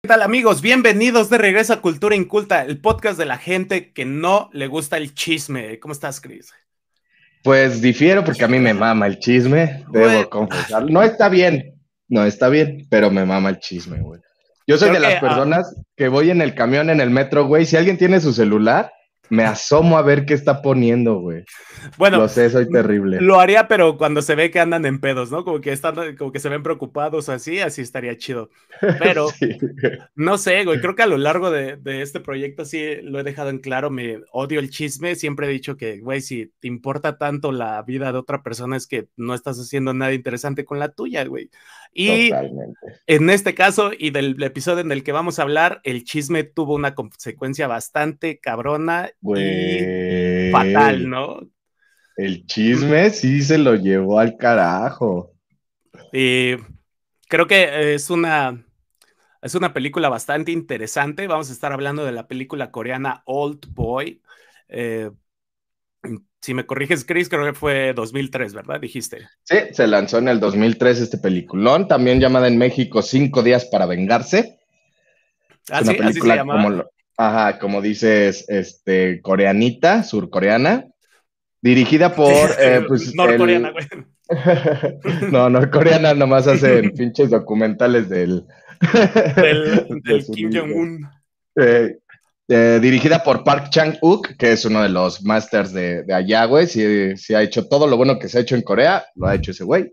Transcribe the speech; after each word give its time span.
¿Qué 0.00 0.06
tal 0.06 0.22
amigos? 0.22 0.62
Bienvenidos 0.62 1.28
de 1.28 1.38
regreso 1.38 1.72
a 1.72 1.80
Cultura 1.80 2.14
Inculta, 2.14 2.62
el 2.62 2.80
podcast 2.80 3.18
de 3.18 3.24
la 3.24 3.36
gente 3.36 3.92
que 3.92 4.04
no 4.04 4.48
le 4.52 4.68
gusta 4.68 4.96
el 4.96 5.12
chisme. 5.12 5.80
¿Cómo 5.80 5.90
estás, 5.90 6.20
Chris? 6.20 6.52
Pues 7.42 7.82
difiero 7.82 8.22
porque 8.22 8.44
a 8.44 8.48
mí 8.48 8.60
me 8.60 8.74
mama 8.74 9.08
el 9.08 9.18
chisme, 9.18 9.84
debo 9.90 10.30
confesar. 10.30 10.88
No 10.88 11.02
está 11.02 11.28
bien, 11.28 11.74
no 12.06 12.24
está 12.24 12.48
bien, 12.48 12.86
pero 12.88 13.10
me 13.10 13.24
mama 13.24 13.48
el 13.48 13.58
chisme, 13.58 14.00
güey. 14.00 14.20
Yo 14.68 14.78
soy 14.78 14.90
de 14.90 15.00
las 15.00 15.16
ah, 15.16 15.20
personas 15.20 15.74
que 15.96 16.06
voy 16.06 16.30
en 16.30 16.42
el 16.42 16.54
camión, 16.54 16.90
en 16.90 17.00
el 17.00 17.10
metro, 17.10 17.48
güey. 17.48 17.66
Si 17.66 17.76
alguien 17.76 17.98
tiene 17.98 18.20
su 18.20 18.32
celular, 18.32 18.92
me 19.30 19.44
asomo 19.44 19.98
a 19.98 20.02
ver 20.02 20.24
qué 20.24 20.34
está 20.34 20.62
poniendo, 20.62 21.18
güey. 21.20 21.44
Bueno, 21.96 22.18
lo 22.18 22.28
sé, 22.28 22.50
soy 22.50 22.68
terrible. 22.68 23.20
Lo 23.20 23.40
haría, 23.40 23.68
pero 23.68 23.96
cuando 23.96 24.22
se 24.22 24.34
ve 24.34 24.50
que 24.50 24.60
andan 24.60 24.84
en 24.86 25.00
pedos, 25.00 25.30
¿no? 25.30 25.44
Como 25.44 25.60
que 25.60 25.72
están, 25.72 26.16
como 26.16 26.32
que 26.32 26.40
se 26.40 26.48
ven 26.48 26.62
preocupados 26.62 27.28
así, 27.28 27.60
así 27.60 27.82
estaría 27.82 28.16
chido. 28.16 28.50
Pero 28.98 29.28
no 30.14 30.38
sé, 30.38 30.64
güey, 30.64 30.80
creo 30.80 30.94
que 30.94 31.02
a 31.02 31.06
lo 31.06 31.18
largo 31.18 31.50
de, 31.50 31.76
de, 31.76 32.02
este 32.02 32.20
proyecto 32.20 32.64
sí 32.64 32.96
lo 33.02 33.20
he 33.20 33.24
dejado 33.24 33.50
en 33.50 33.58
claro, 33.58 33.90
me 33.90 34.20
odio 34.32 34.60
el 34.60 34.70
chisme, 34.70 35.14
siempre 35.14 35.46
he 35.46 35.50
dicho 35.50 35.76
que, 35.76 36.00
güey, 36.00 36.20
si 36.20 36.52
te 36.60 36.68
importa 36.68 37.18
tanto 37.18 37.52
la 37.52 37.82
vida 37.82 38.12
de 38.12 38.18
otra 38.18 38.42
persona 38.42 38.76
es 38.76 38.86
que 38.86 39.08
no 39.16 39.34
estás 39.34 39.58
haciendo 39.58 39.94
nada 39.94 40.12
interesante 40.12 40.64
con 40.64 40.78
la 40.78 40.90
tuya, 40.90 41.24
güey. 41.24 41.50
Y 42.00 42.30
en 43.08 43.28
este 43.28 43.56
caso 43.56 43.90
y 43.98 44.10
del 44.10 44.40
episodio 44.40 44.78
en 44.78 44.92
el 44.92 45.02
que 45.02 45.10
vamos 45.10 45.40
a 45.40 45.42
hablar, 45.42 45.80
el 45.82 46.04
chisme 46.04 46.44
tuvo 46.44 46.76
una 46.76 46.94
consecuencia 46.94 47.66
bastante 47.66 48.38
cabrona 48.38 49.10
y 49.20 50.52
fatal, 50.52 51.10
¿no? 51.10 51.40
El 52.16 52.46
chisme 52.46 53.10
sí 53.10 53.42
se 53.42 53.58
lo 53.58 53.74
llevó 53.74 54.20
al 54.20 54.36
carajo. 54.36 55.32
Y 56.12 56.54
creo 57.26 57.48
que 57.48 57.94
es 57.94 58.10
una, 58.10 58.64
es 59.42 59.56
una 59.56 59.72
película 59.72 60.08
bastante 60.08 60.52
interesante. 60.52 61.26
Vamos 61.26 61.50
a 61.50 61.52
estar 61.52 61.72
hablando 61.72 62.04
de 62.04 62.12
la 62.12 62.28
película 62.28 62.70
coreana 62.70 63.22
Old 63.24 63.74
Boy. 63.74 64.22
Eh, 64.68 65.10
si 66.40 66.54
me 66.54 66.66
corriges, 66.66 67.04
Chris, 67.04 67.28
creo 67.28 67.44
que 67.44 67.52
fue 67.52 67.92
2003, 67.94 68.54
¿verdad? 68.54 68.80
Dijiste. 68.80 69.28
Sí, 69.44 69.56
se 69.72 69.86
lanzó 69.86 70.18
en 70.18 70.28
el 70.28 70.40
2003 70.40 71.00
este 71.00 71.18
peliculón, 71.18 71.88
también 71.88 72.20
llamada 72.20 72.48
en 72.48 72.58
México 72.58 73.02
Cinco 73.02 73.42
días 73.42 73.66
para 73.66 73.86
vengarse. 73.86 74.58
Ah, 75.70 75.80
una 75.82 75.92
película 75.92 76.40
como, 76.40 76.84
ajá, 77.16 77.58
como 77.58 77.82
dices, 77.82 78.44
este, 78.48 79.20
coreanita, 79.20 80.02
surcoreana, 80.02 80.86
dirigida 81.60 82.14
por... 82.14 82.32
Eh, 82.60 82.82
pues, 82.86 83.14
norcoreana, 83.14 83.72
güey. 83.72 83.86
no, 85.32 85.50
norcoreana 85.50 86.14
nomás 86.14 86.46
hacen 86.46 86.90
pinches 86.96 87.30
documentales 87.30 88.08
del... 88.08 88.46
del, 89.36 90.24
Kim 90.32 90.50
Jong-un. 90.52 91.08
Eh, 91.56 91.98
eh, 92.50 92.78
dirigida 92.80 93.22
por 93.22 93.44
Park 93.44 93.68
Chang-wook, 93.70 94.36
que 94.38 94.52
es 94.52 94.64
uno 94.64 94.82
de 94.82 94.88
los 94.88 95.22
masters 95.22 95.70
de, 95.74 96.02
de 96.04 96.14
allá, 96.14 96.46
güey. 96.46 96.66
Si, 96.66 97.34
ha 97.34 97.42
hecho 97.42 97.68
todo 97.68 97.86
lo 97.86 97.98
bueno 97.98 98.18
que 98.18 98.28
se 98.30 98.38
ha 98.38 98.40
hecho 98.40 98.56
en 98.56 98.62
Corea, 98.62 99.04
lo 99.16 99.26
ha 99.26 99.34
hecho 99.34 99.50
ese 99.50 99.64
güey. 99.64 99.92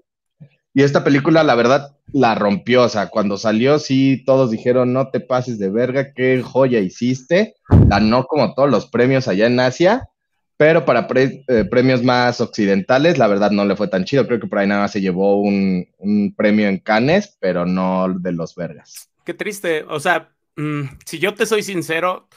Y 0.74 0.84
esta 0.84 1.04
película, 1.04 1.44
la 1.44 1.56
verdad, 1.56 1.98
la 2.14 2.34
rompió. 2.34 2.84
O 2.84 2.90
sea, 2.90 3.08
cuando 3.08 3.36
salió, 3.36 3.78
sí, 3.78 4.24
todos 4.26 4.52
dijeron, 4.52 4.94
no 4.94 5.10
te 5.10 5.20
pases 5.20 5.60
de 5.60 5.70
verga, 5.70 6.14
qué 6.14 6.42
joya 6.42 6.80
hiciste. 6.80 7.56
Ganó 7.68 8.26
como 8.26 8.54
todos 8.54 8.70
los 8.70 8.88
premios 8.88 9.28
allá 9.28 9.48
en 9.48 9.60
Asia, 9.60 10.08
pero 10.56 10.86
para 10.86 11.08
eh, 11.14 11.66
premios 11.70 12.04
más 12.04 12.40
occidentales, 12.40 13.18
la 13.18 13.28
verdad 13.28 13.52
no 13.52 13.66
le 13.66 13.76
fue 13.76 13.90
tan 13.90 14.06
chido. 14.06 14.28
Creo 14.28 14.40
que 14.40 14.48
por 14.48 14.60
ahí 14.60 14.68
nada 14.68 14.84
más 14.84 14.94
se 14.94 15.02
llevó 15.02 15.42
un, 15.42 15.86
un 15.98 16.34
premio 16.34 16.70
en 16.70 16.80
Cannes, 16.80 17.36
pero 17.42 17.66
no 17.66 18.08
de 18.18 18.32
los 18.32 18.56
vergas. 18.56 19.10
Qué 19.26 19.34
triste. 19.34 19.84
O 19.90 20.00
sea, 20.00 20.30
mm, 20.56 20.84
si 21.06 21.20
yo 21.20 21.34
te 21.34 21.46
soy 21.46 21.62
sincero, 21.62 22.30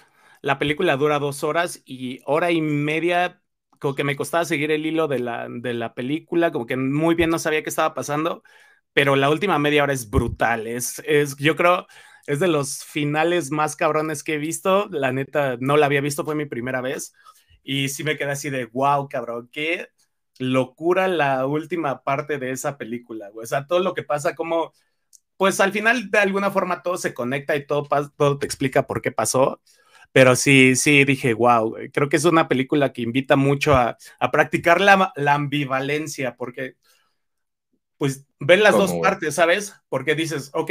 la 0.43 0.59
película 0.59 0.97
dura 0.97 1.19
dos 1.19 1.45
horas 1.45 1.83
y 1.85 2.21
hora 2.27 2.51
y 2.51 2.61
media, 2.61 3.43
como 3.79 3.95
que 3.95 4.05
me 4.05 4.17
costaba 4.17 4.45
seguir 4.45 4.71
el 4.71 4.87
hilo 4.87 5.09
de 5.09 5.19
la, 5.21 5.49
de 5.51 5.75
la 5.75 5.95
película, 5.95 6.53
como 6.53 6.67
que 6.67 6.77
muy 6.77 7.15
bien 7.15 7.31
no 7.31 7.39
sabía 7.39 7.63
qué 7.63 7.69
estaba 7.71 7.95
pasando, 7.95 8.43
pero 8.93 9.17
la 9.17 9.31
última 9.31 9.59
media 9.59 9.83
hora 9.85 9.93
es 9.93 10.11
brutal. 10.11 10.67
Es, 10.67 11.01
es, 11.07 11.37
yo 11.37 11.57
creo, 11.57 11.87
es 12.27 12.41
de 12.41 12.49
los 12.49 12.85
finales 12.85 13.51
más 13.51 13.77
cabrones 13.77 14.23
que 14.25 14.35
he 14.35 14.39
visto. 14.39 14.89
La 14.91 15.13
neta, 15.13 15.57
no 15.61 15.77
la 15.77 15.87
había 15.87 16.01
visto, 16.01 16.25
fue 16.25 16.35
mi 16.35 16.47
primera 16.47 16.81
vez. 16.81 17.13
Y 17.63 17.89
sí 17.91 18.05
me 18.05 18.17
quedé 18.17 18.31
así 18.33 18.51
de, 18.51 18.67
wow, 18.67 19.09
cabrón, 19.09 19.49
qué 19.53 19.89
locura 20.39 21.09
la 21.09 21.47
última 21.47 22.03
parte 22.05 22.39
de 22.39 22.51
esa 22.53 22.79
película, 22.79 23.31
O 23.35 23.45
sea, 23.47 23.67
todo 23.67 23.81
lo 23.81 23.93
que 23.95 24.03
pasa, 24.05 24.35
como, 24.37 24.73
pues 25.37 25.61
al 25.61 25.73
final 25.73 26.11
de 26.11 26.19
alguna 26.19 26.51
forma 26.51 26.83
todo 26.83 26.97
se 26.99 27.15
conecta 27.15 27.57
y 27.57 27.67
todo, 27.67 27.89
todo 28.17 28.39
te 28.39 28.47
explica 28.47 28.87
por 28.87 29.03
qué 29.03 29.13
pasó. 29.13 29.61
Pero 30.13 30.37
sí, 30.37 30.75
sí, 30.77 31.05
dije, 31.05 31.35
wow, 31.35 31.77
creo 31.93 32.09
que 32.09 32.17
es 32.17 32.25
una 32.25 32.49
película 32.49 32.93
que 32.93 33.03
invita 33.03 33.37
mucho 33.37 33.77
a, 33.77 33.97
practicar 34.33 34.81
la, 34.81 35.13
ambivalencia, 35.27 36.37
porque 36.37 36.77
pues 37.97 38.27
ven 38.39 38.63
las 38.63 38.77
dos 38.77 38.95
partes, 39.03 39.35
¿sabes? 39.35 39.75
Porque 39.89 40.15
dices, 40.15 40.51
ok, 40.55 40.71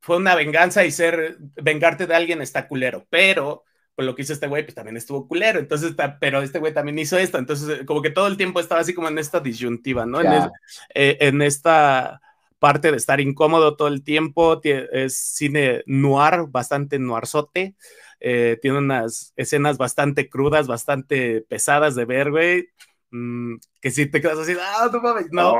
fue 0.00 0.16
una 0.16 0.34
venganza 0.34 0.84
y 0.84 0.90
ser, 0.90 1.36
vengarte 1.56 2.06
de 2.06 2.14
alguien 2.14 2.40
está 2.40 2.68
culero, 2.68 3.06
pero 3.10 3.64
pues 3.94 4.06
lo 4.06 4.14
que 4.14 4.22
hizo 4.22 4.32
este 4.32 4.46
güey, 4.46 4.62
pues 4.62 4.74
también 4.74 4.96
estuvo 4.96 5.28
culero, 5.28 5.58
entonces, 5.58 5.94
pero 6.20 6.40
este 6.40 6.58
güey 6.58 6.72
también 6.72 6.98
hizo 6.98 7.18
esto, 7.18 7.36
entonces 7.36 7.84
como 7.84 8.00
que 8.00 8.08
todo 8.10 8.28
el 8.28 8.38
tiempo 8.38 8.60
estaba 8.60 8.80
así 8.80 8.94
como 8.94 9.08
en 9.08 9.18
esta 9.18 9.40
disyuntiva, 9.40 10.06
¿no? 10.06 10.22
En, 10.22 10.50
eh, 10.94 11.18
en, 11.20 11.42
esta 11.42 12.22
parte 12.58 12.90
de 12.90 12.96
estar 12.96 13.20
incómodo 13.20 13.76
todo 13.76 13.88
el 13.88 14.02
tiempo, 14.02 14.60
es 14.62 15.18
cine 15.18 15.82
noir, 15.86 16.46
bastante 16.48 16.98
noirzote, 16.98 17.74
eh, 18.20 18.58
tiene 18.60 18.78
unas 18.78 19.32
escenas 19.36 19.78
bastante 19.78 20.28
crudas, 20.28 20.66
bastante 20.66 21.42
pesadas 21.48 21.94
de 21.94 22.04
ver, 22.04 22.30
güey. 22.30 22.68
Mm, 23.10 23.56
que 23.80 23.90
si 23.90 24.06
te 24.06 24.20
quedas 24.20 24.38
así, 24.38 24.54
ah, 24.60 24.88
no 24.92 25.00
mames, 25.00 25.26
no. 25.32 25.54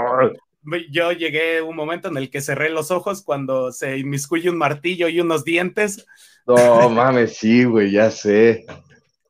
Yo 0.91 1.13
llegué 1.13 1.63
un 1.63 1.75
momento 1.75 2.09
en 2.09 2.19
el 2.19 2.31
que 2.31 2.43
cerré 2.43 2.69
los 2.69 2.91
ojos 2.91 3.23
cuando 3.23 3.73
se 3.73 3.97
inmiscuye 3.97 4.51
un 4.51 4.59
martillo 4.59 5.09
y 5.09 5.21
unos 5.21 5.45
dientes. 5.45 6.07
No 6.47 6.91
mames, 6.91 7.37
sí, 7.39 7.65
güey, 7.65 7.91
ya 7.93 8.11
sé. 8.11 8.67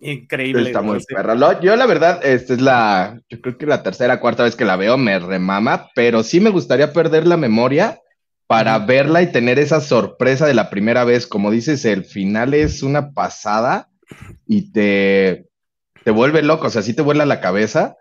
Increíble. 0.01 0.63
Está 0.63 0.81
muy 0.81 0.99
perro. 1.05 1.61
Yo, 1.61 1.77
la 1.77 1.87
verdad, 1.87 2.25
esta 2.25 2.55
es 2.55 2.61
la, 2.61 3.21
yo 3.29 3.41
creo 3.41 3.59
que 3.59 3.67
la 3.67 3.83
tercera, 3.83 4.19
cuarta 4.19 4.43
vez 4.43 4.57
que 4.57 4.65
la 4.65 4.77
veo 4.77 4.97
me 4.97 5.19
remama, 5.19 5.89
pero 5.95 6.23
sí 6.23 6.41
me 6.41 6.51
gustaría 6.51 6.93
perder 6.93 7.27
la 7.27 7.37
memoria 7.37 8.01
para 8.51 8.81
verla 8.81 9.23
y 9.23 9.31
tener 9.31 9.61
esa 9.61 9.81
sorpresa 9.81 10.45
de 10.45 10.55
la 10.55 10.71
primera 10.71 11.05
vez. 11.05 11.29
Como 11.29 11.53
dices, 11.53 11.85
el 11.85 12.05
final 12.05 12.53
es 12.53 12.83
una 12.83 13.13
pasada 13.13 13.91
y 14.45 14.73
te, 14.73 15.47
te 16.03 16.11
vuelve 16.11 16.43
loco, 16.43 16.67
o 16.67 16.71
sea, 16.71 16.83
sí 16.83 16.93
te 16.93 17.03
vuela 17.03 17.25
la 17.27 17.41
cabeza. 17.41 17.99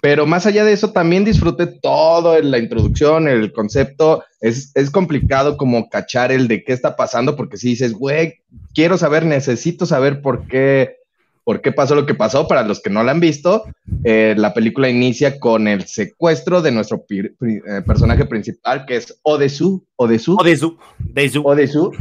Pero 0.00 0.24
más 0.24 0.46
allá 0.46 0.64
de 0.64 0.72
eso, 0.72 0.92
también 0.92 1.26
disfruté 1.26 1.66
todo 1.66 2.38
en 2.38 2.50
la 2.50 2.56
introducción, 2.56 3.28
el 3.28 3.52
concepto. 3.52 4.24
Es, 4.40 4.72
es 4.74 4.90
complicado 4.90 5.58
como 5.58 5.90
cachar 5.90 6.32
el 6.32 6.48
de 6.48 6.64
qué 6.64 6.72
está 6.72 6.96
pasando, 6.96 7.36
porque 7.36 7.58
si 7.58 7.68
dices, 7.68 7.92
güey, 7.92 8.36
quiero 8.74 8.96
saber, 8.96 9.26
necesito 9.26 9.84
saber 9.84 10.22
por 10.22 10.46
qué 10.46 10.96
por 11.44 11.60
qué 11.60 11.72
pasó 11.72 11.94
lo 11.94 12.06
que 12.06 12.14
pasó. 12.14 12.46
Para 12.48 12.62
los 12.62 12.80
que 12.80 12.90
no 12.90 13.02
la 13.02 13.12
han 13.12 13.20
visto, 13.20 13.64
eh, 14.04 14.34
la 14.36 14.54
película 14.54 14.88
inicia 14.88 15.38
con 15.38 15.68
el 15.68 15.86
secuestro 15.86 16.62
de 16.62 16.72
nuestro 16.72 17.04
eh, 17.10 17.82
personaje 17.86 18.26
principal, 18.26 18.86
que 18.86 18.96
es 18.96 19.18
Odesu. 19.22 19.86
Odesu. 19.96 20.36
Odesu. 20.38 20.78
Odesu. 21.12 21.42
Odesu. 21.44 21.92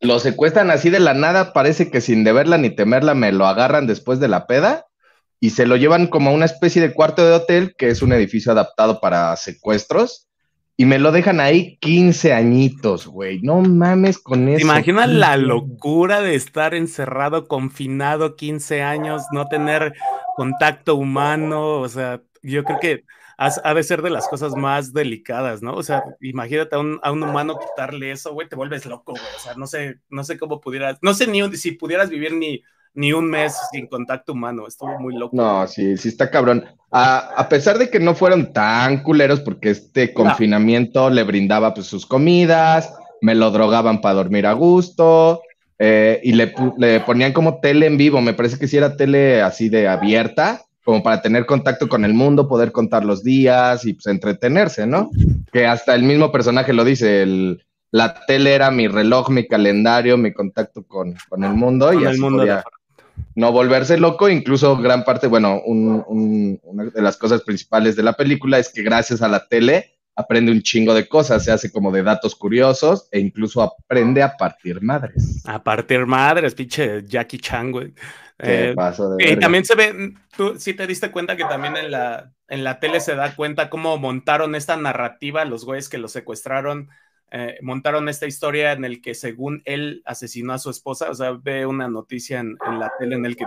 Lo 0.00 0.18
secuestran 0.18 0.70
así 0.70 0.90
de 0.90 0.98
la 0.98 1.14
nada, 1.14 1.52
parece 1.52 1.90
que 1.90 2.00
sin 2.00 2.24
deberla 2.24 2.58
ni 2.58 2.70
temerla 2.70 3.14
me 3.14 3.30
lo 3.30 3.46
agarran 3.46 3.86
después 3.86 4.18
de 4.18 4.28
la 4.28 4.46
peda 4.48 4.86
y 5.38 5.50
se 5.50 5.66
lo 5.66 5.76
llevan 5.76 6.08
como 6.08 6.30
a 6.30 6.32
una 6.32 6.44
especie 6.44 6.82
de 6.82 6.92
cuarto 6.92 7.24
de 7.24 7.34
hotel, 7.34 7.74
que 7.78 7.88
es 7.88 8.02
un 8.02 8.12
edificio 8.12 8.50
adaptado 8.50 9.00
para 9.00 9.36
secuestros 9.36 10.28
y 10.76 10.86
me 10.86 10.98
lo 10.98 11.12
dejan 11.12 11.40
ahí 11.40 11.76
15 11.78 12.32
añitos, 12.32 13.06
güey. 13.06 13.40
No 13.42 13.60
mames 13.60 14.18
con 14.18 14.48
eso. 14.48 14.56
¿Te 14.56 14.62
imaginas 14.62 15.08
la 15.10 15.36
locura 15.36 16.20
de 16.20 16.34
estar 16.34 16.74
encerrado, 16.74 17.46
confinado 17.46 18.36
15 18.36 18.82
años, 18.82 19.22
no 19.32 19.46
tener 19.48 19.94
contacto 20.36 20.96
humano? 20.96 21.80
O 21.80 21.88
sea, 21.88 22.22
yo 22.42 22.64
creo 22.64 22.80
que 22.80 23.04
ha 23.36 23.74
de 23.74 23.82
ser 23.82 24.02
de 24.02 24.10
las 24.10 24.28
cosas 24.28 24.54
más 24.54 24.92
delicadas, 24.92 25.62
¿no? 25.62 25.74
O 25.74 25.82
sea, 25.82 26.02
imagínate 26.20 26.76
a 26.76 26.78
un, 26.78 27.00
a 27.02 27.10
un 27.10 27.22
humano 27.22 27.58
quitarle 27.58 28.12
eso, 28.12 28.32
güey, 28.32 28.48
te 28.48 28.56
vuelves 28.56 28.86
loco, 28.86 29.12
güey. 29.12 29.24
O 29.36 29.40
sea, 29.40 29.54
no 29.54 29.66
sé, 29.66 29.96
no 30.10 30.22
sé 30.22 30.38
cómo 30.38 30.60
pudieras, 30.60 30.98
no 31.02 31.12
sé 31.12 31.26
ni 31.26 31.56
si 31.56 31.72
pudieras 31.72 32.08
vivir 32.08 32.34
ni 32.34 32.62
ni 32.94 33.12
un 33.12 33.28
mes 33.28 33.56
sin 33.72 33.86
contacto 33.86 34.32
humano. 34.32 34.66
Estuvo 34.66 34.98
muy 34.98 35.14
loco. 35.14 35.36
No, 35.36 35.66
sí, 35.66 35.96
sí 35.96 36.08
está 36.08 36.30
cabrón. 36.30 36.64
A, 36.90 37.46
pesar 37.48 37.78
de 37.78 37.88
que 37.88 37.98
no 37.98 38.14
fueron 38.14 38.52
tan 38.52 39.02
culeros, 39.02 39.40
porque 39.40 39.70
este 39.70 40.12
confinamiento 40.12 41.08
le 41.08 41.22
brindaba 41.22 41.72
pues 41.72 41.86
sus 41.86 42.04
comidas, 42.04 42.92
me 43.22 43.34
lo 43.34 43.50
drogaban 43.50 44.02
para 44.02 44.16
dormir 44.16 44.46
a 44.46 44.52
gusto, 44.52 45.40
eh, 45.78 46.20
y 46.22 46.32
le, 46.32 46.54
le, 46.76 47.00
ponían 47.00 47.32
como 47.32 47.60
tele 47.60 47.86
en 47.86 47.96
vivo, 47.96 48.20
me 48.20 48.34
parece 48.34 48.58
que 48.58 48.68
sí 48.68 48.76
era 48.76 48.96
tele 48.96 49.40
así 49.40 49.70
de 49.70 49.88
abierta, 49.88 50.60
como 50.84 51.02
para 51.02 51.22
tener 51.22 51.46
contacto 51.46 51.88
con 51.88 52.04
el 52.04 52.12
mundo, 52.12 52.46
poder 52.46 52.72
contar 52.72 53.06
los 53.06 53.24
días 53.24 53.86
y 53.86 53.94
pues 53.94 54.06
entretenerse, 54.06 54.86
¿no? 54.86 55.10
Que 55.50 55.66
hasta 55.66 55.94
el 55.94 56.02
mismo 56.02 56.30
personaje 56.30 56.74
lo 56.74 56.84
dice, 56.84 57.22
el, 57.22 57.64
la 57.90 58.14
tele 58.26 58.54
era 58.54 58.70
mi 58.70 58.88
reloj, 58.88 59.30
mi 59.30 59.46
calendario, 59.46 60.18
mi 60.18 60.32
contacto 60.32 60.82
con, 60.82 61.14
con 61.28 61.44
el 61.44 61.54
mundo 61.54 61.92
y 61.92 62.04
así 62.04 62.20
podía 62.20 62.64
no 63.34 63.52
volverse 63.52 63.96
loco. 63.98 64.28
Incluso 64.28 64.76
gran 64.76 65.04
parte, 65.04 65.26
bueno, 65.26 65.60
una 65.64 66.84
de 66.84 67.02
las 67.02 67.16
cosas 67.16 67.42
principales 67.42 67.96
de 67.96 68.02
la 68.02 68.14
película 68.14 68.58
es 68.58 68.70
que 68.70 68.82
gracias 68.82 69.22
a 69.22 69.28
la 69.28 69.46
tele 69.46 69.98
aprende 70.14 70.52
un 70.52 70.62
chingo 70.62 70.94
de 70.94 71.08
cosas, 71.08 71.44
se 71.44 71.52
hace 71.52 71.72
como 71.72 71.90
de 71.90 72.02
datos 72.02 72.34
curiosos 72.34 73.08
e 73.10 73.18
incluso 73.18 73.62
aprende 73.62 74.22
a 74.22 74.36
partir 74.36 74.82
madres. 74.82 75.42
A 75.46 75.62
partir 75.62 76.06
madres, 76.06 76.54
pinche 76.54 77.02
Jackie 77.06 77.38
Chan, 77.38 77.72
güey. 77.72 77.94
Eh, 78.38 78.74
y 79.18 79.36
también 79.36 79.64
se 79.64 79.74
ve, 79.74 80.14
tú 80.36 80.58
sí 80.58 80.74
te 80.74 80.86
diste 80.86 81.10
cuenta 81.10 81.36
que 81.36 81.44
también 81.44 81.76
en 81.76 81.90
la, 81.90 82.32
en 82.48 82.64
la 82.64 82.80
tele 82.80 83.00
se 83.00 83.14
da 83.14 83.36
cuenta 83.36 83.70
cómo 83.70 83.96
montaron 83.98 84.54
esta 84.54 84.76
narrativa 84.76 85.44
los 85.44 85.64
güeyes 85.64 85.88
que 85.88 85.98
lo 85.98 86.08
secuestraron 86.08 86.90
eh, 87.34 87.58
montaron 87.62 88.10
esta 88.10 88.26
historia 88.26 88.72
en 88.72 88.84
el 88.84 89.00
que 89.00 89.14
según 89.14 89.62
él 89.64 90.02
asesinó 90.04 90.52
a 90.52 90.58
su 90.58 90.68
esposa, 90.68 91.10
o 91.10 91.14
sea, 91.14 91.32
ve 91.32 91.64
una 91.64 91.88
noticia 91.88 92.40
en, 92.40 92.58
la 92.78 92.92
tele 92.98 93.14
en 93.14 93.24
el 93.24 93.38
que 93.38 93.46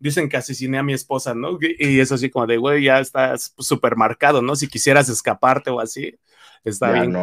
dicen 0.00 0.30
que 0.30 0.38
asesiné 0.38 0.78
a 0.78 0.82
mi 0.82 0.94
esposa, 0.94 1.34
¿no? 1.34 1.58
Y 1.60 2.00
es 2.00 2.12
así 2.12 2.30
como 2.30 2.46
de, 2.46 2.56
güey, 2.56 2.84
ya 2.84 3.00
estás 3.00 3.52
súper 3.58 3.96
marcado, 3.96 4.40
¿no? 4.40 4.56
Si 4.56 4.68
quisieras 4.68 5.10
escaparte 5.10 5.68
o 5.68 5.80
así, 5.80 6.18
está 6.64 6.92
bien. 6.92 7.14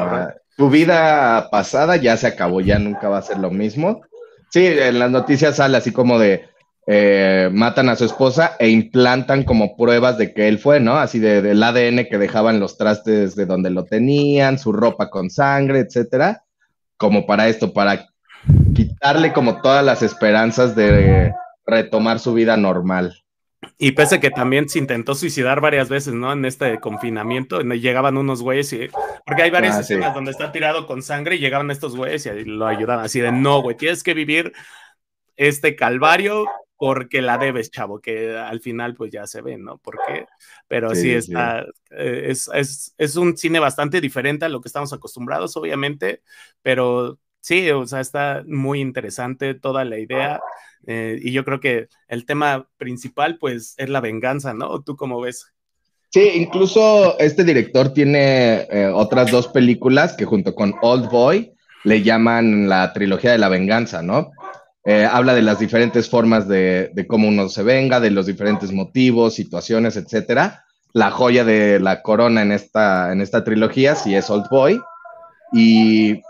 Tu 0.55 0.69
vida 0.69 1.49
pasada 1.49 1.95
ya 1.95 2.15
se 2.15 2.27
acabó, 2.27 2.61
ya 2.61 2.77
nunca 2.77 3.09
va 3.09 3.17
a 3.17 3.23
ser 3.23 3.39
lo 3.39 3.49
mismo. 3.49 4.03
Sí, 4.51 4.63
en 4.67 4.99
las 4.99 5.09
noticias 5.09 5.55
sale 5.55 5.77
así 5.77 5.91
como 5.91 6.19
de, 6.19 6.47
eh, 6.87 7.49
matan 7.51 7.89
a 7.89 7.95
su 7.95 8.05
esposa 8.05 8.55
e 8.59 8.69
implantan 8.69 9.43
como 9.43 9.77
pruebas 9.77 10.17
de 10.17 10.33
que 10.33 10.47
él 10.47 10.57
fue, 10.57 10.79
¿no? 10.79 10.97
Así 10.97 11.19
de, 11.19 11.41
del 11.41 11.61
ADN 11.61 12.07
que 12.09 12.17
dejaban 12.17 12.59
los 12.59 12.77
trastes 12.77 13.35
de 13.35 13.45
donde 13.45 13.69
lo 13.69 13.85
tenían, 13.85 14.57
su 14.57 14.71
ropa 14.73 15.09
con 15.09 15.29
sangre, 15.29 15.79
etcétera, 15.79 16.43
como 16.97 17.25
para 17.27 17.47
esto, 17.49 17.71
para 17.73 18.07
quitarle 18.73 19.31
como 19.31 19.61
todas 19.61 19.85
las 19.85 20.01
esperanzas 20.01 20.75
de 20.75 21.33
retomar 21.65 22.19
su 22.19 22.33
vida 22.33 22.57
normal. 22.57 23.15
Y 23.77 23.91
pese 23.91 24.19
que 24.19 24.31
también 24.31 24.69
se 24.69 24.79
intentó 24.79 25.13
suicidar 25.13 25.61
varias 25.61 25.87
veces, 25.87 26.13
¿no? 26.13 26.33
En 26.33 26.45
este 26.45 26.79
confinamiento, 26.79 27.61
llegaban 27.61 28.17
unos 28.17 28.41
güeyes 28.41 28.73
y... 28.73 28.89
Porque 29.25 29.43
hay 29.43 29.51
varias 29.51 29.77
ah, 29.77 29.81
escenas 29.81 30.15
donde 30.15 30.31
está 30.31 30.51
tirado 30.51 30.87
con 30.87 31.03
sangre 31.03 31.35
y 31.35 31.39
llegaban 31.39 31.69
estos 31.69 31.95
güeyes 31.95 32.25
y 32.25 32.43
lo 32.45 32.65
ayudaban 32.65 33.05
así 33.05 33.19
de, 33.19 33.31
no, 33.31 33.61
güey, 33.61 33.77
tienes 33.77 34.01
que 34.01 34.15
vivir 34.15 34.51
este 35.35 35.75
calvario 35.75 36.47
porque 36.81 37.21
la 37.21 37.37
debes, 37.37 37.69
chavo, 37.69 38.01
que 38.01 38.35
al 38.35 38.59
final 38.59 38.95
pues 38.95 39.11
ya 39.11 39.27
se 39.27 39.43
ve, 39.43 39.55
¿no? 39.55 39.77
Porque, 39.77 40.25
pero 40.67 40.95
sí, 40.95 41.11
está, 41.11 41.63
eh, 41.91 42.23
es, 42.29 42.49
es, 42.55 42.95
es, 42.97 43.15
un 43.17 43.37
cine 43.37 43.59
bastante 43.59 44.01
diferente 44.01 44.45
a 44.45 44.49
lo 44.49 44.61
que 44.61 44.67
estamos 44.67 44.91
acostumbrados, 44.91 45.55
obviamente, 45.55 46.23
pero 46.63 47.19
sí, 47.39 47.69
o 47.69 47.85
sea, 47.85 47.99
está 47.99 48.43
muy 48.47 48.81
interesante 48.81 49.53
toda 49.53 49.85
la 49.85 49.99
idea 49.99 50.41
eh, 50.87 51.19
y 51.21 51.31
yo 51.31 51.45
creo 51.45 51.59
que 51.59 51.87
el 52.07 52.25
tema 52.25 52.67
principal 52.77 53.37
pues 53.37 53.75
es 53.77 53.89
la 53.89 54.01
venganza, 54.01 54.55
¿no? 54.55 54.81
¿Tú 54.81 54.95
cómo 54.95 55.21
ves? 55.21 55.53
Sí, 56.09 56.31
incluso 56.33 57.15
este 57.19 57.43
director 57.43 57.93
tiene 57.93 58.61
eh, 58.71 58.91
otras 58.91 59.29
dos 59.29 59.47
películas 59.49 60.13
que 60.13 60.25
junto 60.25 60.55
con 60.55 60.73
Old 60.81 61.11
Boy 61.11 61.53
le 61.83 62.01
llaman 62.01 62.67
la 62.67 62.91
trilogía 62.91 63.33
de 63.33 63.37
la 63.37 63.49
venganza, 63.49 64.01
¿no? 64.01 64.31
Eh, 64.83 65.07
habla 65.09 65.35
de 65.35 65.43
las 65.43 65.59
diferentes 65.59 66.09
formas 66.09 66.47
de, 66.47 66.91
cómo 67.07 67.27
uno 67.27 67.49
se 67.49 67.63
venga, 67.63 67.99
de 67.99 68.11
los 68.11 68.25
diferentes 68.25 68.71
motivos, 68.71 69.35
situaciones, 69.35 69.95
etcétera. 69.95 70.65
La 70.93 71.11
joya 71.11 71.43
de 71.43 71.79
la 71.79 72.01
corona 72.01 72.41
en 72.41 72.51
esta, 72.51 73.11
en 73.11 73.21
esta 73.21 73.43
trilogía 73.43 73.95
sí 73.95 74.15
es 74.15 74.29
Old 74.29 74.47
Boy. 74.49 74.81
Y, 75.53 76.21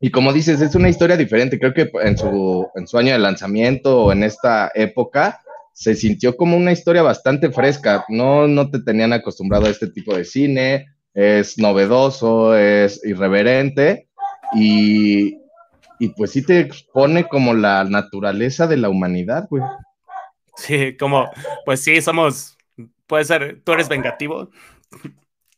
y 0.00 0.10
como 0.10 0.32
dices, 0.32 0.60
es 0.60 0.74
una 0.74 0.88
historia 0.88 1.16
diferente. 1.16 1.58
Creo 1.58 1.74
que 1.74 1.90
en 2.02 2.16
su, 2.16 2.66
en 2.74 2.86
su 2.86 2.98
año 2.98 3.12
de 3.12 3.18
lanzamiento 3.18 4.04
o 4.04 4.12
en 4.12 4.24
esta 4.24 4.70
época 4.74 5.40
se 5.72 5.94
sintió 5.94 6.36
como 6.36 6.56
una 6.56 6.72
historia 6.72 7.02
bastante 7.02 7.50
fresca. 7.50 8.04
No, 8.08 8.48
no 8.48 8.70
te 8.70 8.80
tenían 8.80 9.12
acostumbrado 9.12 9.66
a 9.66 9.70
este 9.70 9.88
tipo 9.88 10.16
de 10.16 10.24
cine. 10.24 10.86
Es 11.14 11.58
novedoso, 11.58 12.56
es 12.56 13.04
irreverente. 13.04 14.08
Y, 14.56 15.37
y 15.98 16.08
pues 16.10 16.32
sí 16.32 16.44
te 16.44 16.60
expone 16.60 17.28
como 17.28 17.54
la 17.54 17.84
naturaleza 17.84 18.66
de 18.66 18.76
la 18.76 18.88
humanidad, 18.88 19.46
güey. 19.50 19.62
Sí, 20.56 20.96
como, 20.96 21.30
pues 21.64 21.82
sí, 21.82 22.00
somos, 22.02 22.56
puede 23.06 23.24
ser, 23.24 23.62
tú 23.64 23.72
eres 23.72 23.88
vengativo. 23.88 24.50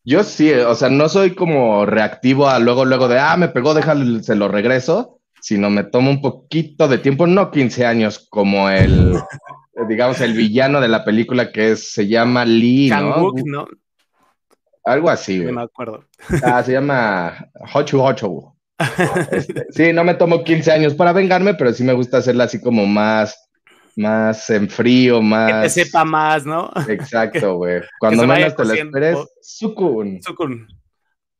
Yo 0.04 0.24
sí, 0.24 0.52
o 0.52 0.74
sea, 0.74 0.88
no 0.88 1.08
soy 1.08 1.34
como 1.34 1.86
reactivo 1.86 2.48
a 2.48 2.58
luego, 2.58 2.84
luego 2.84 3.08
de, 3.08 3.18
ah, 3.18 3.36
me 3.36 3.48
pegó, 3.48 3.74
déjalo, 3.74 4.22
se 4.22 4.34
lo 4.34 4.48
regreso, 4.48 5.20
sino 5.40 5.70
me 5.70 5.84
tomo 5.84 6.10
un 6.10 6.20
poquito 6.20 6.88
de 6.88 6.98
tiempo, 6.98 7.26
no 7.26 7.50
15 7.50 7.86
años, 7.86 8.26
como 8.30 8.68
el, 8.70 9.14
digamos, 9.88 10.20
el 10.20 10.34
villano 10.34 10.80
de 10.80 10.88
la 10.88 11.04
película 11.04 11.52
que 11.52 11.72
es, 11.72 11.92
se 11.92 12.06
llama 12.06 12.44
Lee, 12.44 12.90
¿no? 12.90 13.32
¿no? 13.44 13.66
Algo 14.84 15.10
así, 15.10 15.38
güey. 15.38 15.52
No 15.52 15.60
me 15.60 15.64
acuerdo. 15.64 16.04
Ah, 16.42 16.62
se 16.62 16.72
llama 16.72 17.50
Hochu 17.74 18.00
Hochu. 18.00 18.59
Este, 19.32 19.66
sí, 19.70 19.92
no 19.92 20.04
me 20.04 20.14
tomo 20.14 20.42
15 20.42 20.72
años 20.72 20.94
para 20.94 21.12
vengarme, 21.12 21.54
pero 21.54 21.72
sí 21.72 21.84
me 21.84 21.92
gusta 21.92 22.18
hacerla 22.18 22.44
así 22.44 22.60
como 22.60 22.86
más, 22.86 23.50
más 23.96 24.48
en 24.50 24.68
frío, 24.68 25.20
más. 25.22 25.52
Que 25.52 25.60
te 25.62 25.84
sepa 25.84 26.04
más, 26.04 26.46
¿no? 26.46 26.70
Exacto, 26.88 27.54
güey. 27.56 27.82
Cuando 27.98 28.26
menos 28.26 28.56
te 28.56 28.64
lo 28.64 28.72
esperes, 28.72 29.18
Sukun. 29.42 30.20
Sukun. 30.22 30.66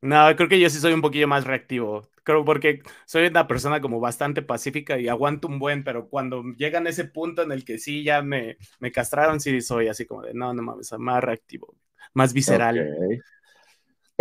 No, 0.01 0.35
creo 0.35 0.49
que 0.49 0.59
yo 0.59 0.69
sí 0.69 0.79
soy 0.79 0.93
un 0.93 1.01
poquillo 1.01 1.27
más 1.27 1.45
reactivo. 1.45 2.07
Creo 2.23 2.43
porque 2.43 2.81
soy 3.05 3.27
una 3.27 3.47
persona 3.47 3.81
como 3.81 3.99
bastante 3.99 4.41
pacífica 4.41 4.99
y 4.99 5.07
aguanto 5.07 5.47
un 5.47 5.59
buen, 5.59 5.83
pero 5.83 6.07
cuando 6.07 6.43
llegan 6.57 6.87
a 6.87 6.89
ese 6.89 7.05
punto 7.05 7.43
en 7.43 7.51
el 7.51 7.63
que 7.63 7.77
sí 7.77 8.03
ya 8.03 8.21
me, 8.21 8.57
me 8.79 8.91
castraron, 8.91 9.39
sí 9.39 9.61
soy 9.61 9.87
así 9.87 10.05
como 10.05 10.23
de 10.23 10.33
no, 10.33 10.53
no 10.53 10.61
mames, 10.61 10.91
más 10.97 11.23
reactivo, 11.23 11.75
más 12.13 12.33
visceral. 12.33 13.21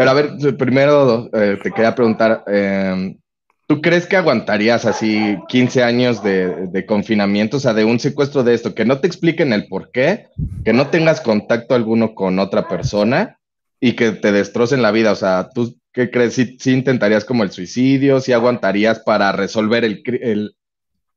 Pero 0.01 0.13
a 0.13 0.15
ver, 0.15 0.57
primero 0.57 1.29
eh, 1.35 1.59
te 1.63 1.73
quería 1.73 1.95
preguntar, 1.95 2.43
em, 2.47 3.19
¿tú 3.67 3.83
crees 3.83 4.07
que 4.07 4.17
aguantarías 4.17 4.87
así 4.87 5.37
15 5.49 5.83
años 5.83 6.23
de, 6.23 6.87
confinamiento, 6.89 7.59
o 7.59 7.61
sea, 7.61 7.75
de 7.75 7.85
un 7.85 8.01
secuestro 8.01 8.43
de 8.43 8.55
esto, 8.55 8.75
que 8.75 8.87
no 8.87 8.99
te 9.01 9.07
expliquen 9.07 9.53
el 9.53 9.69
por 9.69 9.91
qué, 9.91 10.29
que 10.65 10.73
no 10.73 10.87
tengas 10.87 11.21
contacto 11.21 11.75
alguno 11.75 12.15
con 12.15 12.39
otra 12.39 12.67
persona 12.67 13.37
y 13.79 13.93
que 13.93 14.13
te 14.13 14.33
destrocen 14.33 14.81
la 14.81 14.91
vida? 14.91 15.13
O 15.13 15.17
sea, 15.17 15.51
¿tú 15.55 15.77
qué 15.93 16.11
crees? 16.11 16.33
¿Sí, 16.33 16.57
intentarías 16.73 17.27
como 17.27 17.43
el 17.43 17.51
suicidio? 17.51 18.21
¿Sí 18.21 18.33
aguantarías 18.33 19.01
para 19.01 19.33
resolver 19.33 19.85
el, 19.85 20.03
el 20.23 20.57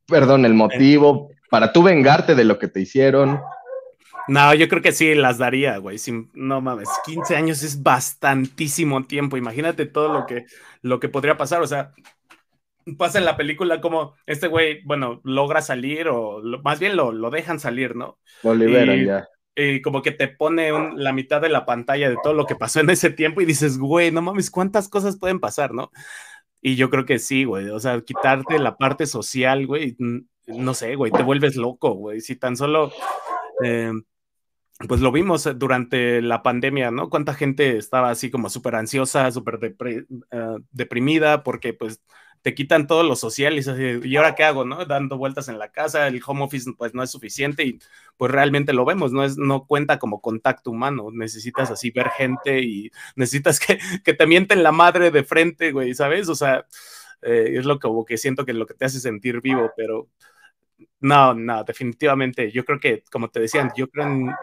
perdón, 0.08 0.44
el 0.44 0.56
motivo, 0.56 1.30
para 1.50 1.72
tú 1.72 1.84
vengarte 1.84 2.36
de 2.36 2.44
lo 2.44 2.60
que 2.60 2.68
te 2.68 2.82
hicieron? 2.82 3.40
No, 4.28 4.54
yo 4.54 4.70
creo 4.70 4.82
que 4.82 4.92
sí 4.92 5.16
las 5.16 5.38
daría, 5.38 5.78
güey. 5.78 5.98
no 6.34 6.62
mames, 6.62 6.90
15 7.06 7.36
años 7.36 7.64
es 7.64 7.84
bastantísimo 7.84 9.06
tiempo. 9.06 9.38
Imagínate 9.38 9.86
todo 9.86 10.14
lo 10.14 10.26
que, 10.26 10.46
lo 10.82 11.00
que 11.00 11.10
podría 11.10 11.38
pasar. 11.38 11.62
O 11.62 11.68
sea, 11.68 11.94
pasa 12.98 13.20
en 13.20 13.26
la 13.26 13.38
película 13.38 13.82
como 13.82 14.16
este 14.26 14.48
güey, 14.48 14.82
bueno, 14.84 15.20
logra 15.24 15.62
salir 15.62 16.08
o 16.08 16.42
más 16.64 16.80
bien 16.80 16.96
lo, 16.96 17.12
lo, 17.12 17.30
dejan 17.32 17.60
salir, 17.60 17.96
¿no? 17.96 18.18
Lo 18.44 18.56
liberan 18.56 19.06
ya. 19.06 19.28
Y 19.56 19.82
como 19.82 20.02
que 20.02 20.12
te 20.12 20.30
pone 20.30 20.72
la 20.96 21.14
mitad 21.14 21.40
de 21.40 21.50
la 21.50 21.66
pantalla 21.66 22.10
de 22.10 22.18
todo 22.24 22.34
lo 22.34 22.46
que 22.46 22.56
pasó 22.56 22.80
en 22.80 22.90
ese 22.90 23.12
tiempo 23.12 23.40
y 23.40 23.46
dices, 23.46 23.78
güey, 23.78 24.10
no 24.12 24.22
mames, 24.22 24.50
¿cuántas 24.50 24.90
cosas 24.90 25.20
pueden 25.20 25.40
pasar, 25.40 25.74
no? 25.74 25.92
Y 26.60 26.76
yo 26.76 26.90
creo 26.90 27.06
que 27.06 27.20
sí, 27.20 27.44
güey. 27.44 27.70
O 27.70 27.80
sea, 27.80 28.02
quitarte 28.02 28.58
la 28.58 28.78
parte 28.78 29.06
social, 29.06 29.68
güey, 29.68 29.96
no 30.48 30.74
sé, 30.74 30.96
güey, 30.96 31.12
te 31.12 31.22
vuelves 31.22 31.56
loco, 31.56 31.94
güey. 31.94 32.22
Si 32.22 32.36
tan 32.36 32.56
solo... 32.56 32.92
Eh, 33.64 33.92
pues 34.88 35.02
lo 35.02 35.12
vimos 35.12 35.46
eh, 35.46 35.54
durante 35.54 36.22
la 36.22 36.44
pandemia, 36.44 36.92
¿no? 36.92 37.10
Cuánta 37.10 37.34
gente 37.34 37.78
estaba 37.78 38.10
así 38.10 38.32
como 38.32 38.50
súper 38.50 38.76
ansiosa, 38.76 39.32
súper 39.32 39.76
eh, 39.86 40.06
deprimida, 40.72 41.44
porque 41.44 41.74
pues 41.74 42.02
te 42.42 42.54
quitan 42.54 42.88
todo 42.88 43.04
lo 43.04 43.16
social 43.16 43.58
y, 43.58 44.16
ahora 44.18 44.36
qué 44.36 44.44
hago, 44.44 44.66
¿no? 44.66 44.86
Dando 44.86 45.18
vueltas 45.18 45.48
en 45.48 45.58
la 45.58 45.72
casa, 45.72 46.08
el 46.08 46.22
home 46.26 46.44
office 46.44 46.70
pues 46.78 46.94
no 46.94 47.02
es 47.02 47.10
suficiente 47.10 47.64
y 47.64 47.80
pues 48.18 48.32
realmente 48.32 48.74
lo 48.74 48.84
vemos, 48.84 49.14
no, 49.14 49.24
es, 49.24 49.38
no 49.38 49.66
cuenta 49.66 49.98
como 49.98 50.20
contacto 50.22 50.72
humano, 50.72 51.08
necesitas 51.14 51.72
así 51.72 51.92
ver 51.92 52.10
gente 52.10 52.60
y 52.60 52.92
necesitas 53.16 53.60
que, 53.62 53.80
que 54.04 54.14
te 54.14 54.28
mienten 54.28 54.62
la 54.62 54.74
madre 54.74 55.10
de 55.10 55.24
frente, 55.24 55.72
güey, 55.72 55.96
¿sabes? 55.96 56.28
O 56.28 56.36
sea, 56.36 56.66
eh, 57.22 57.54
es 57.58 57.66
lo 57.66 57.80
que, 57.80 57.88
que 58.06 58.18
siento 58.18 58.46
que 58.46 58.52
es 58.52 58.58
lo 58.58 58.66
que 58.66 58.74
te 58.74 58.86
hace 58.86 59.00
sentir 59.00 59.40
vivo, 59.40 59.72
pero 59.78 60.10
no, 61.00 61.34
no, 61.34 61.64
definitivamente, 61.64 62.52
yo 62.52 62.66
creo 62.66 62.80
que, 62.80 63.04
como 63.10 63.30
te 63.30 63.40
decían, 63.40 63.72
yo 63.78 63.90
creo 63.90 64.08
en, 64.08 64.36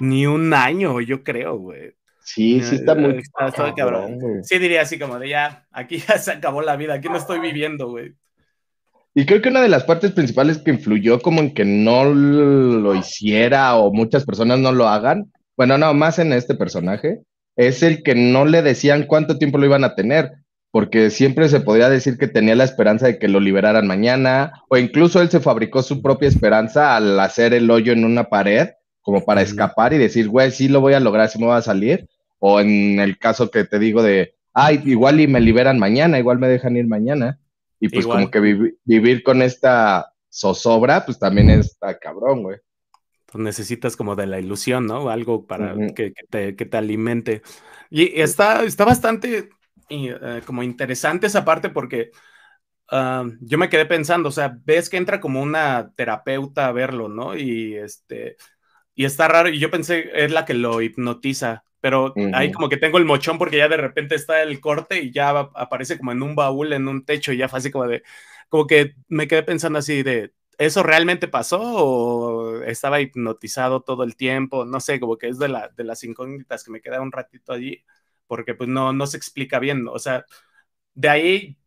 ni 0.00 0.26
un 0.26 0.52
año, 0.54 1.00
yo 1.00 1.22
creo, 1.22 1.58
güey. 1.58 1.94
Sí, 2.20 2.60
sí 2.62 2.74
está 2.74 2.94
muy 2.94 3.22
cabrón. 3.76 4.18
Sí 4.42 4.58
diría 4.58 4.82
así 4.82 4.98
como 4.98 5.18
de 5.18 5.30
ya, 5.30 5.66
aquí 5.72 5.98
ya 6.06 6.18
se 6.18 6.32
acabó 6.32 6.60
la 6.60 6.76
vida, 6.76 6.94
aquí 6.94 7.08
no 7.08 7.16
estoy 7.16 7.40
viviendo, 7.40 7.88
güey. 7.88 8.12
Y 9.14 9.24
creo 9.24 9.40
que 9.40 9.48
una 9.48 9.62
de 9.62 9.68
las 9.68 9.84
partes 9.84 10.12
principales 10.12 10.58
que 10.58 10.70
influyó 10.70 11.20
como 11.20 11.40
en 11.40 11.54
que 11.54 11.64
no 11.64 12.04
lo 12.04 12.94
hiciera 12.94 13.76
o 13.76 13.92
muchas 13.92 14.24
personas 14.24 14.58
no 14.58 14.72
lo 14.72 14.86
hagan, 14.88 15.32
bueno, 15.56 15.78
no, 15.78 15.92
más 15.94 16.18
en 16.18 16.32
este 16.32 16.54
personaje, 16.54 17.20
es 17.56 17.82
el 17.82 18.02
que 18.02 18.14
no 18.14 18.44
le 18.44 18.62
decían 18.62 19.06
cuánto 19.06 19.38
tiempo 19.38 19.58
lo 19.58 19.66
iban 19.66 19.82
a 19.82 19.94
tener. 19.94 20.30
porque 20.70 21.10
siempre 21.10 21.48
se 21.48 21.60
podía 21.60 21.88
decir 21.88 22.18
que 22.18 22.28
tenía 22.28 22.54
la 22.54 22.64
esperanza 22.64 23.06
de 23.06 23.18
que 23.18 23.28
lo 23.28 23.40
liberaran 23.40 23.86
mañana, 23.86 24.52
o 24.68 24.76
incluso 24.76 25.20
él 25.20 25.30
se 25.30 25.40
fabricó 25.40 25.82
su 25.82 26.02
propia 26.02 26.28
esperanza 26.28 26.96
al 26.96 27.18
hacer 27.20 27.54
el 27.54 27.70
hoyo 27.70 27.92
en 27.92 28.04
una 28.04 28.24
pared, 28.24 28.68
como 29.08 29.24
para 29.24 29.40
escapar 29.40 29.94
y 29.94 29.96
decir, 29.96 30.28
güey, 30.28 30.50
sí 30.50 30.68
lo 30.68 30.82
voy 30.82 30.92
a 30.92 31.00
lograr, 31.00 31.30
sí 31.30 31.38
me 31.38 31.46
voy 31.46 31.56
a 31.56 31.62
salir, 31.62 32.06
o 32.40 32.60
en 32.60 33.00
el 33.00 33.16
caso 33.16 33.50
que 33.50 33.64
te 33.64 33.78
digo 33.78 34.02
de, 34.02 34.34
ay, 34.52 34.82
igual 34.84 35.18
y 35.18 35.26
me 35.26 35.40
liberan 35.40 35.78
mañana, 35.78 36.18
igual 36.18 36.38
me 36.38 36.46
dejan 36.46 36.76
ir 36.76 36.86
mañana, 36.86 37.40
y 37.80 37.88
pues 37.88 38.06
como 38.06 38.30
que 38.30 38.38
vivir 38.84 39.22
con 39.22 39.40
esta 39.40 40.12
zozobra, 40.28 41.06
pues 41.06 41.18
también 41.18 41.48
está 41.48 41.98
cabrón, 41.98 42.42
güey. 42.42 42.58
Pues 43.24 43.42
necesitas 43.42 43.96
como 43.96 44.14
de 44.14 44.26
la 44.26 44.40
ilusión, 44.40 44.84
¿no? 44.84 45.08
Algo 45.08 45.46
para 45.46 45.74
que, 45.94 46.12
te, 46.28 46.54
que, 46.54 46.66
te, 46.66 46.76
alimente. 46.76 47.40
Y 47.88 48.20
está, 48.20 48.62
está 48.62 48.84
bastante 48.84 49.48
eh, 49.88 50.42
como 50.44 50.62
interesante 50.62 51.28
esa 51.28 51.46
parte 51.46 51.70
porque 51.70 52.10
ah, 52.90 53.24
yo 53.40 53.56
me 53.56 53.70
quedé 53.70 53.86
pensando, 53.86 54.28
o 54.28 54.32
sea, 54.32 54.54
ves 54.66 54.90
que 54.90 54.98
entra 54.98 55.18
como 55.18 55.40
una 55.40 55.94
terapeuta 55.96 56.66
a 56.66 56.72
verlo, 56.72 57.08
¿no? 57.08 57.34
Y 57.34 57.74
este, 57.74 58.36
y 58.98 59.04
está 59.04 59.28
raro, 59.28 59.48
y 59.48 59.60
yo 59.60 59.70
pensé, 59.70 60.10
es 60.12 60.32
la 60.32 60.44
que 60.44 60.54
lo 60.54 60.82
hipnotiza, 60.82 61.64
pero 61.80 62.14
ahí 62.32 62.50
como 62.50 62.68
que 62.68 62.78
tengo 62.78 62.98
el 62.98 63.04
mochón 63.04 63.38
porque 63.38 63.58
ya 63.58 63.68
de 63.68 63.76
repente 63.76 64.16
está 64.16 64.42
el 64.42 64.60
corte 64.60 65.00
y 65.00 65.12
ya 65.12 65.30
aparece 65.30 65.98
como 65.98 66.10
en 66.10 66.22
un 66.22 66.34
baúl, 66.34 66.72
en 66.72 66.88
un 66.88 67.04
techo, 67.04 67.32
y 67.32 67.36
ya 67.38 67.48
fue 67.48 67.60
así 67.60 67.70
como 67.70 67.86
de, 67.86 68.02
como 68.48 68.66
que 68.66 68.96
me 69.08 69.28
quedé 69.28 69.44
pensando 69.44 69.78
así 69.78 70.02
de, 70.02 70.32
¿eso 70.58 70.82
realmente 70.82 71.28
pasó 71.28 71.60
o 71.62 72.62
estaba 72.64 73.00
hipnotizado 73.00 73.82
todo 73.82 74.02
el 74.02 74.16
tiempo? 74.16 74.64
No 74.64 74.80
sé, 74.80 74.98
como 74.98 75.16
que 75.16 75.28
es 75.28 75.38
de, 75.38 75.48
la, 75.48 75.68
de 75.68 75.84
las 75.84 76.02
incógnitas 76.02 76.64
que 76.64 76.72
me 76.72 76.80
queda 76.80 77.00
un 77.00 77.12
ratito 77.12 77.52
allí 77.52 77.84
porque 78.26 78.54
pues 78.56 78.68
no, 78.68 78.92
no 78.92 79.06
se 79.06 79.16
explica 79.16 79.60
bien, 79.60 79.86
o 79.88 79.98
sea, 80.00 80.26
de 80.94 81.08
ahí 81.08 81.58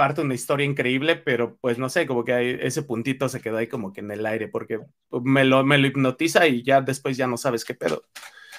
parte 0.00 0.22
una 0.22 0.32
historia 0.32 0.64
increíble, 0.64 1.14
pero 1.14 1.58
pues 1.60 1.76
no 1.76 1.90
sé, 1.90 2.06
como 2.06 2.24
que 2.24 2.58
ese 2.62 2.80
puntito 2.80 3.28
se 3.28 3.42
quedó 3.42 3.58
ahí 3.58 3.66
como 3.66 3.92
que 3.92 4.00
en 4.00 4.10
el 4.10 4.24
aire, 4.24 4.48
porque 4.48 4.80
me 5.10 5.44
lo, 5.44 5.62
me 5.62 5.76
lo 5.76 5.88
hipnotiza 5.88 6.46
y 6.46 6.62
ya 6.62 6.80
después 6.80 7.18
ya 7.18 7.26
no 7.26 7.36
sabes 7.36 7.66
qué 7.66 7.74
pedo. 7.74 8.04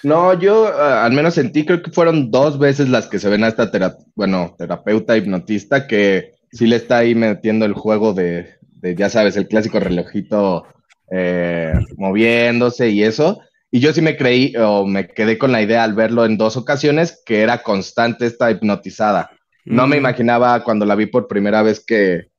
No, 0.03 0.39
yo 0.39 0.71
al 0.71 1.11
menos 1.13 1.33
sentí, 1.33 1.65
creo 1.65 1.81
que 1.81 1.89
fueron 1.89 2.29
dos 2.29 2.59
veces 2.59 2.89
las 2.89 3.07
que 3.07 3.17
se 3.17 3.27
ven 3.27 3.43
a 3.43 3.47
esta 3.47 3.71
bueno, 4.13 4.53
terapeuta 4.55 5.17
hipnotista 5.17 5.87
que 5.87 6.35
sí 6.51 6.67
le 6.67 6.75
está 6.75 6.99
ahí 6.99 7.15
metiendo 7.15 7.65
el 7.65 7.73
juego 7.73 8.13
de, 8.13 8.59
de 8.75 8.93
ya 8.93 9.09
sabes, 9.09 9.35
el 9.35 9.47
clásico 9.47 9.79
relojito 9.79 10.67
eh, 11.09 11.73
moviéndose 11.97 12.89
y 12.89 13.01
eso. 13.01 13.41
Y 13.71 13.79
yo 13.79 13.93
sí 13.93 14.03
me 14.03 14.15
creí 14.15 14.53
o 14.57 14.85
me 14.85 15.07
quedé 15.07 15.39
con 15.39 15.51
la 15.51 15.63
idea 15.63 15.83
al 15.83 15.95
verlo 15.95 16.23
en 16.23 16.37
dos 16.37 16.55
ocasiones 16.55 17.19
que 17.25 17.41
era 17.41 17.63
constante 17.63 18.27
esta 18.27 18.51
hipnotizada. 18.51 19.31
No 19.65 19.87
me 19.87 19.97
imaginaba 19.97 20.63
cuando 20.63 20.85
la 20.85 20.95
vi 20.95 21.05
por 21.05 21.27
primera 21.27 21.61
vez 21.61 21.83
que, 21.85 22.31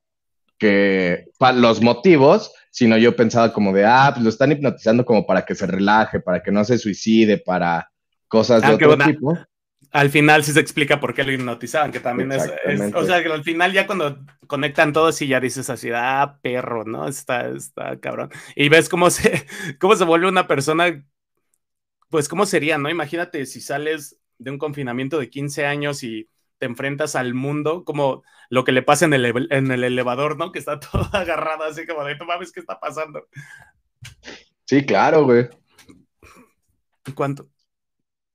que 0.57 1.25
los 1.55 1.81
motivos, 1.81 2.53
sino 2.69 2.97
yo 2.97 3.15
pensaba 3.15 3.53
como 3.53 3.73
de, 3.73 3.85
ah, 3.85 4.11
pues 4.13 4.23
lo 4.23 4.29
están 4.29 4.51
hipnotizando 4.51 5.05
como 5.05 5.25
para 5.25 5.45
que 5.45 5.55
se 5.55 5.67
relaje, 5.67 6.19
para 6.19 6.41
que 6.41 6.51
no 6.51 6.63
se 6.65 6.77
suicide, 6.77 7.37
para 7.37 7.89
cosas 8.27 8.61
de 8.61 8.67
ah, 8.67 8.75
otro 8.75 8.97
tipo. 8.97 9.37
Al 9.91 10.09
final 10.09 10.43
sí 10.43 10.53
se 10.53 10.59
explica 10.59 10.99
por 10.99 11.13
qué 11.13 11.23
lo 11.23 11.31
hipnotizaban, 11.31 11.91
que 11.91 11.99
también 11.99 12.31
es, 12.31 12.51
o 12.95 13.05
sea, 13.05 13.21
que 13.21 13.31
al 13.31 13.43
final 13.43 13.73
ya 13.73 13.85
cuando 13.85 14.17
conectan 14.47 14.91
todos 14.91 15.21
y 15.21 15.27
ya 15.27 15.39
dices 15.39 15.69
así, 15.69 15.89
ah, 15.93 16.39
perro, 16.41 16.83
¿no? 16.83 17.07
Está, 17.07 17.47
está 17.49 17.99
cabrón. 17.99 18.29
Y 18.55 18.69
ves 18.69 18.89
cómo 18.89 19.11
se, 19.11 19.45
cómo 19.79 19.95
se 19.95 20.03
vuelve 20.03 20.27
una 20.27 20.47
persona 20.47 21.03
pues 22.13 22.29
cómo 22.29 22.45
sería, 22.45 22.77
¿no? 22.77 22.91
Imagínate 22.91 23.43
si 23.47 23.59
sales 23.59 24.19
de 24.37 24.51
un 24.51 24.59
confinamiento 24.59 25.17
de 25.17 25.31
15 25.31 25.65
años 25.65 26.03
y 26.03 26.29
te 26.57 26.65
enfrentas 26.65 27.15
al 27.15 27.33
mundo, 27.33 27.83
como 27.83 28.23
lo 28.49 28.63
que 28.63 28.71
le 28.71 28.83
pasa 28.83 29.05
en 29.05 29.13
el, 29.13 29.47
en 29.49 29.71
el 29.71 29.83
elevador, 29.83 30.37
¿no? 30.37 30.51
Que 30.51 30.59
está 30.59 30.79
todo 30.91 31.09
agarrado 31.13 31.63
así 31.63 31.85
como 31.85 32.03
de, 32.03 32.15
no 32.15 32.25
mames, 32.25 32.51
¿qué 32.51 32.59
está 32.59 32.79
pasando? 32.79 33.27
Sí, 34.65 34.85
claro, 34.85 35.25
güey. 35.25 35.49
¿Cuánto? 37.15 37.47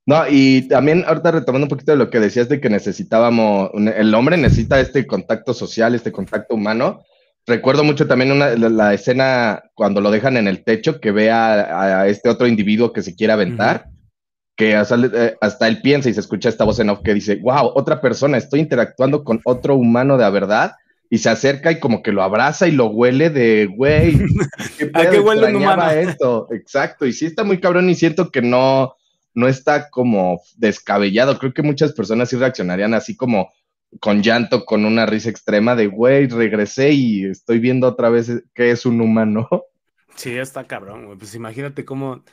No, 0.05 0.23
y 0.27 0.67
también 0.67 1.03
ahorita 1.05 1.31
retomando 1.31 1.65
un 1.65 1.69
poquito 1.69 1.91
de 1.91 1.97
lo 1.99 2.09
que 2.09 2.19
decías 2.19 2.49
de 2.49 2.59
que 2.59 2.69
necesitábamos, 2.69 3.69
el 3.75 4.15
hombre 4.15 4.37
necesita 4.37 4.79
este 4.79 5.05
contacto 5.05 5.53
social, 5.53 5.93
este 5.93 6.11
contacto 6.11 6.55
humano. 6.55 7.03
Recuerdo 7.45 7.83
mucho 7.83 8.07
también 8.07 8.31
una, 8.31 8.55
la, 8.55 8.93
escena 8.93 9.63
cuando 9.75 10.01
lo 10.01 10.09
dejan 10.09 10.37
en 10.37 10.47
el 10.47 10.63
techo, 10.63 10.99
que 10.99 11.11
ve 11.11 11.29
a, 11.29 12.07
este 12.07 12.27
otro 12.27 12.47
individuo 12.47 12.91
que 12.91 13.03
se 13.03 13.15
quiere 13.15 13.33
aventar, 13.33 13.85
que 14.59 14.71
eh, 14.71 15.37
hasta, 15.39 15.67
él 15.69 15.81
piensa 15.81 16.09
y 16.09 16.13
se 16.13 16.19
escucha 16.19 16.49
esta 16.49 16.65
voz 16.65 16.79
en 16.79 16.89
off 16.89 16.99
que 17.01 17.13
dice, 17.13 17.37
wow, 17.37 17.71
otra 17.75 18.01
persona, 18.01 18.37
estoy 18.37 18.59
interactuando 18.59 19.23
con 19.23 19.39
otro 19.45 19.75
humano 19.75 20.17
de 20.17 20.29
verdad, 20.29 20.73
y 21.09 21.19
se 21.19 21.29
acerca 21.29 21.71
y 21.71 21.79
como 21.79 22.03
que 22.03 22.11
lo 22.11 22.21
abraza 22.21 22.67
y 22.67 22.71
lo 22.71 22.87
huele 22.87 23.29
de, 23.29 23.67
güey, 23.73 24.17
¿qué, 24.77 24.91
¿A 24.93 25.09
qué 25.09 25.21
huele 25.21 25.55
humano? 25.55 25.89
esto? 25.91 26.49
Exacto, 26.51 27.05
y 27.05 27.13
sí 27.13 27.25
está 27.25 27.45
muy 27.45 27.61
cabrón 27.61 27.89
y 27.89 27.95
siento 27.95 28.31
que 28.31 28.41
no, 28.41 28.95
no 29.33 29.47
está 29.47 29.89
como 29.89 30.41
descabellado. 30.57 31.39
Creo 31.39 31.53
que 31.53 31.63
muchas 31.63 31.93
personas 31.93 32.27
sí 32.27 32.35
reaccionarían 32.35 32.93
así 32.93 33.15
como, 33.15 33.53
con 34.01 34.21
llanto, 34.21 34.65
con 34.65 34.83
una 34.83 35.05
risa 35.05 35.29
extrema 35.29 35.73
de, 35.73 35.87
güey, 35.87 36.27
regresé 36.27 36.91
y 36.91 37.23
estoy 37.23 37.59
viendo 37.59 37.87
otra 37.87 38.09
vez 38.09 38.43
que 38.53 38.71
es 38.71 38.85
un 38.85 38.99
humano. 38.99 39.47
Sí, 40.15 40.35
está 40.35 40.65
cabrón, 40.65 41.05
güey. 41.05 41.17
Pues 41.17 41.33
imagínate 41.33 41.85
cómo, 41.85 42.25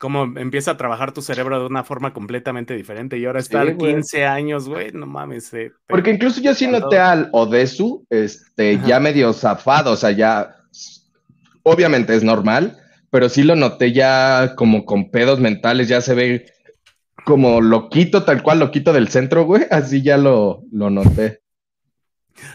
cómo 0.00 0.32
empieza 0.38 0.70
a 0.70 0.76
trabajar 0.78 1.12
tu 1.12 1.20
cerebro 1.20 1.60
de 1.60 1.66
una 1.66 1.84
forma 1.84 2.14
completamente 2.14 2.74
diferente 2.74 3.18
y 3.18 3.26
ahora 3.26 3.38
estar 3.38 3.76
15 3.76 4.24
años, 4.24 4.66
güey, 4.66 4.92
no 4.92 5.06
mames. 5.06 5.52
Eh, 5.52 5.72
Porque 5.86 6.10
incluso 6.10 6.40
yo 6.40 6.54
sí 6.54 6.66
noté 6.66 6.98
al 6.98 7.28
Odesu, 7.32 8.06
este, 8.08 8.80
ya 8.86 8.98
medio 8.98 9.34
zafado, 9.34 9.92
o 9.92 9.96
sea, 9.96 10.10
ya, 10.12 10.56
obviamente 11.64 12.16
es 12.16 12.24
normal, 12.24 12.78
pero 13.10 13.28
sí 13.28 13.42
lo 13.42 13.54
noté 13.56 13.92
ya 13.92 14.54
como 14.56 14.86
con 14.86 15.10
pedos 15.10 15.38
mentales, 15.38 15.88
ya 15.88 16.00
se 16.00 16.14
ve 16.14 16.46
como 17.26 17.60
loquito, 17.60 18.24
tal 18.24 18.42
cual, 18.42 18.60
loquito 18.60 18.94
del 18.94 19.08
centro, 19.08 19.44
güey. 19.44 19.64
Así 19.70 20.00
ya 20.00 20.16
lo, 20.16 20.62
lo 20.72 20.88
noté. 20.88 21.42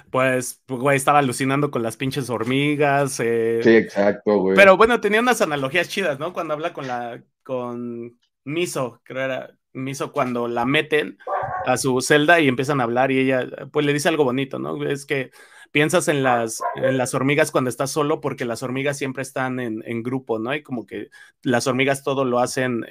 Pues, 0.10 0.64
güey, 0.68 0.98
estaba 0.98 1.20
alucinando 1.20 1.70
con 1.70 1.84
las 1.84 1.96
pinches 1.96 2.32
hormigas. 2.32 3.20
Eh, 3.20 3.60
sí, 3.64 3.75
exacto, 3.75 4.40
güey. 4.40 4.56
Pero 4.56 4.78
bueno, 4.78 5.00
tenía 5.00 5.20
unas 5.20 5.42
analogías 5.42 5.90
chidas, 5.90 6.18
¿no? 6.18 6.34
Cuando 6.34 6.56
habla 6.56 6.74
con 6.74 6.88
la, 6.88 7.22
con 7.46 8.20
Miso, 8.44 9.00
creo 9.04 9.24
era 9.24 9.58
Miso, 9.72 10.12
cuando 10.12 10.48
la 10.48 10.66
meten 10.66 11.18
a 11.66 11.78
su 11.78 12.02
celda 12.02 12.40
y 12.40 12.48
empiezan 12.48 12.82
a 12.82 12.84
hablar 12.84 13.12
y 13.12 13.20
ella, 13.20 13.48
pues 13.72 13.86
le 13.86 13.94
dice 13.94 14.10
algo 14.10 14.24
bonito, 14.24 14.60
¿no? 14.60 14.84
Es 14.86 15.06
que 15.06 15.32
piensas 15.72 16.08
en 16.08 16.24
las, 16.24 16.62
en 16.75 16.98
las 16.98 17.14
hormigas 17.14 17.52
cuando 17.52 17.70
estás 17.70 17.92
solo 17.92 18.22
porque 18.22 18.46
las 18.46 18.64
hormigas 18.64 18.98
siempre 18.98 19.24
están 19.24 19.60
en, 19.60 19.84
en 19.86 20.04
grupo, 20.04 20.40
¿no? 20.40 20.54
Y 20.56 20.64
como 20.64 20.86
que 20.86 21.10
las 21.42 21.68
hormigas 21.68 22.04
todo 22.04 22.25
lo 22.25 22.40
hacen 22.40 22.86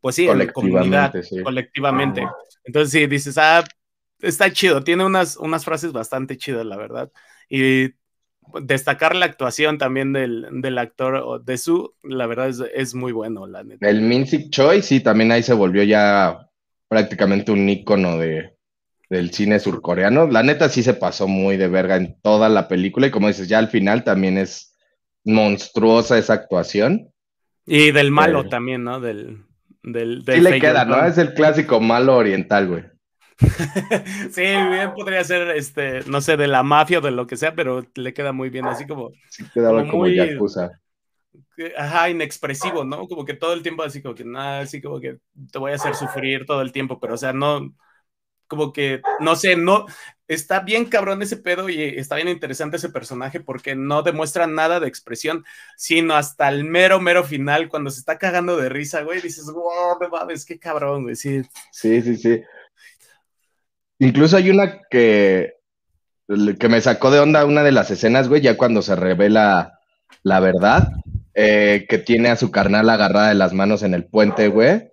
pues 0.00 0.16
sí, 0.16 0.26
en 0.26 0.48
comunidad, 0.48 1.12
colectivamente. 1.42 2.26
Entonces 2.64 2.90
sí, 2.90 3.06
dices, 3.06 3.36
ah, 3.38 3.64
está 4.20 4.52
chido, 4.52 4.82
tiene 4.84 5.04
unas, 5.04 5.36
unas 5.36 5.64
frases 5.64 5.92
bastante 5.92 6.36
chidas, 6.36 6.64
la 6.64 6.76
verdad. 6.76 7.10
Y 7.48 7.90
destacar 8.62 9.14
la 9.14 9.26
actuación 9.26 9.78
también 9.78 10.12
del, 10.12 10.46
del 10.50 10.78
actor 10.78 11.44
de 11.44 11.58
su, 11.58 11.94
la 12.02 12.26
verdad 12.26 12.48
es, 12.48 12.62
es, 12.74 12.94
muy 12.94 13.12
bueno, 13.12 13.46
la 13.46 13.64
neta. 13.64 13.88
El 13.88 14.02
Minsic 14.02 14.50
Choi, 14.50 14.82
sí, 14.82 15.00
también 15.00 15.32
ahí 15.32 15.42
se 15.42 15.54
volvió 15.54 15.82
ya 15.82 16.48
prácticamente 16.88 17.52
un 17.52 17.68
ícono 17.68 18.18
de, 18.18 18.56
del 19.10 19.32
cine 19.32 19.58
surcoreano. 19.58 20.26
La 20.26 20.42
neta 20.42 20.68
sí 20.68 20.82
se 20.82 20.94
pasó 20.94 21.28
muy 21.28 21.56
de 21.56 21.68
verga 21.68 21.96
en 21.96 22.16
toda 22.20 22.48
la 22.48 22.68
película 22.68 23.06
y 23.06 23.10
como 23.10 23.28
dices, 23.28 23.48
ya 23.48 23.58
al 23.58 23.68
final 23.68 24.04
también 24.04 24.38
es 24.38 24.76
monstruosa 25.24 26.18
esa 26.18 26.34
actuación. 26.34 27.12
Y 27.66 27.92
del 27.92 28.10
malo 28.10 28.42
eh, 28.42 28.48
también, 28.48 28.84
¿no? 28.84 29.00
Del, 29.00 29.44
del, 29.82 30.24
sí 30.26 30.40
le 30.40 30.60
queda, 30.60 30.84
¿no? 30.84 31.04
Es 31.04 31.18
el 31.18 31.34
clásico 31.34 31.80
malo 31.80 32.16
oriental, 32.16 32.68
güey. 32.68 32.84
sí, 34.30 34.42
bien 34.42 34.92
podría 34.94 35.22
ser, 35.22 35.56
este, 35.56 36.00
no 36.06 36.20
sé, 36.20 36.36
de 36.36 36.48
la 36.48 36.62
mafia 36.62 36.98
o 36.98 37.02
de 37.02 37.12
lo 37.12 37.26
que 37.26 37.36
sea, 37.36 37.54
pero 37.54 37.86
le 37.94 38.12
queda 38.12 38.32
muy 38.32 38.50
bien, 38.50 38.66
así 38.66 38.86
como. 38.86 39.10
Sí, 39.28 39.44
queda 39.54 39.70
como, 39.70 39.98
muy, 39.98 40.16
Yakuza. 40.16 40.80
Ajá, 41.76 42.10
inexpresivo, 42.10 42.84
¿no? 42.84 43.06
Como 43.06 43.24
que 43.24 43.34
todo 43.34 43.52
el 43.52 43.62
tiempo 43.62 43.82
así 43.82 44.02
como 44.02 44.14
que 44.14 44.24
nada, 44.24 44.60
así 44.60 44.80
como 44.80 45.00
que 45.00 45.18
te 45.52 45.58
voy 45.58 45.72
a 45.72 45.76
hacer 45.76 45.94
sufrir 45.94 46.46
todo 46.46 46.62
el 46.62 46.72
tiempo, 46.72 46.98
pero 47.00 47.14
o 47.14 47.16
sea, 47.16 47.32
no, 47.32 47.74
como 48.48 48.72
que, 48.72 49.02
no 49.20 49.36
sé, 49.36 49.56
no, 49.56 49.86
está 50.26 50.60
bien 50.60 50.86
cabrón 50.86 51.22
ese 51.22 51.36
pedo 51.36 51.68
y 51.68 51.80
está 51.82 52.16
bien 52.16 52.28
interesante 52.28 52.76
ese 52.76 52.88
personaje 52.88 53.40
porque 53.40 53.76
no 53.76 54.02
demuestra 54.02 54.46
nada 54.46 54.80
de 54.80 54.88
expresión, 54.88 55.44
sino 55.76 56.14
hasta 56.14 56.48
el 56.48 56.64
mero, 56.64 57.00
mero 57.00 57.24
final, 57.24 57.68
cuando 57.68 57.90
se 57.90 58.00
está 58.00 58.18
cagando 58.18 58.56
de 58.56 58.68
risa, 58.68 59.02
güey, 59.02 59.20
dices, 59.20 59.46
wow, 59.46 59.98
me 60.00 60.08
mames, 60.08 60.44
qué 60.44 60.58
cabrón, 60.58 61.04
güey, 61.04 61.16
sí. 61.16 61.42
Sí, 61.70 62.02
sí, 62.02 62.16
sí. 62.16 62.42
Incluso 63.98 64.36
hay 64.36 64.50
una 64.50 64.80
que, 64.90 65.54
que 66.58 66.68
me 66.68 66.80
sacó 66.80 67.10
de 67.10 67.20
onda 67.20 67.44
una 67.44 67.62
de 67.62 67.72
las 67.72 67.90
escenas, 67.90 68.28
güey, 68.28 68.40
ya 68.40 68.56
cuando 68.56 68.82
se 68.82 68.96
revela 68.96 69.78
la 70.22 70.40
verdad, 70.40 70.88
eh, 71.34 71.86
que 71.88 71.98
tiene 71.98 72.28
a 72.28 72.36
su 72.36 72.50
carnal 72.50 72.88
agarrada 72.90 73.28
de 73.28 73.34
las 73.34 73.52
manos 73.52 73.82
en 73.82 73.94
el 73.94 74.04
puente, 74.04 74.48
güey 74.48 74.88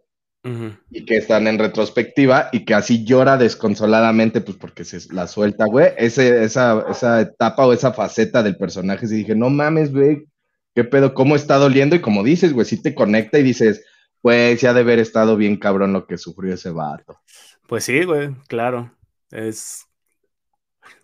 y 0.92 1.06
que 1.06 1.18
están 1.18 1.48
en 1.48 1.58
retrospectiva 1.58 2.50
y 2.52 2.66
que 2.66 2.76
así 2.76 3.04
llora 3.04 3.36
desconsoladamente, 3.38 4.42
pues 4.42 4.58
porque 4.58 4.86
se 4.86 5.12
la 5.12 5.26
suelta, 5.26 5.66
güey. 5.66 5.94
Ese, 5.98 6.44
esa, 6.44 6.86
esa 6.90 7.22
etapa 7.22 7.66
o 7.66 7.74
esa 7.74 7.94
faceta 7.94 8.44
del 8.44 8.56
personaje, 8.56 9.08
sí 9.08 9.16
dije, 9.16 9.34
no 9.34 9.50
mames, 9.50 9.92
güey, 9.92 10.28
qué 10.76 10.84
pedo, 10.84 11.16
cómo 11.16 11.36
está 11.36 11.56
doliendo 11.56 11.96
y 11.96 12.02
como 12.02 12.24
dices, 12.24 12.54
güey, 12.54 12.66
sí 12.66 12.80
te 12.80 12.94
conecta 12.94 13.40
y 13.40 13.44
dices, 13.44 13.84
pues 14.22 14.62
ya 14.62 14.74
de 14.74 14.82
haber 14.82 15.00
estado 15.00 15.36
bien 15.36 15.58
cabrón 15.58 15.94
lo 15.94 16.06
que 16.06 16.20
sufrió 16.20 16.54
ese 16.54 16.70
vato. 16.70 17.20
Pues 17.68 17.84
sí, 17.86 18.04
güey, 18.04 18.36
claro. 18.48 18.95
Es. 19.32 19.88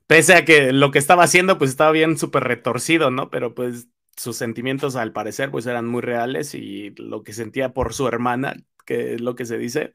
Pese 0.07 0.35
a 0.35 0.45
que 0.45 0.73
lo 0.73 0.91
que 0.91 0.99
estaba 0.99 1.23
haciendo, 1.23 1.57
pues 1.57 1.69
estaba 1.69 1.91
bien 1.91 2.17
súper 2.17 2.43
retorcido, 2.43 3.11
¿no? 3.11 3.29
Pero 3.29 3.55
pues 3.55 3.87
sus 4.17 4.37
sentimientos 4.37 4.95
al 4.95 5.13
parecer 5.13 5.51
pues 5.51 5.65
eran 5.65 5.87
muy 5.87 6.01
reales 6.01 6.53
y 6.53 6.93
lo 6.97 7.23
que 7.23 7.33
sentía 7.33 7.73
por 7.73 7.93
su 7.93 8.07
hermana, 8.07 8.55
que 8.85 9.15
es 9.15 9.21
lo 9.21 9.35
que 9.35 9.45
se 9.45 9.57
dice, 9.57 9.93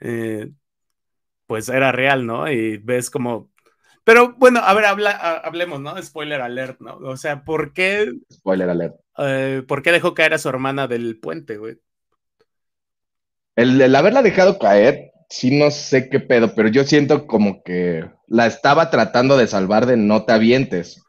eh, 0.00 0.50
pues 1.46 1.68
era 1.68 1.92
real, 1.92 2.26
¿no? 2.26 2.50
Y 2.50 2.78
ves 2.78 3.10
como... 3.10 3.50
Pero 4.04 4.34
bueno, 4.38 4.60
a 4.60 4.72
ver, 4.72 4.86
habla, 4.86 5.10
hablemos, 5.44 5.80
¿no? 5.80 6.00
Spoiler 6.02 6.40
alert, 6.40 6.80
¿no? 6.80 6.96
O 6.96 7.16
sea, 7.16 7.44
¿por 7.44 7.72
qué... 7.72 8.10
Spoiler 8.32 8.70
alert. 8.70 8.94
Eh, 9.18 9.62
¿Por 9.68 9.82
qué 9.82 9.92
dejó 9.92 10.14
caer 10.14 10.32
a 10.32 10.38
su 10.38 10.48
hermana 10.48 10.88
del 10.88 11.18
puente, 11.20 11.58
güey? 11.58 11.76
El, 13.56 13.80
el 13.80 13.94
haberla 13.94 14.22
dejado 14.22 14.58
caer, 14.58 15.09
sí 15.30 15.56
no 15.56 15.70
sé 15.70 16.10
qué 16.10 16.20
pedo, 16.20 16.54
pero 16.54 16.68
yo 16.68 16.84
siento 16.84 17.26
como 17.26 17.62
que 17.62 18.04
la 18.26 18.46
estaba 18.46 18.90
tratando 18.90 19.38
de 19.38 19.46
salvar 19.46 19.86
de 19.86 19.96
no 19.96 20.24
te 20.24 20.32
avientes. 20.32 21.02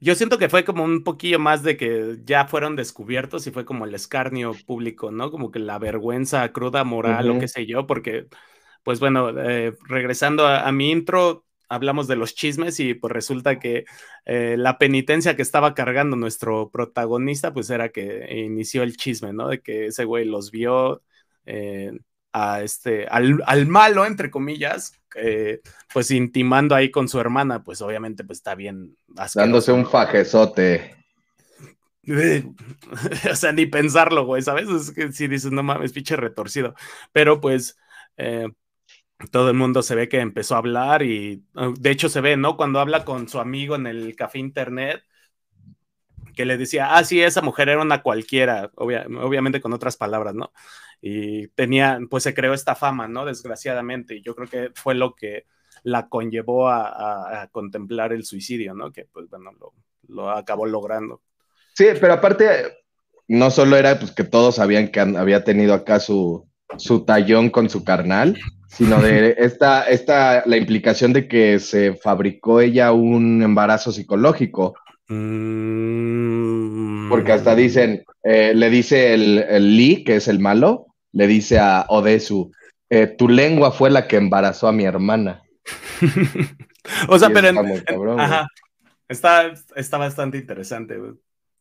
Yo 0.00 0.16
siento 0.16 0.36
que 0.36 0.48
fue 0.48 0.64
como 0.64 0.82
un 0.82 1.04
poquillo 1.04 1.38
más 1.38 1.62
de 1.62 1.76
que 1.76 2.18
ya 2.24 2.48
fueron 2.48 2.74
descubiertos 2.74 3.46
y 3.46 3.52
fue 3.52 3.64
como 3.64 3.84
el 3.84 3.94
escarnio 3.94 4.52
público, 4.66 5.12
¿no? 5.12 5.30
Como 5.30 5.52
que 5.52 5.60
la 5.60 5.78
vergüenza 5.78 6.50
cruda 6.50 6.82
moral 6.82 7.30
o 7.30 7.38
qué 7.38 7.46
sé 7.46 7.66
yo, 7.66 7.86
porque, 7.86 8.26
pues 8.82 8.98
bueno, 8.98 9.28
eh, 9.38 9.76
regresando 9.84 10.44
a, 10.44 10.72
mi 10.72 10.90
intro, 10.90 11.44
hablamos 11.68 12.08
de 12.08 12.16
los 12.16 12.34
chismes 12.34 12.80
y 12.80 12.94
pues 12.94 13.12
resulta 13.12 13.60
que 13.60 13.84
eh, 14.24 14.56
la 14.58 14.76
penitencia 14.78 15.36
que 15.36 15.42
estaba 15.42 15.72
cargando 15.74 16.16
nuestro 16.16 16.70
protagonista, 16.70 17.52
pues 17.54 17.70
era 17.70 17.90
que 17.90 18.26
inició 18.44 18.82
el 18.82 18.96
chisme, 18.96 19.32
¿no? 19.32 19.46
De 19.46 19.60
que 19.60 19.86
ese 19.86 20.04
güey 20.04 20.24
los 20.24 20.50
vio. 20.50 21.02
Eh, 21.46 21.92
a 22.32 22.62
este, 22.62 23.06
al, 23.06 23.42
al, 23.46 23.66
malo, 23.66 24.06
entre 24.06 24.30
comillas, 24.30 24.98
eh, 25.16 25.60
pues 25.92 26.10
intimando 26.10 26.74
ahí 26.74 26.90
con 26.90 27.08
su 27.08 27.20
hermana, 27.20 27.62
pues 27.62 27.82
obviamente 27.82 28.24
pues 28.24 28.38
está 28.38 28.54
bien. 28.54 28.96
Dándose 29.34 29.72
un 29.72 29.86
fajezote. 29.86 30.96
o 33.30 33.36
sea, 33.36 33.52
ni 33.52 33.66
pensarlo, 33.66 34.24
güey, 34.24 34.42
¿sabes? 34.42 34.68
Es 34.68 34.90
que 34.92 35.12
si 35.12 35.28
dices, 35.28 35.52
no 35.52 35.62
mames, 35.62 35.92
pinche 35.92 36.16
retorcido. 36.16 36.74
Pero 37.12 37.40
pues 37.40 37.76
eh, 38.16 38.48
todo 39.30 39.50
el 39.50 39.56
mundo 39.56 39.82
se 39.82 39.94
ve 39.94 40.08
que 40.08 40.20
empezó 40.20 40.54
a 40.54 40.58
hablar 40.58 41.02
y 41.02 41.44
uh, 41.54 41.74
de 41.78 41.90
hecho 41.90 42.08
se 42.08 42.20
ve, 42.20 42.36
¿no? 42.36 42.56
Cuando 42.56 42.80
habla 42.80 43.04
con 43.04 43.28
su 43.28 43.38
amigo 43.38 43.76
en 43.76 43.86
el 43.86 44.16
café 44.16 44.38
internet, 44.38 45.04
que 46.34 46.46
le 46.46 46.56
decía, 46.56 46.96
ah, 46.96 47.04
sí, 47.04 47.20
esa 47.20 47.42
mujer 47.42 47.68
era 47.68 47.82
una 47.82 48.02
cualquiera, 48.02 48.70
obviamente 48.76 49.60
con 49.60 49.72
otras 49.74 49.96
palabras, 49.96 50.34
¿no? 50.34 50.52
Y 51.04 51.48
tenía, 51.48 51.98
pues 52.08 52.22
se 52.22 52.32
creó 52.32 52.54
esta 52.54 52.76
fama, 52.76 53.08
¿no? 53.08 53.26
Desgraciadamente, 53.26 54.14
y 54.14 54.22
yo 54.22 54.36
creo 54.36 54.48
que 54.48 54.70
fue 54.72 54.94
lo 54.94 55.16
que 55.16 55.46
la 55.82 56.08
conllevó 56.08 56.68
a, 56.68 57.48
contemplar 57.50 58.12
el 58.12 58.24
suicidio, 58.24 58.72
¿no? 58.72 58.92
Que 58.92 59.06
pues 59.12 59.28
bueno, 59.28 59.50
lo, 60.08 60.30
acabó 60.30 60.64
logrando. 60.64 61.20
Sí, 61.74 61.86
pero 62.00 62.14
aparte, 62.14 62.46
no 63.26 63.50
solo 63.50 63.76
era 63.76 63.98
pues 63.98 64.12
que 64.12 64.22
todos 64.22 64.54
sabían 64.54 64.88
que 64.88 65.00
había 65.00 65.42
tenido 65.42 65.74
acá 65.74 65.98
su, 65.98 66.48
su 66.78 67.04
tallón 67.04 67.50
con 67.50 67.68
su 67.68 67.82
carnal, 67.82 68.38
sino 68.68 69.02
de 69.02 69.34
esta, 69.38 69.88
esta, 69.88 70.44
la 70.46 70.56
implicación 70.56 71.12
de 71.12 71.26
que 71.26 71.58
se 71.58 71.94
fabricó 71.94 72.60
ella 72.60 72.92
un 72.92 73.42
embarazo 73.42 73.90
psicológico. 73.90 74.76
Mm. 75.08 77.08
Porque 77.08 77.32
hasta 77.32 77.56
dicen, 77.56 78.04
eh, 78.22 78.52
le 78.54 78.70
dice 78.70 79.14
el, 79.14 79.44
el 79.48 79.76
Lee, 79.76 80.04
que 80.04 80.16
es 80.16 80.28
el 80.28 80.38
malo, 80.38 80.86
le 81.12 81.26
dice 81.26 81.58
a 81.58 81.86
Odesu, 81.88 82.50
eh, 82.90 83.06
tu 83.06 83.28
lengua 83.28 83.72
fue 83.72 83.90
la 83.90 84.06
que 84.06 84.16
embarazó 84.16 84.68
a 84.68 84.72
mi 84.72 84.84
hermana. 84.84 85.42
o 87.08 87.18
sea, 87.18 87.30
pero 87.30 88.18
ajá, 88.18 88.48
está, 89.08 89.52
está 89.76 89.98
bastante 89.98 90.38
interesante. 90.38 90.98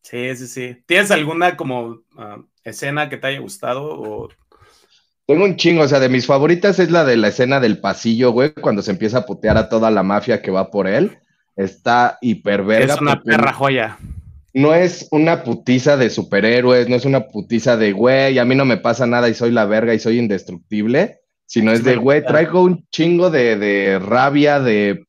Sí, 0.02 0.36
sí, 0.36 0.48
sí. 0.48 0.84
¿Tienes 0.86 1.12
alguna 1.12 1.56
como 1.56 2.02
ah, 2.18 2.38
escena 2.64 3.10
que 3.10 3.18
te 3.18 3.28
haya 3.28 3.40
gustado 3.40 3.84
o 3.86 4.30
tengo 5.28 5.46
un 5.46 5.56
chingo, 5.56 5.84
o 5.84 5.88
sea, 5.88 6.02
de 6.02 6.10
mis 6.10 6.26
favoritas 6.26 6.78
es 6.80 6.92
la 6.92 7.06
de 7.06 7.16
la 7.16 7.30
escena 7.30 7.62
del 7.62 7.80
pasillo, 7.80 8.32
güey, 8.32 8.54
cuando 8.54 8.82
se 8.82 8.92
empieza 8.92 9.20
a 9.20 9.26
putear 9.26 9.56
a 9.56 9.70
toda 9.70 9.90
la 9.90 10.04
mafia 10.04 10.42
que 10.42 10.52
va 10.52 10.70
por 10.70 10.88
él. 10.88 11.20
Está 11.56 12.18
hiperverga. 12.20 12.96
Es 12.96 13.00
una 13.00 13.22
perra 13.22 13.54
joya 13.54 13.98
no 14.54 14.74
es 14.74 15.08
una 15.12 15.44
putiza 15.44 15.98
de 15.98 16.10
superhéroes, 16.10 16.90
no 16.90 16.96
es 16.96 17.06
una 17.06 17.28
putiza 17.28 17.78
de, 17.78 17.94
güey, 17.94 18.38
a 18.38 18.46
mí 18.46 18.56
no 18.56 18.66
me 18.66 18.78
pasa 18.78 19.06
nada 19.06 19.30
y 19.30 19.34
soy 19.34 19.52
la 19.52 19.66
verga 19.66 19.94
y 19.94 20.00
soy 20.00 20.20
indestructible, 20.20 21.20
sino 21.46 21.72
es 21.72 21.84
de, 21.84 21.96
güey, 21.96 22.26
traigo 22.26 22.62
un 22.62 22.86
chingo 22.92 23.30
de, 23.30 24.00
rabia, 24.00 24.60
de, 24.60 25.06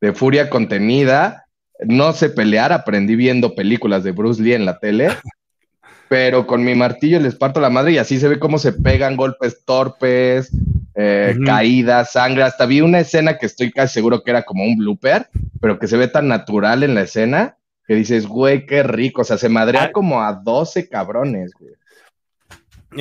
de, 0.00 0.12
furia 0.12 0.50
contenida. 0.50 1.44
No 1.84 2.12
sé 2.12 2.28
pelear, 2.28 2.72
aprendí 2.72 3.16
viendo 3.16 3.54
películas 3.54 4.02
de 4.02 4.12
Bruce 4.12 4.42
Lee 4.42 4.54
en 4.54 4.66
la 4.66 4.78
tele, 4.78 5.10
pero 6.08 6.46
con 6.46 6.64
mi 6.64 6.74
martillo 6.74 7.20
les 7.20 7.36
parto 7.36 7.60
la 7.60 7.70
madre 7.70 7.92
y 7.92 7.98
así 7.98 8.18
se 8.18 8.28
ve 8.28 8.38
cómo 8.38 8.58
se 8.58 8.72
pegan 8.72 9.16
golpes 9.16 9.64
torpes, 9.64 10.50
eh, 10.94 11.36
caídas, 11.46 12.12
sangre. 12.12 12.42
Hasta 12.42 12.66
vi 12.66 12.80
una 12.80 13.00
escena 13.00 13.38
que 13.38 13.46
estoy 13.46 13.70
casi 13.70 13.94
seguro 13.94 14.22
que 14.22 14.30
era 14.30 14.42
como 14.42 14.64
un 14.64 14.76
blooper, 14.76 15.28
pero 15.60 15.78
que 15.78 15.86
se 15.86 15.96
ve 15.96 16.08
tan 16.08 16.28
natural 16.28 16.82
en 16.82 16.94
la 16.94 17.02
escena 17.02 17.57
que 17.88 17.94
dices, 17.94 18.26
güey, 18.26 18.66
qué 18.66 18.82
rico. 18.82 19.22
O 19.22 19.24
sea, 19.24 19.38
se 19.38 19.48
madrea 19.48 19.84
ah. 19.84 19.92
como 19.92 20.22
a 20.22 20.34
12 20.34 20.90
cabrones, 20.90 21.52
güey. 21.58 21.72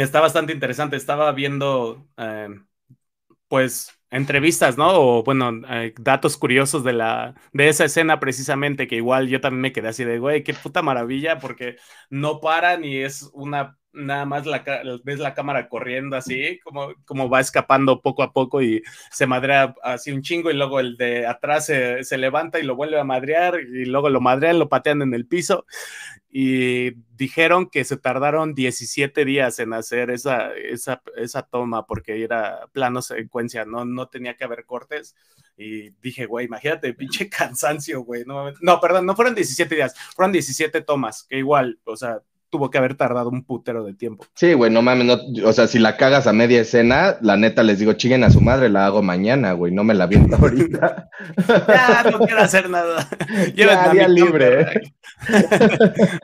Está 0.02 0.21
bastante 0.21 0.54
interesante. 0.54 0.95
Estaba 0.95 1.30
viendo, 1.34 2.08
eh, 2.15 2.47
pues, 3.50 3.91
entrevistas, 4.10 4.78
¿no? 4.78 4.88
O 4.93 5.23
bueno, 5.23 5.52
eh, 5.69 5.93
datos 6.00 6.38
curiosos 6.38 6.86
de 6.86 6.93
la 6.93 7.36
de 7.52 7.67
esa 7.67 7.84
escena 7.84 8.21
precisamente, 8.21 8.88
que 8.88 8.95
igual 8.95 9.28
yo 9.28 9.41
también 9.41 9.62
me 9.62 9.73
quedé 9.73 9.89
así 9.89 10.06
de, 10.06 10.19
güey, 10.19 10.43
qué 10.43 10.54
puta 10.54 10.82
maravilla, 10.82 11.39
porque 11.39 11.76
no 12.10 12.39
paran 12.39 12.86
y 12.86 12.97
es 12.97 13.30
una 13.34 13.77
nada 13.93 14.26
más 14.26 14.45
la, 14.45 14.63
ves 15.04 15.19
la 15.19 15.34
cámara 15.34 15.67
corriendo 15.69 16.15
así, 16.15 16.60
como, 16.63 16.93
como 17.06 17.30
va 17.30 17.39
escapando 17.39 18.02
poco 18.02 18.23
a 18.23 18.32
poco 18.32 18.62
y 18.62 18.84
se 19.12 19.28
madrea 19.28 19.73
así 19.84 20.12
un 20.12 20.21
chingo 20.21 20.52
y 20.52 20.54
luego 20.54 20.80
el 20.80 20.97
de 20.97 21.26
atrás 21.26 21.65
se, 21.65 22.17
levanta 22.17 22.60
y 22.60 22.63
lo 22.63 22.76
vuelve 22.76 23.00
a 23.00 23.04
madrear 23.04 23.60
y 23.60 23.86
luego 23.86 24.10
lo 24.10 24.21
madrean, 24.21 24.60
lo 24.60 24.69
patean 24.69 25.02
en 25.02 25.13
el 25.13 25.26
piso 25.28 25.65
y 26.30 26.91
dijeron 27.15 27.69
que 27.69 27.84
se 27.84 27.97
tardaron 27.97 28.54
17 28.54 29.26
días 29.26 29.60
en 29.60 29.73
hacer 29.73 30.12
esa, 30.12 30.54
esa, 30.54 31.02
esa 31.15 31.43
toma 31.43 31.86
porque 31.88 32.23
era 32.23 32.67
plano 32.73 33.02
secuencia, 33.02 33.65
no, 33.65 33.86
no 33.86 34.08
tenía 34.08 34.36
que 34.36 34.43
haber 34.43 34.65
cortes. 34.65 35.15
Y 35.58 35.89
dije, 36.02 36.28
güey, 36.28 36.45
imagínate, 36.45 36.93
pinche 36.93 37.30
cansancio, 37.30 38.02
güey. 38.02 38.23
No, 38.26 38.52
no, 38.62 38.80
perdón, 38.80 39.08
no 39.08 39.15
fueron 39.15 39.34
17 39.34 39.73
días, 39.73 39.95
fueron 40.15 40.32
17 40.32 40.82
tomas, 40.82 41.23
que 41.23 41.38
igual, 41.38 41.80
o 41.86 41.97
sea, 41.97 42.21
tuvo 42.50 42.70
que 42.70 42.78
haber 42.78 42.96
tardado 42.96 43.30
un 43.30 43.44
putero 43.44 43.84
de 43.84 43.94
tiempo. 43.94 44.26
Sí, 44.36 44.54
güey, 44.54 44.72
no 44.72 44.82
mames, 44.82 45.06
no, 45.06 45.48
o 45.48 45.54
sea, 45.54 45.68
si 45.68 45.80
la 45.80 45.98
cagas 45.98 46.28
a 46.28 46.34
media 46.34 46.62
escena, 46.62 47.18
la 47.22 47.38
neta 47.38 47.64
les 47.64 47.80
digo, 47.80 47.94
chinguen 47.94 48.24
a 48.24 48.30
su 48.30 48.42
madre, 48.42 48.70
la 48.70 48.86
hago 48.86 49.02
mañana, 49.02 49.54
güey, 49.54 49.74
no 49.74 49.84
me 49.84 49.94
la 49.94 50.08
viento 50.08 50.36
ahorita. 50.42 51.10
ya, 51.68 52.06
no 52.12 52.20
quiero 52.20 52.42
hacer 52.42 52.70
nada. 52.70 53.08
ya, 53.56 53.92
día 53.92 54.08
libre. 54.08 54.66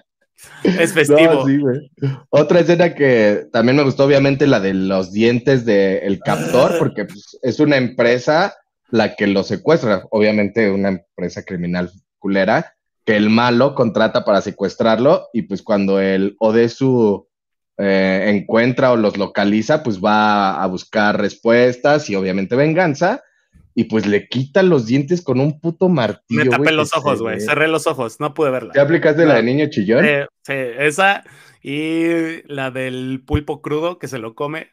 es 0.63 0.93
festivo. 0.93 1.45
sí, 1.45 1.57
güey. 1.57 1.91
Otra 2.29 2.61
escena 2.61 2.93
que 2.95 3.47
también 3.51 3.77
me 3.77 3.83
gustó, 3.83 4.05
obviamente, 4.05 4.47
la 4.47 4.59
de 4.59 4.73
los 4.73 5.11
dientes 5.11 5.65
del 5.65 6.19
captor, 6.19 6.77
porque 6.79 7.05
pues, 7.05 7.37
es 7.41 7.59
una 7.59 7.77
empresa 7.77 8.55
la 8.89 9.15
que 9.15 9.25
lo 9.25 9.43
secuestra, 9.43 10.03
obviamente 10.11 10.69
una 10.69 10.89
empresa 10.89 11.41
criminal 11.43 11.91
culera, 12.19 12.72
que 13.05 13.15
el 13.17 13.29
malo 13.29 13.75
contrata 13.75 14.23
para 14.25 14.41
secuestrarlo 14.41 15.27
y 15.33 15.43
pues 15.43 15.61
cuando 15.61 15.99
el 15.99 16.35
Odesu 16.39 17.27
eh, 17.77 18.25
encuentra 18.27 18.91
o 18.91 18.97
los 18.97 19.17
localiza, 19.17 19.83
pues 19.83 19.99
va 19.99 20.61
a 20.61 20.67
buscar 20.67 21.19
respuestas 21.19 22.09
y 22.09 22.15
obviamente 22.15 22.55
venganza 22.55 23.23
y 23.75 23.85
pues 23.85 24.05
le 24.05 24.27
quita 24.27 24.61
los 24.63 24.85
dientes 24.85 25.21
con 25.21 25.39
un 25.39 25.59
puto 25.59 25.89
martillo. 25.89 26.45
Me 26.45 26.49
tapé 26.49 26.71
los 26.71 26.95
ojos, 26.95 27.21
güey, 27.21 27.39
cerré 27.41 27.67
los 27.67 27.87
ojos, 27.87 28.19
no 28.19 28.33
pude 28.33 28.51
verla. 28.51 28.73
¿Te 28.73 28.79
aplicaste 28.79 29.25
la 29.25 29.35
de 29.35 29.43
niño 29.43 29.65
chillón? 29.69 30.05
Sí, 30.43 30.53
esa 30.53 31.23
y 31.61 32.43
la 32.45 32.71
del 32.71 33.23
pulpo 33.25 33.61
crudo 33.61 33.97
que 33.97 34.07
se 34.07 34.19
lo 34.19 34.35
come. 34.35 34.71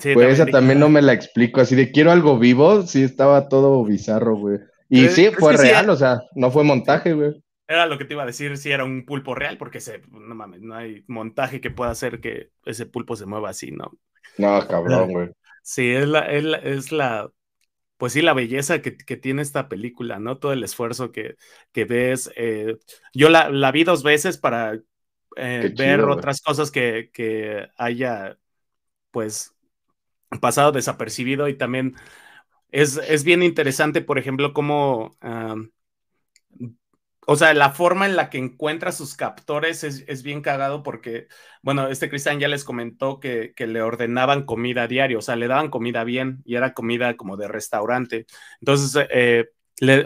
pues 0.00 0.34
esa 0.34 0.46
también 0.46 0.78
no 0.78 0.88
me 0.88 1.02
la 1.02 1.12
explico, 1.12 1.60
así 1.60 1.74
de 1.74 1.90
quiero 1.90 2.12
algo 2.12 2.38
vivo, 2.38 2.82
sí 2.82 3.02
estaba 3.02 3.48
todo 3.48 3.82
bizarro, 3.84 4.36
güey. 4.36 4.58
Y 4.88 5.08
sí, 5.08 5.30
fue 5.30 5.56
real, 5.56 5.88
o 5.90 5.96
sea, 5.96 6.22
no 6.34 6.50
fue 6.50 6.64
montaje, 6.64 7.12
güey. 7.12 7.42
Era 7.66 7.86
lo 7.86 7.96
que 7.96 8.04
te 8.04 8.14
iba 8.14 8.22
a 8.22 8.26
decir 8.26 8.58
si 8.58 8.70
era 8.70 8.84
un 8.84 9.06
pulpo 9.06 9.34
real, 9.34 9.56
porque 9.56 9.80
se, 9.80 10.02
no 10.10 10.34
mames, 10.34 10.60
no 10.60 10.74
hay 10.74 11.04
montaje 11.06 11.60
que 11.60 11.70
pueda 11.70 11.90
hacer 11.90 12.20
que 12.20 12.50
ese 12.66 12.84
pulpo 12.84 13.16
se 13.16 13.26
mueva 13.26 13.50
así, 13.50 13.70
¿no? 13.70 13.92
No, 14.36 14.66
cabrón, 14.68 15.10
güey. 15.10 15.30
Sí, 15.62 15.90
es 15.90 16.06
la, 16.06 16.20
es 16.30 16.92
la, 16.92 17.30
pues 17.96 18.12
sí, 18.12 18.20
la 18.20 18.34
belleza 18.34 18.82
que, 18.82 18.92
tiene 19.16 19.40
esta 19.40 19.68
película, 19.68 20.18
¿no? 20.18 20.36
Todo 20.36 20.52
el 20.52 20.62
esfuerzo 20.62 21.10
que, 21.10 21.36
que 21.72 21.86
ves. 21.86 22.30
Eh, 22.36 22.76
yo 23.14 23.30
la, 23.30 23.48
la, 23.48 23.72
vi 23.72 23.84
dos 23.84 24.02
veces 24.02 24.36
para 24.36 24.78
eh, 25.36 25.72
ver 25.76 26.02
otras 26.02 26.42
cosas 26.42 26.70
que, 26.70 27.10
que, 27.12 27.66
haya, 27.78 28.36
pues, 29.10 29.54
pasado 30.40 30.72
desapercibido 30.72 31.48
y 31.48 31.56
también 31.56 31.94
es, 32.74 32.96
es 32.96 33.24
bien 33.24 33.42
interesante, 33.42 34.02
por 34.02 34.18
ejemplo, 34.18 34.52
cómo 34.52 35.16
o 37.26 37.36
sea, 37.36 37.54
la 37.54 37.70
forma 37.70 38.06
en 38.06 38.16
la 38.16 38.28
que 38.30 38.38
encuentra 38.38 38.92
sus 38.92 39.16
captores 39.16 39.84
es, 39.84 40.22
bien 40.22 40.42
cagado 40.42 40.82
porque, 40.82 41.28
bueno, 41.62 41.88
este 41.88 42.08
Cristian 42.10 42.38
ya 42.38 42.48
les 42.48 42.64
comentó 42.64 43.20
que, 43.20 43.54
le 43.56 43.82
ordenaban 43.82 44.44
comida 44.44 44.82
a 44.82 44.88
diario, 44.88 45.18
o 45.18 45.22
sea, 45.22 45.36
le 45.36 45.48
daban 45.48 45.70
comida 45.70 46.04
bien 46.04 46.42
y 46.44 46.56
era 46.56 46.74
comida 46.74 47.16
como 47.16 47.36
de 47.36 47.48
restaurante. 47.48 48.26
Entonces, 48.60 49.06
eh, 49.10 49.46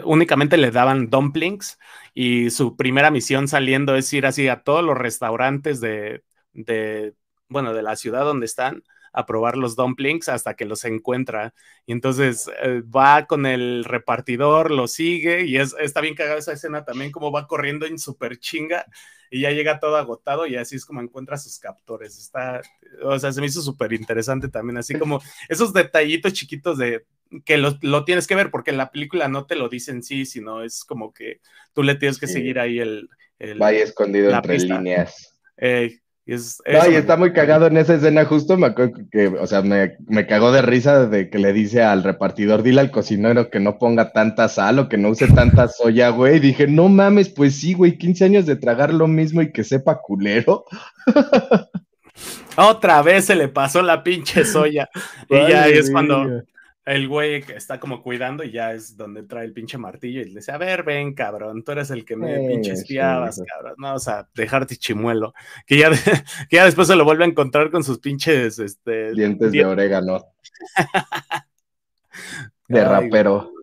únicamente 0.05 0.57
le 0.57 0.71
daban 0.71 1.09
dumplings 1.09 1.77
y 2.13 2.49
su 2.51 2.77
primera 2.77 3.11
misión 3.11 3.47
saliendo 3.47 3.95
es 3.95 4.11
ir 4.13 4.25
así 4.25 4.47
a 4.47 4.63
todos 4.63 4.83
los 4.83 4.97
restaurantes 4.97 5.81
de, 5.81 6.23
de 6.53 7.13
bueno, 7.49 7.73
de 7.73 7.83
la 7.83 7.95
ciudad 7.95 8.23
donde 8.23 8.45
están 8.45 8.83
a 9.13 9.25
probar 9.25 9.57
los 9.57 9.75
dumplings 9.75 10.29
hasta 10.29 10.55
que 10.55 10.65
los 10.65 10.85
encuentra. 10.85 11.53
Y 11.85 11.91
entonces 11.91 12.49
eh, 12.61 12.81
va 12.81 13.25
con 13.25 13.45
el 13.45 13.83
repartidor, 13.83 14.71
lo 14.71 14.87
sigue 14.87 15.45
y 15.45 15.57
es, 15.57 15.75
está 15.79 16.01
bien 16.01 16.15
cagada 16.15 16.39
esa 16.39 16.53
escena 16.53 16.85
también, 16.85 17.11
como 17.11 17.31
va 17.31 17.47
corriendo 17.47 17.85
en 17.85 17.99
super 17.99 18.37
chinga 18.37 18.85
y 19.31 19.41
ya 19.41 19.51
llega 19.51 19.79
todo 19.79 19.95
agotado 19.95 20.47
y 20.47 20.55
así 20.55 20.75
es 20.75 20.85
como 20.85 21.01
encuentra 21.01 21.37
sus 21.37 21.59
captores. 21.59 22.17
Está, 22.17 22.61
o 23.03 23.17
sea, 23.19 23.31
se 23.31 23.41
me 23.41 23.47
hizo 23.47 23.61
súper 23.61 23.93
interesante 23.93 24.47
también, 24.47 24.77
así 24.77 24.93
como 24.99 25.21
esos 25.47 25.73
detallitos 25.73 26.33
chiquitos 26.33 26.77
de 26.77 27.05
que 27.45 27.57
lo, 27.57 27.77
lo, 27.81 28.05
tienes 28.05 28.25
que 28.25 28.35
ver 28.35 28.49
porque 28.49 28.71
en 28.71 28.77
la 28.77 28.91
película 28.91 29.27
no 29.27 29.45
te 29.45 29.55
lo 29.55 29.69
dicen 29.69 30.01
sí, 30.01 30.25
sino 30.25 30.63
es 30.63 30.83
como 30.83 31.13
que 31.13 31.41
tú 31.73 31.83
le 31.83 31.93
tienes 31.93 32.17
que 32.17 32.25
seguir 32.25 32.59
ahí 32.59 32.79
el... 32.79 33.07
el 33.37 33.59
Vaya 33.59 33.83
escondido 33.83 34.31
entre 34.31 34.57
líneas. 34.57 35.37
Eh, 35.57 35.99
y 36.29 36.95
está 36.95 37.17
muy 37.17 37.33
cagado 37.33 37.65
en 37.65 37.77
esa 37.77 37.95
escena, 37.95 38.23
justo 38.25 38.55
me 38.55 38.67
acuerdo 38.67 38.99
que, 39.11 39.27
o 39.27 39.47
sea, 39.47 39.63
me, 39.63 39.95
me, 40.07 40.27
cagó 40.27 40.51
de 40.51 40.61
risa 40.61 41.07
de 41.07 41.29
que 41.29 41.39
le 41.39 41.53
dice 41.53 41.81
al 41.81 42.03
repartidor, 42.03 42.61
dile 42.61 42.81
al 42.81 42.91
cocinero 42.91 43.49
que 43.49 43.59
no 43.59 43.79
ponga 43.79 44.11
tanta 44.11 44.47
sal 44.47 44.77
o 44.77 44.89
que 44.89 44.97
no 44.97 45.09
use 45.09 45.27
tanta 45.27 45.67
soya, 45.67 46.09
güey. 46.09 46.37
Y 46.37 46.39
dije, 46.39 46.67
no 46.67 46.87
mames, 46.87 47.29
pues 47.29 47.55
sí, 47.55 47.73
güey, 47.73 47.97
15 47.97 48.25
años 48.25 48.45
de 48.45 48.55
tragar 48.55 48.93
lo 48.93 49.07
mismo 49.07 49.41
y 49.41 49.51
que 49.51 49.63
sepa 49.63 50.01
culero. 50.01 50.65
Otra 52.57 53.01
vez 53.01 53.25
se 53.25 53.35
le 53.35 53.47
pasó 53.47 53.81
la 53.81 54.03
pinche 54.03 54.45
soya. 54.45 54.89
y 55.29 55.35
ya 55.35 55.67
es 55.67 55.89
cuando, 55.89 56.43
el 56.89 57.07
güey 57.07 57.43
está 57.55 57.79
como 57.79 58.01
cuidando 58.01 58.43
y 58.43 58.51
ya 58.51 58.73
es 58.73 58.97
donde 58.97 59.21
trae 59.21 59.45
el 59.45 59.53
pinche 59.53 59.77
martillo 59.77 60.21
y 60.21 60.25
le 60.25 60.39
dice, 60.39 60.51
a 60.51 60.57
ver, 60.57 60.81
ven, 60.81 61.13
cabrón, 61.13 61.63
tú 61.63 61.71
eres 61.71 61.91
el 61.91 62.03
que 62.03 62.15
me 62.15 62.47
pinche 62.47 62.71
espiabas, 62.71 63.39
cabrón, 63.47 63.75
vamos 63.77 64.07
a 64.07 64.27
dejarte 64.33 64.75
chimuelo. 64.75 65.35
Que 65.67 65.77
ya, 65.77 65.91
que 66.49 66.55
ya 66.55 66.65
después 66.65 66.87
se 66.87 66.95
lo 66.95 67.05
vuelve 67.05 67.25
a 67.25 67.27
encontrar 67.27 67.69
con 67.69 67.83
sus 67.83 67.99
pinches 67.99 68.57
este, 68.57 69.13
dientes, 69.13 69.51
de 69.51 69.65
orégano. 69.65 70.25
de 72.67 72.83
rapero. 72.83 73.53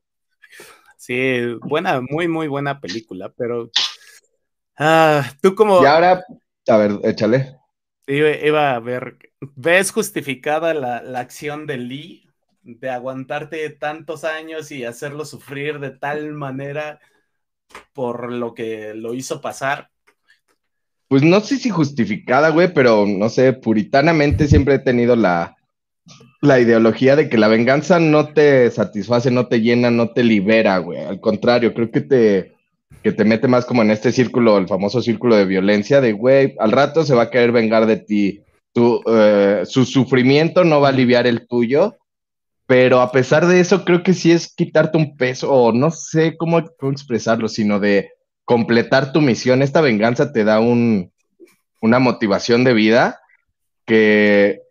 Sí, 0.96 1.40
buena, 1.62 2.00
muy, 2.00 2.28
muy 2.28 2.46
buena 2.46 2.80
película, 2.80 3.32
pero 3.36 3.72
ah, 4.78 5.28
tú 5.42 5.56
como... 5.56 5.82
Y 5.82 5.86
ahora, 5.86 6.22
a 6.68 6.76
ver, 6.76 6.92
échale. 7.02 7.56
Iba, 8.06 8.76
a 8.76 8.78
ver, 8.78 9.18
¿ves 9.56 9.90
justificada 9.90 10.74
la, 10.74 11.02
la 11.02 11.18
acción 11.18 11.66
de 11.66 11.76
Lee 11.76 12.25
de 12.66 12.90
aguantarte 12.90 13.70
tantos 13.70 14.24
años 14.24 14.72
y 14.72 14.84
hacerlo 14.84 15.24
sufrir 15.24 15.78
de 15.78 15.90
tal 15.90 16.32
manera 16.32 16.98
por 17.92 18.32
lo 18.32 18.54
que 18.54 18.92
lo 18.94 19.14
hizo 19.14 19.40
pasar. 19.40 19.88
Pues 21.08 21.22
no 21.22 21.40
sé 21.40 21.56
si 21.58 21.70
justificada, 21.70 22.50
güey, 22.50 22.72
pero 22.74 23.06
no 23.06 23.28
sé, 23.28 23.52
puritanamente 23.52 24.48
siempre 24.48 24.74
he 24.74 24.78
tenido 24.80 25.14
la, 25.14 25.56
la 26.42 26.58
ideología 26.58 27.14
de 27.14 27.28
que 27.28 27.38
la 27.38 27.46
venganza 27.46 28.00
no 28.00 28.32
te 28.32 28.68
satisface, 28.72 29.30
no 29.30 29.46
te 29.46 29.60
llena, 29.60 29.92
no 29.92 30.10
te 30.10 30.24
libera, 30.24 30.78
güey. 30.78 30.98
Al 30.98 31.20
contrario, 31.20 31.72
creo 31.72 31.92
que 31.92 32.00
te, 32.00 32.56
que 33.04 33.12
te 33.12 33.24
mete 33.24 33.46
más 33.46 33.64
como 33.64 33.82
en 33.82 33.92
este 33.92 34.10
círculo, 34.10 34.58
el 34.58 34.66
famoso 34.66 35.00
círculo 35.00 35.36
de 35.36 35.44
violencia, 35.44 36.00
de, 36.00 36.12
güey, 36.12 36.56
al 36.58 36.72
rato 36.72 37.04
se 37.04 37.14
va 37.14 37.24
a 37.24 37.30
querer 37.30 37.52
vengar 37.52 37.86
de 37.86 37.98
ti. 37.98 38.42
Tu, 38.72 39.00
eh, 39.06 39.62
su 39.64 39.84
sufrimiento 39.84 40.64
no 40.64 40.80
va 40.80 40.88
a 40.88 40.90
aliviar 40.90 41.28
el 41.28 41.46
tuyo 41.46 41.96
pero 42.66 43.00
a 43.00 43.12
pesar 43.12 43.46
de 43.46 43.60
eso, 43.60 43.84
creo 43.84 44.02
que 44.02 44.12
sí 44.12 44.32
es 44.32 44.52
quitarte 44.52 44.98
un 44.98 45.16
peso, 45.16 45.52
o 45.52 45.72
no 45.72 45.90
sé 45.92 46.36
cómo, 46.36 46.58
expresarlo, 46.58 47.48
sino 47.48 47.78
de 47.78 48.10
completar 48.44 49.12
tu 49.12 49.20
misión. 49.20 49.62
Esta 49.62 49.80
venganza 49.80 50.32
te 50.32 50.44
da 50.44 50.58
un, 50.58 51.12
una 51.80 52.00
motivación 52.00 52.64
de 52.64 52.74
vida 52.74 53.20
que, 53.84 54.62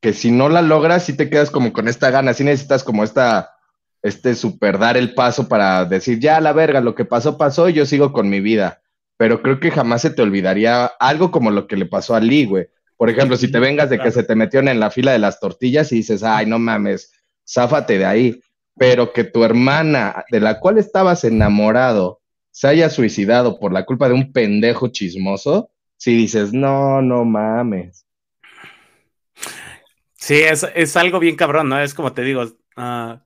que 0.00 0.12
si 0.12 0.30
no 0.30 0.50
la 0.50 0.60
logras, 0.60 1.04
sí 1.04 1.16
te 1.16 1.30
quedas 1.30 1.50
como 1.50 1.72
con 1.72 1.88
esta 1.88 2.10
gana, 2.10 2.34
sí 2.34 2.44
necesitas 2.44 2.84
como 2.84 3.02
esta, 3.02 3.56
este 4.02 4.34
super 4.34 4.78
dar 4.78 4.98
el 4.98 5.14
paso 5.14 5.48
para 5.48 5.86
decir, 5.86 6.20
ya 6.20 6.38
la 6.40 6.52
verga, 6.52 6.82
lo 6.82 6.94
que 6.94 7.06
pasó, 7.06 7.38
pasó, 7.38 7.70
y 7.70 7.72
yo 7.72 7.86
sigo 7.86 8.12
con 8.12 8.28
mi 8.28 8.40
vida. 8.40 8.82
Pero 9.16 9.40
creo 9.40 9.58
que 9.58 9.70
jamás 9.70 10.02
se 10.02 10.10
te 10.10 10.20
olvidaría 10.20 10.84
algo 10.84 11.30
como 11.30 11.50
lo 11.50 11.66
que 11.66 11.76
le 11.76 11.86
pasó 11.86 12.14
a 12.14 12.20
Lee, 12.20 12.44
güey. 12.44 12.68
Por 12.96 13.10
ejemplo, 13.10 13.36
si 13.36 13.50
te 13.50 13.58
vengas 13.58 13.90
de 13.90 13.98
que 13.98 14.10
se 14.10 14.22
te 14.22 14.34
metieron 14.34 14.68
en 14.68 14.80
la 14.80 14.90
fila 14.90 15.12
de 15.12 15.18
las 15.18 15.38
tortillas 15.38 15.92
y 15.92 15.96
dices, 15.96 16.22
ay, 16.22 16.46
no 16.46 16.58
mames, 16.58 17.12
záfate 17.46 17.98
de 17.98 18.06
ahí, 18.06 18.40
pero 18.76 19.12
que 19.12 19.24
tu 19.24 19.44
hermana, 19.44 20.24
de 20.30 20.40
la 20.40 20.60
cual 20.60 20.78
estabas 20.78 21.24
enamorado, 21.24 22.20
se 22.50 22.68
haya 22.68 22.88
suicidado 22.88 23.58
por 23.58 23.72
la 23.72 23.84
culpa 23.84 24.08
de 24.08 24.14
un 24.14 24.32
pendejo 24.32 24.88
chismoso, 24.88 25.70
si 25.98 26.16
dices, 26.16 26.52
no, 26.52 27.02
no 27.02 27.24
mames. 27.24 28.06
Sí, 30.14 30.40
es, 30.40 30.96
algo 30.96 31.18
bien 31.18 31.36
cabrón, 31.36 31.68
¿no? 31.68 31.78
Es 31.78 31.94
como 31.94 32.12
te 32.12 32.22
digo, 32.22 32.42
uh, 32.42 33.18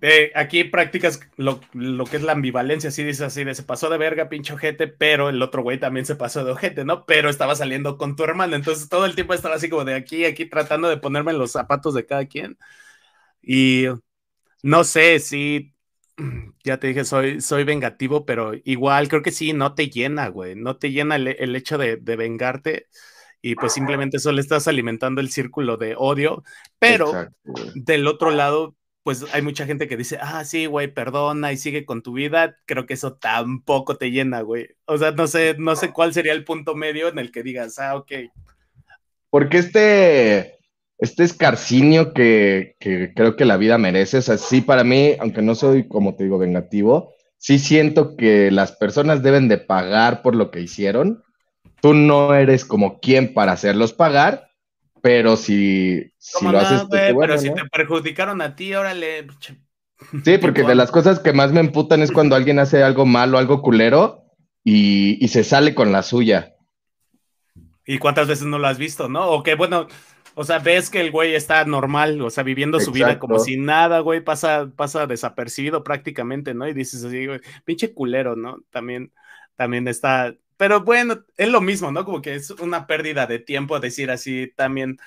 eh, 0.00 0.30
aquí 0.36 0.62
practicas 0.64 1.20
lo, 1.36 1.60
que 1.60 2.16
es 2.16 2.22
la 2.22 2.32
ambivalencia, 2.32 2.88
así 2.88 3.02
dices 3.02 3.22
así 3.22 3.42
de 3.42 3.54
se 3.54 3.64
pasó 3.64 3.90
de 3.90 3.98
verga, 3.98 4.28
pinche 4.28 4.52
ojete, 4.52 4.86
pero 4.86 5.28
el 5.28 5.42
otro 5.42 5.62
güey 5.62 5.80
también 5.80 6.06
se 6.06 6.14
pasó 6.14 6.44
de 6.44 6.52
ojete, 6.52 6.84
¿no? 6.84 7.04
Pero 7.04 7.28
estaba 7.28 7.56
saliendo 7.56 7.98
con 7.98 8.14
tu 8.14 8.22
hermano, 8.22 8.54
entonces 8.54 8.88
todo 8.88 9.06
el 9.06 9.16
tiempo 9.16 9.34
estaba 9.34 9.56
así 9.56 9.68
como 9.68 9.84
de 9.84 9.94
aquí, 9.94 10.24
aquí 10.24 10.46
tratando 10.46 10.88
de 10.88 10.98
ponerme 10.98 11.32
los 11.32 11.52
zapatos 11.52 11.94
de 11.94 12.06
cada 12.06 12.26
quien. 12.26 12.58
Y 13.42 13.86
no 14.62 14.84
sé 14.84 15.18
si, 15.20 15.74
ya 16.64 16.78
te 16.78 16.88
dije, 16.88 17.04
soy, 17.04 17.40
soy 17.40 17.64
vengativo, 17.64 18.24
pero 18.24 18.52
igual 18.64 19.08
creo 19.08 19.22
que 19.22 19.32
sí, 19.32 19.52
no 19.52 19.74
te 19.74 19.88
llena, 19.90 20.28
güey, 20.28 20.54
no 20.54 20.76
te 20.76 20.92
llena 20.92 21.16
el, 21.16 21.56
hecho 21.56 21.78
de, 21.78 21.96
vengarte 21.96 22.86
y 23.42 23.54
pues 23.54 23.72
simplemente 23.72 24.18
solo 24.18 24.40
estás 24.40 24.68
alimentando 24.68 25.20
el 25.20 25.30
círculo 25.30 25.76
de 25.76 25.94
odio, 25.96 26.42
pero 26.78 27.28
del 27.74 28.06
otro 28.06 28.30
lado 28.30 28.76
pues 29.02 29.24
hay 29.32 29.42
mucha 29.42 29.64
gente 29.64 29.88
que 29.88 29.96
dice, 29.96 30.18
ah, 30.20 30.44
sí, 30.44 30.66
güey, 30.66 30.88
perdona 30.88 31.52
y 31.52 31.56
sigue 31.56 31.84
con 31.84 32.02
tu 32.02 32.12
vida. 32.12 32.56
Creo 32.66 32.86
que 32.86 32.94
eso 32.94 33.14
tampoco 33.14 33.96
te 33.96 34.10
llena, 34.10 34.42
güey. 34.42 34.68
O 34.84 34.98
sea, 34.98 35.12
no 35.12 35.26
sé, 35.26 35.56
no 35.58 35.76
sé 35.76 35.92
cuál 35.92 36.12
sería 36.12 36.32
el 36.32 36.44
punto 36.44 36.74
medio 36.74 37.08
en 37.08 37.18
el 37.18 37.32
que 37.32 37.42
digas, 37.42 37.78
ah, 37.78 37.96
ok. 37.96 38.12
Porque 39.30 39.58
este, 39.58 40.58
este 40.98 41.24
escarcinio 41.24 42.12
que, 42.12 42.76
que 42.80 43.12
creo 43.14 43.36
que 43.36 43.44
la 43.44 43.56
vida 43.56 43.78
merece, 43.78 44.18
o 44.18 44.22
sea, 44.22 44.36
sí, 44.36 44.60
para 44.60 44.84
mí, 44.84 45.14
aunque 45.20 45.42
no 45.42 45.54
soy, 45.54 45.86
como 45.88 46.14
te 46.14 46.24
digo, 46.24 46.38
vengativo, 46.38 47.14
sí 47.38 47.58
siento 47.58 48.16
que 48.16 48.50
las 48.50 48.72
personas 48.72 49.22
deben 49.22 49.48
de 49.48 49.58
pagar 49.58 50.22
por 50.22 50.34
lo 50.34 50.50
que 50.50 50.60
hicieron. 50.60 51.22
Tú 51.80 51.94
no 51.94 52.34
eres 52.34 52.64
como 52.64 52.98
quien 53.00 53.32
para 53.32 53.52
hacerlos 53.52 53.92
pagar, 53.92 54.47
pero 55.02 55.36
si, 55.36 56.12
si 56.18 56.44
lo 56.44 56.58
haces. 56.58 56.82
pero 56.90 57.38
si 57.38 57.52
te 57.52 57.64
perjudicaron 57.70 58.40
a 58.40 58.56
ti, 58.56 58.74
órale. 58.74 59.26
Sí, 60.24 60.38
porque 60.38 60.62
de 60.62 60.74
las 60.74 60.90
cosas 60.90 61.18
que 61.18 61.32
más 61.32 61.52
me 61.52 61.60
emputan 61.60 62.02
es 62.02 62.12
cuando 62.12 62.36
alguien 62.36 62.58
hace 62.58 62.82
algo 62.82 63.04
malo, 63.04 63.38
algo 63.38 63.62
culero 63.62 64.24
y, 64.64 65.26
se 65.28 65.44
sale 65.44 65.74
con 65.74 65.92
la 65.92 66.02
suya. 66.02 66.54
¿Y 67.84 67.98
cuántas 67.98 68.28
veces 68.28 68.46
no 68.46 68.58
lo 68.58 68.68
has 68.68 68.78
visto, 68.78 69.08
no? 69.08 69.30
O 69.30 69.42
que, 69.42 69.54
bueno, 69.54 69.88
o 70.34 70.44
sea, 70.44 70.58
ves 70.58 70.90
que 70.90 71.00
el 71.00 71.10
güey 71.10 71.34
está 71.34 71.64
normal, 71.64 72.20
o 72.20 72.30
sea, 72.30 72.44
viviendo 72.44 72.78
su 72.78 72.92
vida 72.92 73.18
como 73.18 73.38
si 73.38 73.56
nada, 73.56 74.00
güey, 74.00 74.20
pasa, 74.20 74.70
pasa 74.76 75.06
desapercibido 75.06 75.82
prácticamente, 75.82 76.54
¿no? 76.54 76.68
Y 76.68 76.74
dices 76.74 77.02
así, 77.02 77.26
güey, 77.26 77.40
pinche 77.64 77.92
culero, 77.94 78.36
¿no? 78.36 78.58
También, 78.70 79.12
también 79.56 79.88
está, 79.88 80.34
pero 80.58 80.82
bueno, 80.82 81.24
es 81.36 81.48
lo 81.48 81.60
mismo, 81.60 81.90
¿no? 81.92 82.04
Como 82.04 82.20
que 82.20 82.34
es 82.34 82.50
una 82.50 82.86
pérdida 82.86 83.26
de 83.26 83.38
tiempo 83.38 83.80
decir 83.80 84.10
así 84.10 84.52
también. 84.56 84.98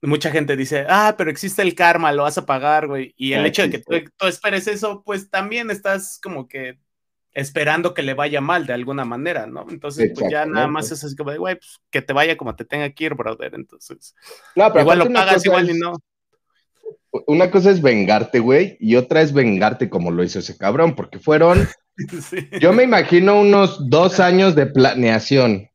Mucha 0.00 0.30
gente 0.30 0.56
dice, 0.56 0.86
ah, 0.88 1.16
pero 1.18 1.30
existe 1.30 1.60
el 1.62 1.74
karma, 1.74 2.12
lo 2.12 2.22
vas 2.22 2.38
a 2.38 2.46
pagar, 2.46 2.86
güey. 2.86 3.12
Y 3.16 3.32
el 3.32 3.44
hecho 3.44 3.62
de 3.62 3.70
que 3.70 3.78
tú, 4.16 4.26
esperes 4.26 4.68
eso, 4.68 5.02
pues 5.04 5.28
también 5.28 5.72
estás 5.72 6.20
como 6.22 6.46
que 6.46 6.78
esperando 7.32 7.92
que 7.92 8.02
le 8.02 8.14
vaya 8.14 8.40
mal 8.40 8.66
de 8.66 8.72
alguna 8.72 9.04
manera, 9.04 9.48
¿no? 9.48 9.66
Entonces, 9.68 10.12
pues 10.14 10.30
ya 10.30 10.46
nada 10.46 10.68
más 10.68 10.92
es 10.92 11.02
así 11.02 11.16
como 11.16 11.32
de, 11.32 11.38
güey, 11.38 11.56
pues 11.56 11.80
que 11.90 12.00
te 12.00 12.12
vaya 12.12 12.36
como 12.36 12.54
te 12.54 12.64
tenga 12.64 12.88
que 12.90 13.04
ir, 13.04 13.14
brother. 13.14 13.54
Entonces, 13.56 14.14
no, 14.54 14.68
pero 14.72 14.82
igual 14.82 15.00
lo 15.00 15.12
pagas, 15.12 15.44
igual 15.44 15.70
y 15.70 15.74
no. 15.74 15.94
Una 17.26 17.50
cosa 17.50 17.72
es 17.72 17.82
vengarte, 17.82 18.38
güey, 18.38 18.76
y 18.78 18.94
otra 18.94 19.22
es 19.22 19.32
vengarte 19.32 19.90
como 19.90 20.12
lo 20.12 20.22
hizo 20.22 20.38
ese 20.38 20.56
cabrón, 20.56 20.94
porque 20.94 21.18
fueron, 21.18 21.66
yo 22.60 22.72
me 22.72 22.84
imagino 22.84 23.40
unos 23.40 23.88
dos 23.88 24.20
años 24.20 24.54
de 24.54 24.66
planeación, 24.66 25.68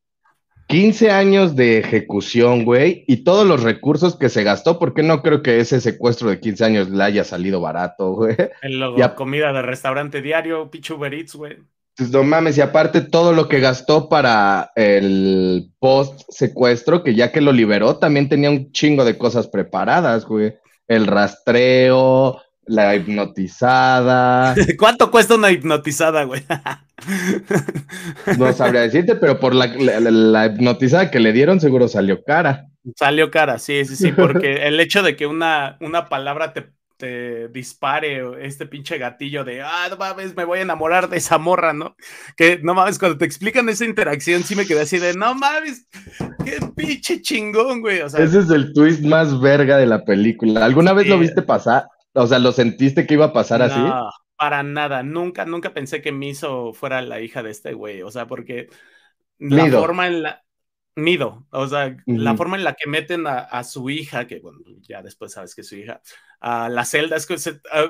15 0.68 1.12
años 1.12 1.56
de 1.56 1.78
ejecución, 1.78 2.66
güey, 2.66 3.04
y 3.08 3.24
todos 3.24 3.46
los 3.46 3.64
recursos 3.64 4.16
que 4.16 4.30
se 4.30 4.44
gastó, 4.44 4.80
porque 4.80 5.04
no 5.04 5.22
creo 5.22 5.44
que 5.44 5.60
ese 5.60 5.82
secuestro 5.82 6.30
de 6.30 6.40
15 6.40 6.66
años 6.66 6.90
le 6.90 7.04
haya 7.04 7.24
salido 7.24 7.62
barato, 7.62 8.14
güey. 8.14 8.36
En 8.62 8.80
la 8.80 9.16
comida 9.16 9.52
de 9.54 9.62
restaurante 9.62 10.22
diario, 10.22 10.70
pichu 10.72 10.98
güey. 10.98 11.58
Pues 11.96 12.10
no 12.10 12.24
mames, 12.24 12.58
y 12.58 12.62
aparte 12.62 13.02
todo 13.02 13.34
lo 13.34 13.48
que 13.48 13.60
gastó 13.60 14.10
para 14.10 14.72
el 14.76 15.72
post 15.78 16.24
secuestro, 16.30 17.04
que 17.04 17.14
ya 17.14 17.32
que 17.32 17.42
lo 17.42 17.52
liberó, 17.52 17.98
también 17.98 18.30
tenía 18.30 18.50
un 18.50 18.72
chingo 18.72 19.06
de 19.06 19.18
cosas 19.18 19.48
preparadas, 19.48 20.26
güey. 20.26 20.56
El 20.88 21.06
rastreo, 21.06 22.42
la 22.66 22.96
hipnotizada. 22.96 24.56
¿Cuánto 24.78 25.12
cuesta 25.12 25.36
una 25.36 25.52
hipnotizada, 25.52 26.24
güey? 26.24 26.44
no 28.38 28.54
sabría 28.54 28.82
decirte, 28.82 29.16
pero 29.16 29.40
por 29.40 29.54
la, 29.54 29.68
la, 29.68 30.46
hipnotizada 30.46 31.12
que 31.12 31.20
le 31.20 31.34
dieron, 31.34 31.60
seguro 31.60 31.88
salió 31.88 32.24
cara. 32.24 32.68
Salió 32.96 33.32
cara, 33.32 33.60
sí, 33.60 33.86
sí, 33.86 33.96
sí, 33.96 34.12
porque 34.12 34.54
el 34.68 34.80
hecho 34.80 35.04
de 35.04 35.16
que 35.16 35.26
una, 35.26 35.78
una 35.80 36.10
palabra 36.10 36.54
te, 36.54 36.70
te, 36.98 37.48
dispare 37.50 38.46
este 38.46 38.66
pinche 38.66 38.98
gatillo 38.98 39.44
de, 39.44 39.62
ah, 39.62 39.88
no 39.90 39.98
mames, 39.98 40.36
me 40.36 40.46
voy 40.46 40.60
a 40.60 40.64
enamorar 40.64 41.10
de 41.10 41.18
esa 41.18 41.38
morra, 41.38 41.74
¿no? 41.74 41.96
Que 42.36 42.60
no 42.62 42.74
mames, 42.74 43.00
cuando 43.00 43.18
te 43.18 43.26
explican 43.26 43.70
esa 43.70 43.86
interacción, 43.86 44.44
sí 44.44 44.56
me 44.56 44.66
quedé 44.66 44.82
así 44.82 45.00
de, 45.00 45.14
no 45.14 45.34
mames, 45.36 45.88
qué 46.44 46.60
pinche 46.76 47.22
chingón, 47.22 47.82
güey. 47.82 48.02
O 48.02 48.10
sea, 48.10 48.24
Ese 48.24 48.40
es 48.40 48.50
el 48.50 48.74
twist 48.74 49.02
más 49.02 49.40
verga 49.40 49.78
de 49.78 49.86
la 49.86 50.04
película. 50.04 50.64
¿Alguna 50.66 50.94
vez 50.94 51.08
lo 51.08 51.20
viste 51.20 51.42
pasar? 51.42 51.86
O 52.14 52.28
sea, 52.28 52.40
¿lo 52.40 52.52
sentiste 52.52 53.06
que 53.06 53.16
iba 53.16 53.26
a 53.26 53.34
pasar 53.34 53.62
así? 53.62 53.80
No, 53.80 54.10
para 54.36 54.64
nada. 54.64 55.04
Nunca, 55.04 55.46
nunca 55.46 55.74
pensé 55.74 56.02
que 56.02 56.12
Miso 56.12 56.74
fuera 56.74 57.02
la 57.02 57.22
hija 57.22 57.44
de 57.44 57.52
este 57.52 57.74
güey. 57.74 58.02
O 58.02 58.12
sea, 58.12 58.28
porque 58.28 58.70
la 59.40 59.68
forma 59.68 60.08
en 60.08 60.24
la. 60.24 60.44
Mido, 60.96 61.48
o 61.50 61.68
sea, 61.68 61.98
la 62.06 62.38
forma 62.38 62.56
en 62.56 62.64
la 62.64 62.76
que 62.76 62.88
meten 62.88 63.26
a, 63.26 63.64
su 63.64 63.90
hija, 63.90 64.28
que 64.28 64.40
bueno, 64.42 64.60
ya 64.82 65.02
después 65.02 65.32
sabes 65.32 65.56
que 65.56 65.62
es 65.62 65.68
su 65.68 65.76
hija, 65.76 66.02
a 66.40 66.70
la 66.70 66.86
celda, 66.86 67.16
es 67.16 67.26
que 67.26 67.36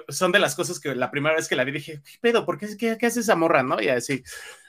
son 0.08 0.32
de 0.32 0.40
las 0.40 0.56
cosas 0.56 0.80
que 0.80 0.96
la 0.96 1.12
primera 1.12 1.36
vez 1.36 1.50
que 1.50 1.58
la 1.58 1.66
vi 1.66 1.74
dije, 1.74 2.02
¿qué 2.02 2.18
pedo? 2.22 2.46
¿Por 2.46 2.58
qué, 2.58 2.78
qué, 2.78 2.98
qué 2.98 3.06
hace 3.06 3.20
esa 3.20 3.36
morra? 3.36 3.62
¿No? 3.62 3.82
Y 3.82 3.90
así, 3.90 4.24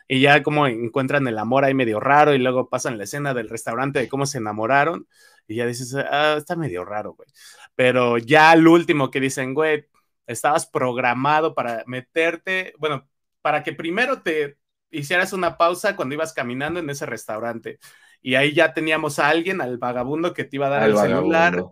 y 0.09 0.21
ya 0.21 0.43
como 0.43 0.67
encuentran 0.67 1.27
el 1.27 1.39
amor 1.39 1.65
ahí 1.65 1.75
medio 1.75 2.01
raro 2.01 2.35
y 2.35 2.39
luego 2.39 2.69
pasan 2.69 2.99
la 2.99 3.05
escena 3.05 3.35
del 3.35 3.49
restaurante 3.49 4.01
de 4.01 4.09
cómo 4.09 4.27
se 4.27 4.39
enamoraron 4.39 5.07
y 5.47 5.57
ya 5.57 5.67
dices, 5.67 5.95
ah, 5.95 6.37
está 6.39 6.57
medio 6.57 6.85
raro, 6.85 7.15
güey. 7.15 7.29
Pero 7.75 8.19
ya 8.19 8.51
al 8.51 8.67
último 8.67 9.11
que 9.11 9.21
dicen, 9.21 9.55
güey, 9.55 9.87
estabas 10.27 10.67
programado 10.67 11.55
para 11.55 11.85
meterte, 11.87 12.73
bueno, 12.79 13.09
para 13.43 13.63
que 13.63 13.73
primero 13.73 14.23
te 14.23 14.57
hicieras 14.91 15.33
una 15.33 15.57
pausa 15.57 15.97
cuando 15.97 16.15
ibas 16.15 16.33
caminando 16.33 16.81
en 16.81 16.89
ese 16.89 17.07
restaurante. 17.07 17.79
Y 18.23 18.37
ahí 18.37 18.55
ya 18.55 18.73
teníamos 18.73 19.19
a 19.19 19.29
alguien, 19.29 19.61
al 19.61 19.77
vagabundo 19.77 20.33
que 20.33 20.45
te 20.45 20.57
iba 20.57 20.69
a 20.69 20.71
dar 20.71 20.89
el, 20.89 20.97
celular. 20.97 21.63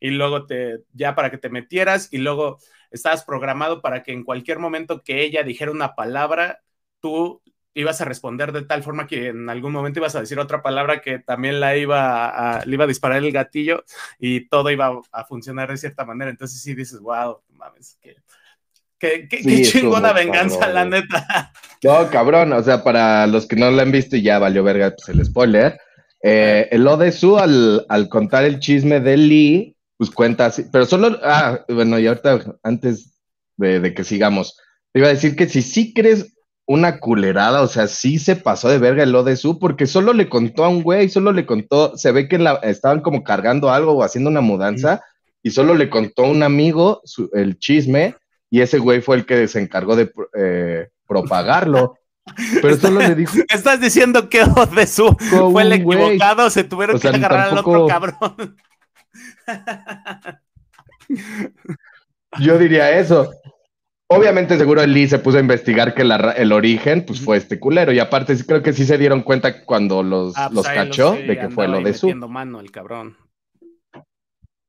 Y 0.00 0.10
luego 0.10 0.44
te, 0.44 0.80
ya 0.92 1.14
para 1.14 1.30
que 1.30 1.38
te 1.38 1.48
metieras, 1.48 2.12
y 2.12 2.18
luego 2.18 2.58
estabas 2.90 3.24
programado 3.24 3.80
para 3.80 4.02
que 4.02 4.12
en 4.12 4.24
cualquier 4.24 4.58
momento 4.58 5.02
que 5.02 5.22
ella 5.22 5.42
dijera 5.42 5.70
una 5.70 5.94
palabra, 5.94 6.62
tú 7.00 7.42
ibas 7.74 8.00
a 8.00 8.04
responder 8.04 8.52
de 8.52 8.62
tal 8.62 8.82
forma 8.82 9.06
que 9.06 9.28
en 9.28 9.50
algún 9.50 9.72
momento 9.72 9.98
ibas 9.98 10.14
a 10.14 10.20
decir 10.20 10.38
otra 10.38 10.62
palabra 10.62 11.00
que 11.00 11.18
también 11.18 11.60
la 11.60 11.76
iba 11.76 12.28
a, 12.28 12.64
le 12.64 12.74
iba 12.74 12.84
a 12.84 12.88
disparar 12.88 13.18
el 13.18 13.32
gatillo 13.32 13.84
y 14.18 14.48
todo 14.48 14.70
iba 14.70 15.00
a 15.10 15.24
funcionar 15.24 15.70
de 15.70 15.76
cierta 15.76 16.04
manera. 16.04 16.30
Entonces 16.30 16.62
sí 16.62 16.74
dices, 16.74 17.00
wow, 17.00 17.40
mames, 17.50 17.98
qué, 18.00 19.28
chingona 19.62 20.12
venganza, 20.12 20.68
la 20.68 20.84
neta. 20.84 21.52
No, 21.82 22.08
cabrón, 22.10 22.52
o 22.52 22.62
sea, 22.62 22.82
para 22.82 23.26
los 23.26 23.46
que 23.46 23.56
no 23.56 23.70
la 23.70 23.82
han 23.82 23.92
visto 23.92 24.16
y 24.16 24.22
ya 24.22 24.38
valió 24.38 24.62
verga 24.62 24.94
pues, 24.96 25.08
el 25.08 25.24
spoiler, 25.24 25.78
eh, 26.22 26.68
el 26.70 26.86
Odesu 26.86 27.36
al, 27.36 27.84
al 27.90 28.08
contar 28.08 28.44
el 28.44 28.58
chisme 28.58 29.00
de 29.00 29.16
Lee, 29.18 29.76
pues 29.98 30.10
cuenta 30.10 30.46
así, 30.46 30.64
pero 30.72 30.86
solo, 30.86 31.18
ah, 31.22 31.60
bueno, 31.68 31.98
y 31.98 32.06
ahorita 32.06 32.56
antes 32.62 33.20
de, 33.56 33.80
de 33.80 33.92
que 33.92 34.04
sigamos, 34.04 34.56
te 34.92 35.00
iba 35.00 35.08
a 35.08 35.12
decir 35.12 35.36
que 35.36 35.46
si 35.46 35.60
sí 35.60 35.92
crees 35.92 36.33
una 36.66 36.98
culerada, 36.98 37.62
o 37.62 37.66
sea, 37.66 37.86
sí 37.86 38.18
se 38.18 38.36
pasó 38.36 38.68
de 38.68 38.78
verga 38.78 39.02
el 39.02 39.12
lo 39.12 39.22
de 39.22 39.36
su, 39.36 39.58
porque 39.58 39.86
solo 39.86 40.12
le 40.12 40.28
contó 40.28 40.64
a 40.64 40.68
un 40.68 40.82
güey, 40.82 41.08
solo 41.08 41.32
le 41.32 41.44
contó, 41.44 41.96
se 41.96 42.10
ve 42.12 42.28
que 42.28 42.38
la, 42.38 42.54
estaban 42.62 43.00
como 43.00 43.22
cargando 43.22 43.70
algo 43.70 43.92
o 43.92 44.02
haciendo 44.02 44.30
una 44.30 44.40
mudanza, 44.40 45.02
y 45.42 45.50
solo 45.50 45.74
le 45.74 45.90
contó 45.90 46.24
a 46.24 46.30
un 46.30 46.42
amigo 46.42 47.02
el 47.34 47.58
chisme, 47.58 48.16
y 48.50 48.62
ese 48.62 48.78
güey 48.78 49.02
fue 49.02 49.16
el 49.16 49.26
que 49.26 49.46
se 49.46 49.60
encargó 49.60 49.94
de 49.96 50.10
eh, 50.38 50.88
propagarlo. 51.06 51.98
Pero 52.62 52.76
solo 52.78 53.00
le 53.00 53.14
dijo. 53.14 53.36
Estás 53.48 53.80
diciendo 53.80 54.30
que 54.30 54.42
de 54.74 54.86
su 54.86 55.14
fue 55.50 55.62
el 55.62 55.72
equivocado, 55.72 56.48
se 56.48 56.64
tuvieron 56.64 56.98
que 56.98 57.08
agarrar 57.08 57.50
al 57.50 57.58
otro 57.58 57.86
cabrón. 57.86 58.56
Yo 62.40 62.58
diría 62.58 62.98
eso. 62.98 63.30
Obviamente, 64.16 64.58
seguro 64.58 64.82
el 64.82 64.92
Lee 64.92 65.08
se 65.08 65.18
puso 65.18 65.38
a 65.38 65.40
investigar 65.40 65.94
que 65.94 66.02
el 66.02 66.52
origen 66.52 67.04
pues, 67.04 67.20
fue 67.20 67.36
este 67.36 67.58
culero. 67.58 67.92
Y 67.92 67.98
aparte, 67.98 68.36
creo 68.44 68.62
que 68.62 68.72
sí 68.72 68.84
se 68.84 68.98
dieron 68.98 69.22
cuenta 69.22 69.64
cuando 69.64 70.02
los, 70.02 70.34
ah, 70.36 70.48
pues 70.52 70.66
los 70.66 70.66
cachó 70.66 71.12
de 71.12 71.38
que 71.38 71.48
fue 71.50 71.68
lo 71.68 71.80
de 71.80 71.94
su. 71.94 72.14
mano 72.14 72.60
el 72.60 72.70
cabrón. 72.70 73.16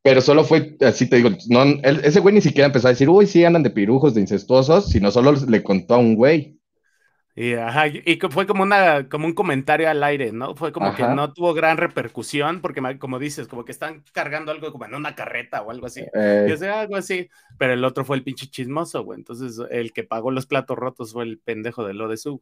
Pero 0.04 0.22
solo 0.22 0.44
fue, 0.44 0.78
así 0.82 1.10
te 1.10 1.16
digo, 1.16 1.32
no, 1.50 1.64
ese 1.84 2.20
güey 2.20 2.36
ni 2.36 2.42
siquiera 2.42 2.68
empezó 2.68 2.88
a 2.88 2.92
decir, 2.92 3.10
uy, 3.10 3.26
sí, 3.26 3.44
andan 3.44 3.64
de 3.64 3.72
pirujos, 3.72 4.14
de 4.14 4.22
incestuosos, 4.22 4.90
sino 4.90 5.10
solo 5.10 5.32
le 5.32 5.64
contó 5.64 5.96
a 5.96 5.98
un 5.98 6.16
güey. 6.16 6.60
Y, 7.38 7.54
ajá, 7.54 7.88
y 7.88 8.18
fue 8.30 8.48
como, 8.48 8.64
una, 8.64 9.10
como 9.10 9.26
un 9.26 9.34
comentario 9.34 9.90
al 9.90 10.02
aire, 10.04 10.32
¿no? 10.32 10.56
Fue 10.56 10.72
como 10.72 10.96
que 10.96 11.04
no 11.04 11.34
tuvo 11.34 11.54
gran 11.54 11.76
repercusión, 11.76 12.62
porque 12.62 12.82
como 12.98 13.20
dices, 13.20 13.50
como 13.50 13.66
que 13.66 13.74
están 13.74 14.04
cargando 14.14 14.54
algo 14.54 14.72
como 14.72 14.86
en 14.86 14.96
una 14.96 15.16
carreta 15.16 15.62
o 15.62 15.70
algo 15.70 15.88
así. 15.88 16.02
Eh. 16.14 16.56
Y 16.58 16.66
algo 16.66 16.96
así. 16.96 17.28
Pero 17.58 17.74
el 17.74 17.84
otro 17.84 18.06
fue 18.06 18.16
el 18.16 18.24
pinche 18.24 18.48
chismoso, 18.48 19.04
güey. 19.04 19.20
Entonces, 19.20 19.60
el 19.70 19.92
que 19.92 20.06
pagó 20.06 20.32
los 20.32 20.46
platos 20.46 20.78
rotos 20.78 21.12
fue 21.12 21.26
el 21.26 21.38
pendejo 21.40 21.86
de 21.86 21.94
lo 21.94 22.08
de 22.08 22.16
su. 22.16 22.42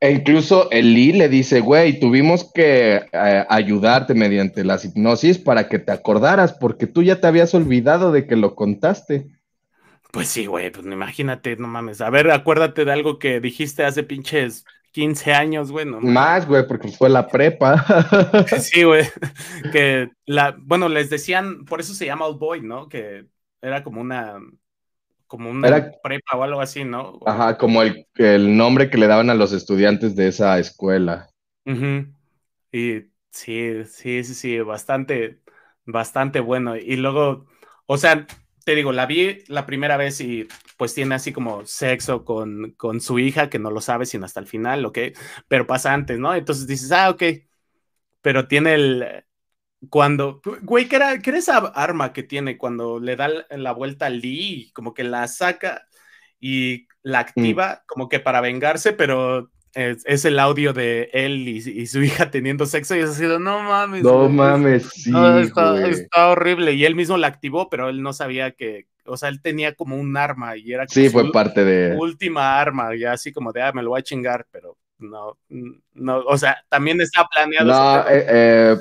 E 0.00 0.12
incluso 0.12 0.70
el 0.70 0.94
Lee 0.94 1.12
le 1.14 1.28
dice, 1.28 1.58
güey, 1.58 1.98
tuvimos 1.98 2.52
que 2.54 3.02
eh, 3.12 3.44
ayudarte 3.48 4.14
mediante 4.14 4.62
las 4.62 4.84
hipnosis 4.84 5.38
para 5.38 5.68
que 5.68 5.80
te 5.80 5.90
acordaras, 5.90 6.52
porque 6.52 6.86
tú 6.86 7.02
ya 7.02 7.20
te 7.20 7.26
habías 7.26 7.52
olvidado 7.54 8.12
de 8.12 8.28
que 8.28 8.36
lo 8.36 8.54
contaste. 8.54 9.26
Pues 10.10 10.28
sí, 10.28 10.46
güey, 10.46 10.70
pues 10.70 10.86
imagínate, 10.86 11.56
no 11.56 11.68
mames. 11.68 12.00
A 12.00 12.10
ver, 12.10 12.30
acuérdate 12.30 12.84
de 12.84 12.92
algo 12.92 13.18
que 13.18 13.40
dijiste 13.40 13.84
hace 13.84 14.02
pinches 14.02 14.64
15 14.92 15.32
años, 15.32 15.70
güey. 15.70 15.84
No, 15.84 16.00
Más, 16.00 16.46
güey, 16.46 16.66
porque 16.66 16.88
fue 16.88 17.08
la 17.08 17.28
prepa. 17.28 17.84
sí, 18.58 18.84
güey. 18.84 19.04
Que 19.70 20.10
la, 20.24 20.56
bueno, 20.58 20.88
les 20.88 21.10
decían, 21.10 21.64
por 21.64 21.80
eso 21.80 21.94
se 21.94 22.06
llama 22.06 22.26
Old 22.26 22.38
Boy, 22.38 22.62
¿no? 22.62 22.88
Que 22.88 23.26
era 23.60 23.84
como 23.84 24.00
una, 24.00 24.40
como 25.26 25.50
una 25.50 25.92
prepa 26.02 26.36
o 26.36 26.42
algo 26.42 26.60
así, 26.60 26.84
¿no? 26.84 27.20
Ajá, 27.26 27.58
como 27.58 27.82
el, 27.82 28.06
el, 28.14 28.56
nombre 28.56 28.88
que 28.88 28.98
le 28.98 29.06
daban 29.06 29.28
a 29.28 29.34
los 29.34 29.52
estudiantes 29.52 30.16
de 30.16 30.28
esa 30.28 30.58
escuela. 30.58 31.28
Y 32.72 33.02
sí, 33.30 33.84
sí, 33.84 34.24
sí, 34.24 34.34
sí, 34.34 34.58
bastante, 34.60 35.40
bastante 35.84 36.40
bueno. 36.40 36.76
Y 36.76 36.96
luego, 36.96 37.46
o 37.86 37.98
sea, 37.98 38.26
te 38.68 38.74
digo, 38.74 38.92
la 38.92 39.06
vi 39.06 39.44
la 39.46 39.64
primera 39.64 39.96
vez 39.96 40.20
y 40.20 40.46
pues 40.76 40.92
tiene 40.92 41.14
así 41.14 41.32
como 41.32 41.64
sexo 41.64 42.22
con, 42.26 42.72
con 42.72 43.00
su 43.00 43.18
hija, 43.18 43.48
que 43.48 43.58
no 43.58 43.70
lo 43.70 43.80
sabe 43.80 44.04
sino 44.04 44.26
hasta 44.26 44.40
el 44.40 44.46
final, 44.46 44.84
¿ok? 44.84 44.98
Pero 45.48 45.66
pasa 45.66 45.94
antes, 45.94 46.18
¿no? 46.18 46.34
Entonces 46.34 46.66
dices, 46.66 46.92
ah, 46.92 47.08
ok. 47.08 47.22
Pero 48.20 48.46
tiene 48.46 48.74
el... 48.74 49.24
Cuando, 49.88 50.42
güey, 50.60 50.86
¿qué 50.86 50.96
era, 50.96 51.18
¿qué 51.18 51.30
era 51.30 51.38
esa 51.38 51.56
arma 51.56 52.12
que 52.12 52.22
tiene 52.22 52.58
cuando 52.58 53.00
le 53.00 53.16
da 53.16 53.30
la 53.48 53.72
vuelta 53.72 54.04
a 54.04 54.10
Lee? 54.10 54.70
Como 54.74 54.92
que 54.92 55.02
la 55.02 55.26
saca 55.28 55.88
y 56.38 56.88
la 57.00 57.20
mm. 57.20 57.22
activa 57.22 57.84
como 57.86 58.10
que 58.10 58.20
para 58.20 58.42
vengarse, 58.42 58.92
pero 58.92 59.50
es, 59.78 60.24
el 60.24 60.38
audio 60.38 60.72
de 60.72 61.08
él 61.12 61.46
y, 61.48 61.86
su 61.86 62.02
hija 62.02 62.30
teniendo 62.30 62.66
sexo 62.66 62.96
y 62.96 63.00
es 63.00 63.10
así, 63.10 63.22
no 63.22 63.62
mames. 63.62 64.02
No 64.02 64.28
mames, 64.28 64.88
sí. 64.92 65.12
está, 65.40 66.28
horrible. 66.28 66.72
Y 66.72 66.84
él 66.84 66.96
mismo 66.96 67.16
la 67.16 67.28
activó, 67.28 67.68
pero 67.70 67.88
él 67.88 68.02
no 68.02 68.12
sabía 68.12 68.50
que, 68.50 68.86
o 69.04 69.16
sea, 69.16 69.28
él 69.28 69.40
tenía 69.40 69.74
como 69.74 69.96
un 69.96 70.16
arma 70.16 70.56
y 70.56 70.72
era 70.72 70.86
sí, 70.88 71.08
fue 71.08 71.30
parte 71.30 71.64
de 71.64 71.96
última 71.96 72.60
arma, 72.60 72.94
ya 72.96 73.12
así 73.12 73.32
como 73.32 73.52
de, 73.52 73.62
ah, 73.62 73.72
me 73.72 73.82
lo 73.82 73.90
voy 73.90 74.00
a 74.00 74.04
chingar, 74.04 74.46
pero 74.50 74.76
no, 74.98 75.38
no, 75.94 76.18
o 76.18 76.36
sea, 76.36 76.58
también 76.68 77.00
está 77.00 77.24
planeado. 77.26 77.68
No, 77.68 78.08
eh, 78.08 78.26
eh, 78.28 78.76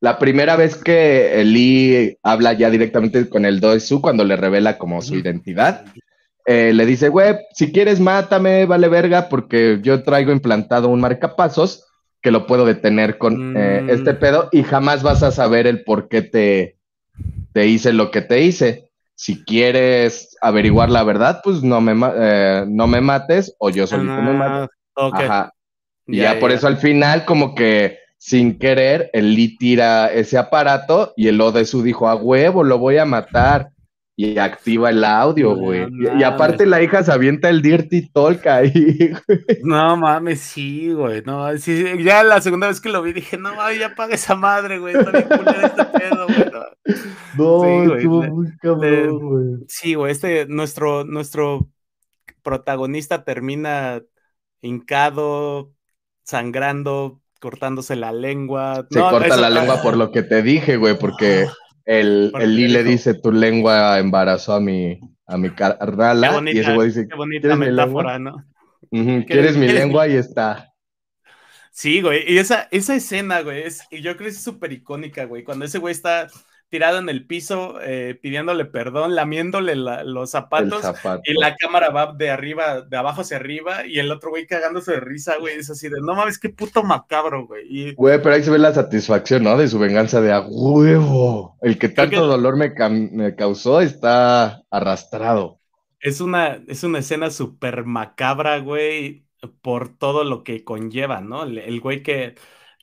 la 0.00 0.18
primera 0.18 0.56
vez 0.56 0.76
que 0.76 1.42
Lee 1.44 2.16
habla 2.22 2.54
ya 2.54 2.70
directamente 2.70 3.28
con 3.28 3.44
el 3.44 3.60
Doesu 3.60 4.00
cuando 4.00 4.24
le 4.24 4.36
revela 4.36 4.78
como 4.78 5.02
su 5.02 5.16
identidad, 5.16 5.84
eh, 6.50 6.72
le 6.72 6.86
dice, 6.86 7.10
güey, 7.10 7.36
si 7.52 7.72
quieres 7.72 8.00
mátame, 8.00 8.64
vale 8.64 8.88
verga, 8.88 9.28
porque 9.28 9.80
yo 9.82 10.02
traigo 10.02 10.32
implantado 10.32 10.88
un 10.88 10.98
marcapasos 10.98 11.84
que 12.22 12.30
lo 12.30 12.46
puedo 12.46 12.64
detener 12.64 13.18
con 13.18 13.54
eh, 13.54 13.82
mm. 13.82 13.90
este 13.90 14.14
pedo 14.14 14.48
y 14.50 14.62
jamás 14.62 15.02
vas 15.02 15.22
a 15.22 15.30
saber 15.30 15.66
el 15.66 15.84
por 15.84 16.08
qué 16.08 16.22
te, 16.22 16.78
te 17.52 17.66
hice 17.66 17.92
lo 17.92 18.10
que 18.10 18.22
te 18.22 18.40
hice. 18.40 18.90
Si 19.14 19.44
quieres 19.44 20.38
averiguar 20.40 20.88
la 20.88 21.04
verdad, 21.04 21.42
pues 21.44 21.62
no 21.62 21.82
me, 21.82 21.92
eh, 22.16 22.64
no 22.66 22.86
me 22.86 23.02
mates 23.02 23.54
o 23.58 23.68
yo 23.68 23.86
solito 23.86 24.22
me 24.22 24.32
mato. 24.32 24.72
Ajá. 24.96 25.52
Y 26.06 26.16
ya, 26.16 26.40
por 26.40 26.50
eso 26.50 26.66
al 26.66 26.78
final, 26.78 27.26
como 27.26 27.54
que 27.54 27.98
sin 28.16 28.58
querer, 28.58 29.10
el 29.12 29.34
Lee 29.34 29.58
tira 29.58 30.10
ese 30.10 30.38
aparato 30.38 31.12
y 31.14 31.28
el 31.28 31.38
Odesu 31.42 31.82
dijo, 31.82 32.08
a 32.08 32.14
huevo, 32.14 32.64
lo 32.64 32.78
voy 32.78 32.96
a 32.96 33.04
matar 33.04 33.68
y 34.20 34.36
activa 34.36 34.90
el 34.90 35.04
audio, 35.04 35.54
güey. 35.54 35.86
y, 35.92 36.24
aparte 36.24 36.66
la 36.66 36.82
hija 36.82 37.04
se 37.04 37.12
avienta 37.12 37.50
el 37.50 37.62
Dirty 37.62 38.08
Talk 38.08 38.44
ahí, 38.48 39.12
güey. 39.28 39.40
No 39.62 39.96
mames, 39.96 40.40
sí, 40.40 40.92
güey. 40.92 41.22
No, 41.24 41.56
sí, 41.56 41.84
ya 42.02 42.24
la 42.24 42.40
segunda 42.40 42.66
vez 42.66 42.80
que 42.80 42.88
lo 42.88 43.00
vi 43.00 43.12
dije, 43.12 43.38
no, 43.38 43.52
ya 43.72 43.94
paga 43.94 44.16
esa 44.16 44.34
madre, 44.34 44.80
güey. 44.80 44.96
Está 44.96 45.12
bien 45.12 45.28
este 45.62 45.84
pedo, 45.84 46.26
güey. 46.26 46.50
No, 47.36 47.62
sí, 47.62 47.92
estuvo 47.94 48.22
muy 48.24 48.56
cabrón, 48.56 49.18
güey. 49.20 49.64
Sí, 49.68 49.94
güey, 49.94 50.10
este, 50.10 50.46
nuestro, 50.48 51.04
nuestro 51.04 51.70
protagonista 52.42 53.22
termina 53.22 54.02
hincado, 54.62 55.70
sangrando, 56.24 57.20
cortándose 57.38 57.94
la 57.94 58.10
lengua. 58.10 58.84
Se 58.90 58.98
corta 58.98 59.36
la 59.36 59.48
lengua 59.48 59.80
por 59.80 59.96
lo 59.96 60.10
que 60.10 60.24
te 60.24 60.42
dije, 60.42 60.76
güey, 60.76 60.98
porque 60.98 61.46
el, 61.88 62.32
el 62.38 62.54
Lee 62.54 62.68
le 62.68 62.84
dice, 62.84 63.14
tu 63.14 63.32
lengua 63.32 63.98
embarazó 63.98 64.52
a 64.52 64.60
mi, 64.60 65.00
a 65.26 65.38
mi 65.38 65.48
carnala. 65.48 66.42
y 66.52 66.58
ese 66.58 66.74
güey 66.74 66.88
dice, 66.88 67.08
qué 67.08 67.16
bonita 67.16 67.56
metáfora, 67.56 68.18
¿no? 68.18 68.44
¿Quieres 68.90 69.56
mi 69.56 69.68
lengua? 69.68 70.06
Y 70.06 70.16
está. 70.16 70.70
Sí, 71.72 72.02
güey, 72.02 72.30
y 72.30 72.36
esa, 72.36 72.68
esa 72.72 72.94
escena, 72.94 73.40
güey, 73.40 73.62
es, 73.62 73.84
y 73.90 74.02
yo 74.02 74.16
creo 74.16 74.26
que 74.26 74.34
es 74.34 74.42
súper 74.42 74.72
icónica, 74.72 75.24
güey, 75.24 75.44
cuando 75.44 75.64
ese 75.64 75.78
güey 75.78 75.92
está 75.92 76.26
tirado 76.68 76.98
en 76.98 77.08
el 77.08 77.26
piso 77.26 77.78
eh, 77.82 78.18
pidiéndole 78.20 78.64
perdón, 78.66 79.14
lamiéndole 79.14 79.74
los 79.76 80.30
zapatos 80.30 80.84
y 81.24 81.32
la 81.34 81.56
cámara 81.56 81.90
va 81.90 82.12
de 82.12 82.30
arriba, 82.30 82.82
de 82.82 82.96
abajo 82.96 83.22
hacia 83.22 83.38
arriba 83.38 83.86
y 83.86 83.98
el 83.98 84.10
otro 84.10 84.30
güey 84.30 84.46
cagándose 84.46 84.92
de 84.92 85.00
risa, 85.00 85.36
güey, 85.38 85.56
es 85.56 85.70
así 85.70 85.88
de, 85.88 86.00
no 86.00 86.14
mames, 86.14 86.38
qué 86.38 86.50
puto 86.50 86.82
macabro, 86.82 87.46
güey. 87.46 87.94
Güey, 87.94 88.22
pero 88.22 88.34
ahí 88.34 88.42
se 88.42 88.50
ve 88.50 88.58
la 88.58 88.74
satisfacción, 88.74 89.44
¿no? 89.44 89.56
De 89.56 89.68
su 89.68 89.78
venganza 89.78 90.20
de 90.20 90.32
a 90.32 90.40
huevo. 90.40 91.56
El 91.62 91.78
que 91.78 91.88
tanto 91.88 92.26
dolor 92.26 92.56
me, 92.56 92.72
me, 92.90 93.34
causó 93.34 93.80
está 93.80 94.62
arrastrado. 94.70 95.60
Es 96.00 96.20
una, 96.20 96.62
es 96.68 96.84
una 96.84 97.00
escena 97.00 97.30
súper 97.30 97.84
macabra, 97.84 98.58
güey, 98.58 99.26
por 99.62 99.96
todo 99.96 100.24
lo 100.24 100.44
que 100.44 100.64
conlleva, 100.64 101.20
¿no? 101.20 101.44
el 101.44 101.80
güey 101.80 102.02
que 102.02 102.34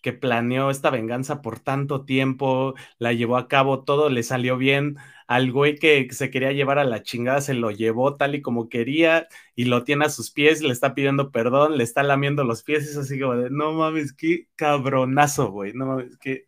que 0.05 0.13
planeó 0.13 0.69
esta 0.69 0.91
venganza 0.91 1.41
por 1.41 1.59
tanto 1.59 2.05
tiempo, 2.05 2.75
la 2.99 3.11
llevó 3.11 3.37
a 3.37 3.47
cabo, 3.47 3.83
todo 3.83 4.11
le 4.11 4.21
salió 4.21 4.55
bien. 4.55 4.97
Al 5.25 5.51
güey 5.51 5.79
que 5.79 6.07
se 6.11 6.29
quería 6.29 6.51
llevar 6.51 6.77
a 6.77 6.83
la 6.83 7.01
chingada 7.01 7.41
se 7.41 7.55
lo 7.55 7.71
llevó 7.71 8.15
tal 8.15 8.35
y 8.35 8.43
como 8.43 8.69
quería 8.69 9.27
y 9.55 9.65
lo 9.65 9.83
tiene 9.83 10.05
a 10.05 10.09
sus 10.09 10.29
pies, 10.29 10.61
le 10.61 10.71
está 10.71 10.93
pidiendo 10.93 11.31
perdón, 11.31 11.79
le 11.79 11.83
está 11.83 12.03
lamiendo 12.03 12.43
los 12.43 12.61
pies, 12.61 12.87
es 12.87 12.97
así 12.97 13.19
como 13.19 13.35
de, 13.35 13.49
no 13.49 13.73
mames, 13.73 14.13
qué 14.13 14.45
cabronazo, 14.55 15.49
güey, 15.49 15.73
no 15.73 15.87
mames, 15.87 16.19
qué, 16.19 16.45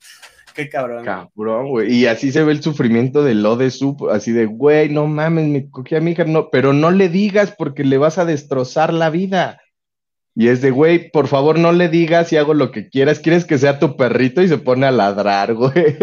qué 0.54 0.70
cabrón. 0.70 1.04
Cabrón, 1.04 1.70
güey, 1.70 1.92
y 1.92 2.06
así 2.06 2.32
se 2.32 2.44
ve 2.44 2.52
el 2.52 2.62
sufrimiento 2.62 3.24
de 3.24 3.34
lo 3.34 3.56
de 3.56 3.72
su, 3.72 3.98
así 4.12 4.34
de, 4.34 4.46
güey, 4.46 4.90
no 4.90 5.08
mames, 5.08 5.48
me 5.48 5.68
cogí 5.72 5.96
a 5.96 6.00
mi 6.00 6.12
hija, 6.12 6.26
no, 6.26 6.52
pero 6.52 6.74
no 6.74 6.92
le 6.92 7.10
digas 7.10 7.56
porque 7.58 7.84
le 7.84 7.98
vas 7.98 8.20
a 8.20 8.26
destrozar 8.26 8.94
la 8.94 9.10
vida. 9.10 9.60
Y 10.40 10.50
es 10.50 10.62
de, 10.62 10.70
güey, 10.70 11.10
por 11.10 11.28
favor 11.28 11.58
no 11.58 11.72
le 11.72 11.90
digas 11.90 12.32
y 12.32 12.38
hago 12.38 12.54
lo 12.54 12.70
que 12.70 12.90
quieras. 12.90 13.20
¿Quieres 13.20 13.44
que 13.44 13.58
sea 13.58 13.80
tu 13.80 13.98
perrito? 13.98 14.44
Y 14.44 14.48
se 14.48 14.60
pone 14.60 14.86
a 14.86 14.92
ladrar, 14.92 15.56
güey. 15.56 15.98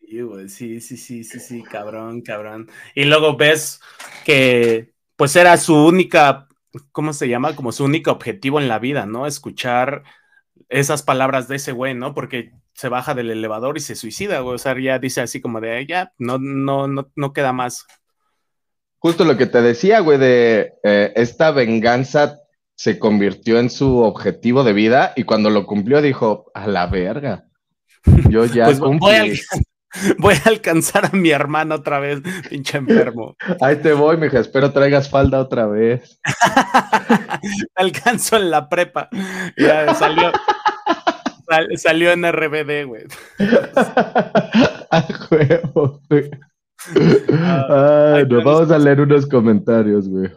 Sí, 0.00 0.22
güey, 0.22 0.48
sí, 0.48 0.80
sí, 0.80 0.96
sí, 0.96 1.22
sí, 1.22 1.38
sí, 1.38 1.62
cabrón, 1.62 2.22
cabrón. 2.22 2.70
Y 2.94 3.04
luego 3.04 3.36
ves 3.36 3.82
que, 4.24 4.94
pues 5.16 5.36
era 5.36 5.58
su 5.58 5.76
única, 5.76 6.48
¿cómo 6.90 7.12
se 7.12 7.28
llama? 7.28 7.54
Como 7.54 7.70
su 7.70 7.84
único 7.84 8.10
objetivo 8.12 8.58
en 8.58 8.68
la 8.68 8.78
vida, 8.78 9.04
¿no? 9.04 9.26
Escuchar 9.26 10.04
esas 10.70 11.02
palabras 11.02 11.48
de 11.48 11.56
ese 11.56 11.72
güey, 11.72 11.92
¿no? 11.92 12.14
Porque 12.14 12.52
se 12.72 12.88
baja 12.88 13.12
del 13.12 13.30
elevador 13.30 13.76
y 13.76 13.80
se 13.80 13.94
suicida, 13.94 14.40
güey. 14.40 14.54
O 14.54 14.58
sea, 14.58 14.74
ya 14.80 14.98
dice 14.98 15.20
así 15.20 15.42
como 15.42 15.60
de, 15.60 15.84
ya, 15.86 16.14
no, 16.16 16.38
no, 16.38 16.88
no, 16.88 17.10
no 17.14 17.32
queda 17.34 17.52
más. 17.52 17.86
Justo 19.00 19.26
lo 19.26 19.36
que 19.36 19.46
te 19.46 19.60
decía, 19.60 20.00
güey, 20.00 20.16
de 20.16 20.72
eh, 20.82 21.12
esta 21.14 21.50
venganza 21.50 22.40
se 22.78 23.00
convirtió 23.00 23.58
en 23.58 23.70
su 23.70 23.98
objetivo 23.98 24.62
de 24.62 24.72
vida 24.72 25.12
y 25.16 25.24
cuando 25.24 25.50
lo 25.50 25.66
cumplió 25.66 26.00
dijo, 26.00 26.48
a 26.54 26.68
la 26.68 26.86
verga. 26.86 27.44
Yo 28.30 28.44
ya 28.44 28.66
pues 28.66 28.78
Voy 28.78 30.34
a, 30.34 30.42
alcanzar 30.48 31.06
a 31.06 31.10
mi 31.10 31.30
hermano 31.30 31.74
otra 31.74 31.98
vez, 31.98 32.20
pinche 32.48 32.78
enfermo. 32.78 33.34
Ahí 33.60 33.76
te 33.76 33.92
voy, 33.94 34.16
mija, 34.16 34.38
espero 34.38 34.72
traigas 34.72 35.10
falda 35.10 35.40
otra 35.40 35.66
vez. 35.66 36.20
Alcanzo 37.74 38.36
en 38.36 38.50
la 38.52 38.68
prepa. 38.68 39.08
Ya 39.56 39.92
salió. 39.94 40.30
salió 41.74 42.12
en 42.12 42.30
RBD, 42.30 42.86
güey. 42.86 43.06
a 44.90 45.02
juego, 45.26 46.00
güey. 46.08 46.30
Ah, 47.32 48.22
nos 48.28 48.44
vamos 48.44 48.70
a 48.70 48.78
leer 48.78 49.00
unos 49.00 49.26
comentarios, 49.26 50.08
güey. 50.08 50.30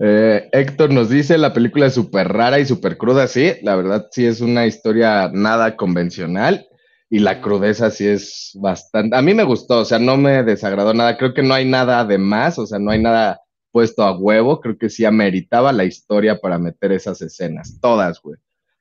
Eh, 0.00 0.48
Héctor 0.52 0.92
nos 0.92 1.08
dice, 1.08 1.38
la 1.38 1.52
película 1.52 1.86
es 1.86 1.94
súper 1.94 2.28
rara 2.28 2.60
y 2.60 2.66
súper 2.66 2.96
cruda, 2.98 3.26
sí, 3.26 3.54
la 3.62 3.74
verdad 3.74 4.06
sí 4.12 4.26
es 4.26 4.40
una 4.40 4.64
historia 4.66 5.28
nada 5.32 5.74
convencional 5.74 6.68
y 7.10 7.18
la 7.18 7.40
crudeza 7.40 7.90
sí 7.90 8.06
es 8.06 8.52
bastante, 8.54 9.16
a 9.16 9.22
mí 9.22 9.34
me 9.34 9.42
gustó, 9.42 9.80
o 9.80 9.84
sea, 9.84 9.98
no 9.98 10.16
me 10.16 10.44
desagradó 10.44 10.94
nada, 10.94 11.16
creo 11.16 11.34
que 11.34 11.42
no 11.42 11.52
hay 11.52 11.64
nada 11.68 12.04
de 12.04 12.18
más, 12.18 12.60
o 12.60 12.66
sea, 12.66 12.78
no 12.78 12.92
hay 12.92 13.02
nada 13.02 13.40
puesto 13.72 14.04
a 14.04 14.16
huevo, 14.16 14.60
creo 14.60 14.78
que 14.78 14.88
sí 14.88 15.04
ameritaba 15.04 15.72
la 15.72 15.84
historia 15.84 16.40
para 16.40 16.58
meter 16.58 16.92
esas 16.92 17.20
escenas, 17.20 17.78
todas, 17.80 18.22
güey. 18.22 18.38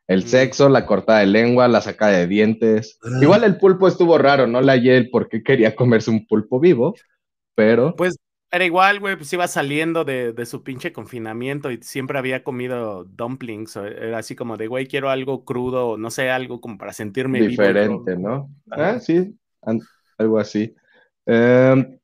El 0.08 0.25
sexo, 0.25 0.69
la 0.69 0.86
cortada 0.86 1.19
de 1.19 1.25
lengua, 1.25 1.67
la 1.67 1.82
sacada 1.82 2.13
de 2.13 2.27
dientes. 2.27 2.97
Igual 3.21 3.43
el 3.43 3.58
pulpo 3.58 3.89
estuvo 3.89 4.17
raro, 4.17 4.47
no 4.47 4.62
la 4.62 4.71
hallé 4.71 4.95
el 4.95 5.10
por 5.10 5.27
qué 5.27 5.43
quería 5.43 5.75
comerse 5.75 6.10
un 6.12 6.25
pulpo 6.25 6.62
vivo, 6.62 6.95
pero... 7.56 7.93
Pues 7.93 8.15
era 8.49 8.65
igual, 8.65 8.99
güey, 8.99 9.17
pues 9.17 9.31
iba 9.33 9.47
saliendo 9.47 10.05
de, 10.05 10.31
de, 10.31 10.45
su 10.45 10.63
pinche 10.63 10.93
confinamiento 10.93 11.69
y 11.69 11.81
siempre 11.81 12.17
había 12.17 12.43
comido 12.43 13.03
dumplings. 13.03 13.75
Era 13.75 14.19
así 14.19 14.36
como 14.36 14.55
de, 14.55 14.67
güey, 14.67 14.88
quiero 14.88 15.10
algo 15.10 15.43
crudo, 15.43 15.97
no 15.97 16.10
sé, 16.12 16.29
algo 16.29 16.62
como 16.62 16.77
para 16.77 16.93
sentirme 16.93 17.41
Diferente, 17.41 18.15
¿no? 18.15 18.49
Ah, 18.71 18.99
sí, 18.99 19.36
algo 20.17 20.39
así. 20.39 20.73
Em, 21.25 21.99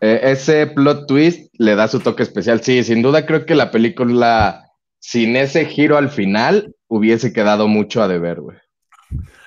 e, 0.00 0.20
ese 0.22 0.66
plot 0.68 1.06
twist 1.06 1.54
le 1.58 1.74
da 1.74 1.88
su 1.88 2.00
toque 2.00 2.22
especial. 2.22 2.62
Sí, 2.62 2.82
sin 2.82 3.02
duda 3.02 3.26
creo 3.26 3.44
que 3.44 3.54
la 3.54 3.70
película, 3.70 4.70
sin 4.98 5.36
ese 5.36 5.66
giro 5.66 5.98
al 5.98 6.08
final, 6.08 6.74
hubiese 6.88 7.34
quedado 7.34 7.68
mucho 7.68 8.02
a 8.02 8.08
deber, 8.08 8.40
güey. 8.40 8.56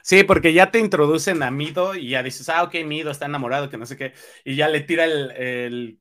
Sí, 0.03 0.23
porque 0.23 0.53
ya 0.53 0.69
te 0.69 0.79
introducen 0.79 1.41
a 1.41 1.49
Mido 1.49 1.95
y 1.95 2.09
ya 2.09 2.23
dices, 2.23 2.49
ah, 2.49 2.63
ok, 2.63 2.75
Mido 2.85 3.09
está 3.09 3.25
enamorado, 3.25 3.69
que 3.69 3.77
no 3.77 3.87
sé 3.87 3.97
qué, 3.97 4.13
y 4.45 4.55
ya 4.55 4.69
le 4.69 4.81
tira 4.81 5.05
el 5.05 5.99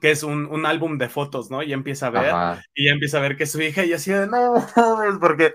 que 0.00 0.10
es 0.10 0.22
un, 0.22 0.46
un, 0.46 0.66
álbum 0.66 0.98
de 0.98 1.08
fotos, 1.08 1.50
¿no? 1.50 1.62
Y 1.62 1.72
empieza 1.72 2.06
a 2.06 2.10
ver, 2.10 2.62
y 2.74 2.86
ya 2.86 2.92
empieza 2.92 3.18
a 3.18 3.22
ver 3.22 3.36
que 3.36 3.44
es 3.44 3.52
su 3.52 3.60
hija, 3.60 3.84
y 3.84 3.92
así 3.92 4.12
de, 4.12 4.26
no, 4.26 4.54
porque, 5.20 5.52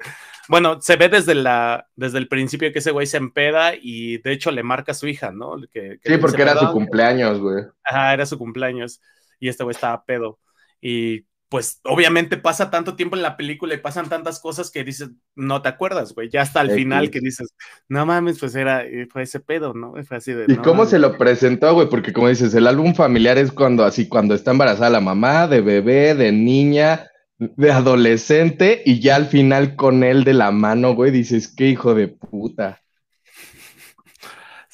bueno, 0.49 0.81
se 0.81 0.97
ve 0.97 1.09
desde, 1.09 1.35
la, 1.35 1.87
desde 1.95 2.17
el 2.17 2.27
principio 2.27 2.71
que 2.73 2.79
ese 2.79 2.91
güey 2.91 3.07
se 3.07 3.17
empeda 3.17 3.73
y 3.79 4.17
de 4.17 4.31
hecho 4.31 4.51
le 4.51 4.63
marca 4.63 4.91
a 4.91 4.95
su 4.95 5.07
hija, 5.07 5.31
¿no? 5.31 5.55
Que, 5.71 5.99
sí, 6.03 6.17
porque 6.17 6.41
era 6.41 6.57
su 6.57 6.71
cumpleaños, 6.71 7.39
güey. 7.39 7.63
Ajá, 7.83 8.13
era 8.13 8.25
su 8.25 8.37
cumpleaños, 8.37 9.01
y 9.39 9.47
este 9.47 9.63
güey 9.63 9.73
estaba 9.73 10.03
pedo. 10.03 10.39
Y 10.81 11.25
pues 11.49 11.79
obviamente 11.83 12.37
pasa 12.37 12.71
tanto 12.71 12.95
tiempo 12.95 13.15
en 13.15 13.21
la 13.21 13.37
película 13.37 13.73
y 13.73 13.77
pasan 13.77 14.09
tantas 14.09 14.39
cosas 14.39 14.71
que 14.71 14.83
dices, 14.83 15.09
no 15.35 15.61
te 15.61 15.69
acuerdas, 15.69 16.13
güey, 16.13 16.29
ya 16.29 16.41
hasta 16.41 16.61
el 16.61 16.71
final 16.71 17.11
que 17.11 17.19
dices, 17.19 17.53
no 17.87 18.05
mames, 18.05 18.39
pues 18.39 18.55
era, 18.55 18.83
eh, 18.83 19.07
fue 19.11 19.23
ese 19.23 19.39
pedo, 19.39 19.73
¿no? 19.73 19.93
Fue 20.05 20.17
así 20.17 20.33
de... 20.33 20.45
¿Y 20.47 20.57
cómo 20.57 20.85
se 20.85 20.99
lo 20.99 21.17
presentó, 21.17 21.73
güey? 21.73 21.87
Porque 21.87 22.13
como 22.13 22.29
dices, 22.29 22.53
el 22.55 22.67
álbum 22.67 22.95
familiar 22.95 23.37
es 23.37 23.51
cuando 23.51 23.85
así, 23.85 24.07
cuando 24.07 24.33
está 24.33 24.51
embarazada 24.51 24.89
la 24.89 25.01
mamá, 25.01 25.47
de 25.47 25.61
bebé, 25.61 26.15
de 26.15 26.31
niña, 26.31 27.11
de 27.37 27.71
adolescente, 27.71 28.81
y 28.85 28.99
ya 28.99 29.15
al 29.15 29.27
final 29.27 29.75
con 29.75 30.03
él 30.03 30.23
de 30.23 30.33
la 30.33 30.51
mano, 30.51 30.95
güey, 30.95 31.11
dices, 31.11 31.47
qué 31.47 31.67
hijo 31.67 31.93
de 31.93 32.07
puta. 32.07 32.81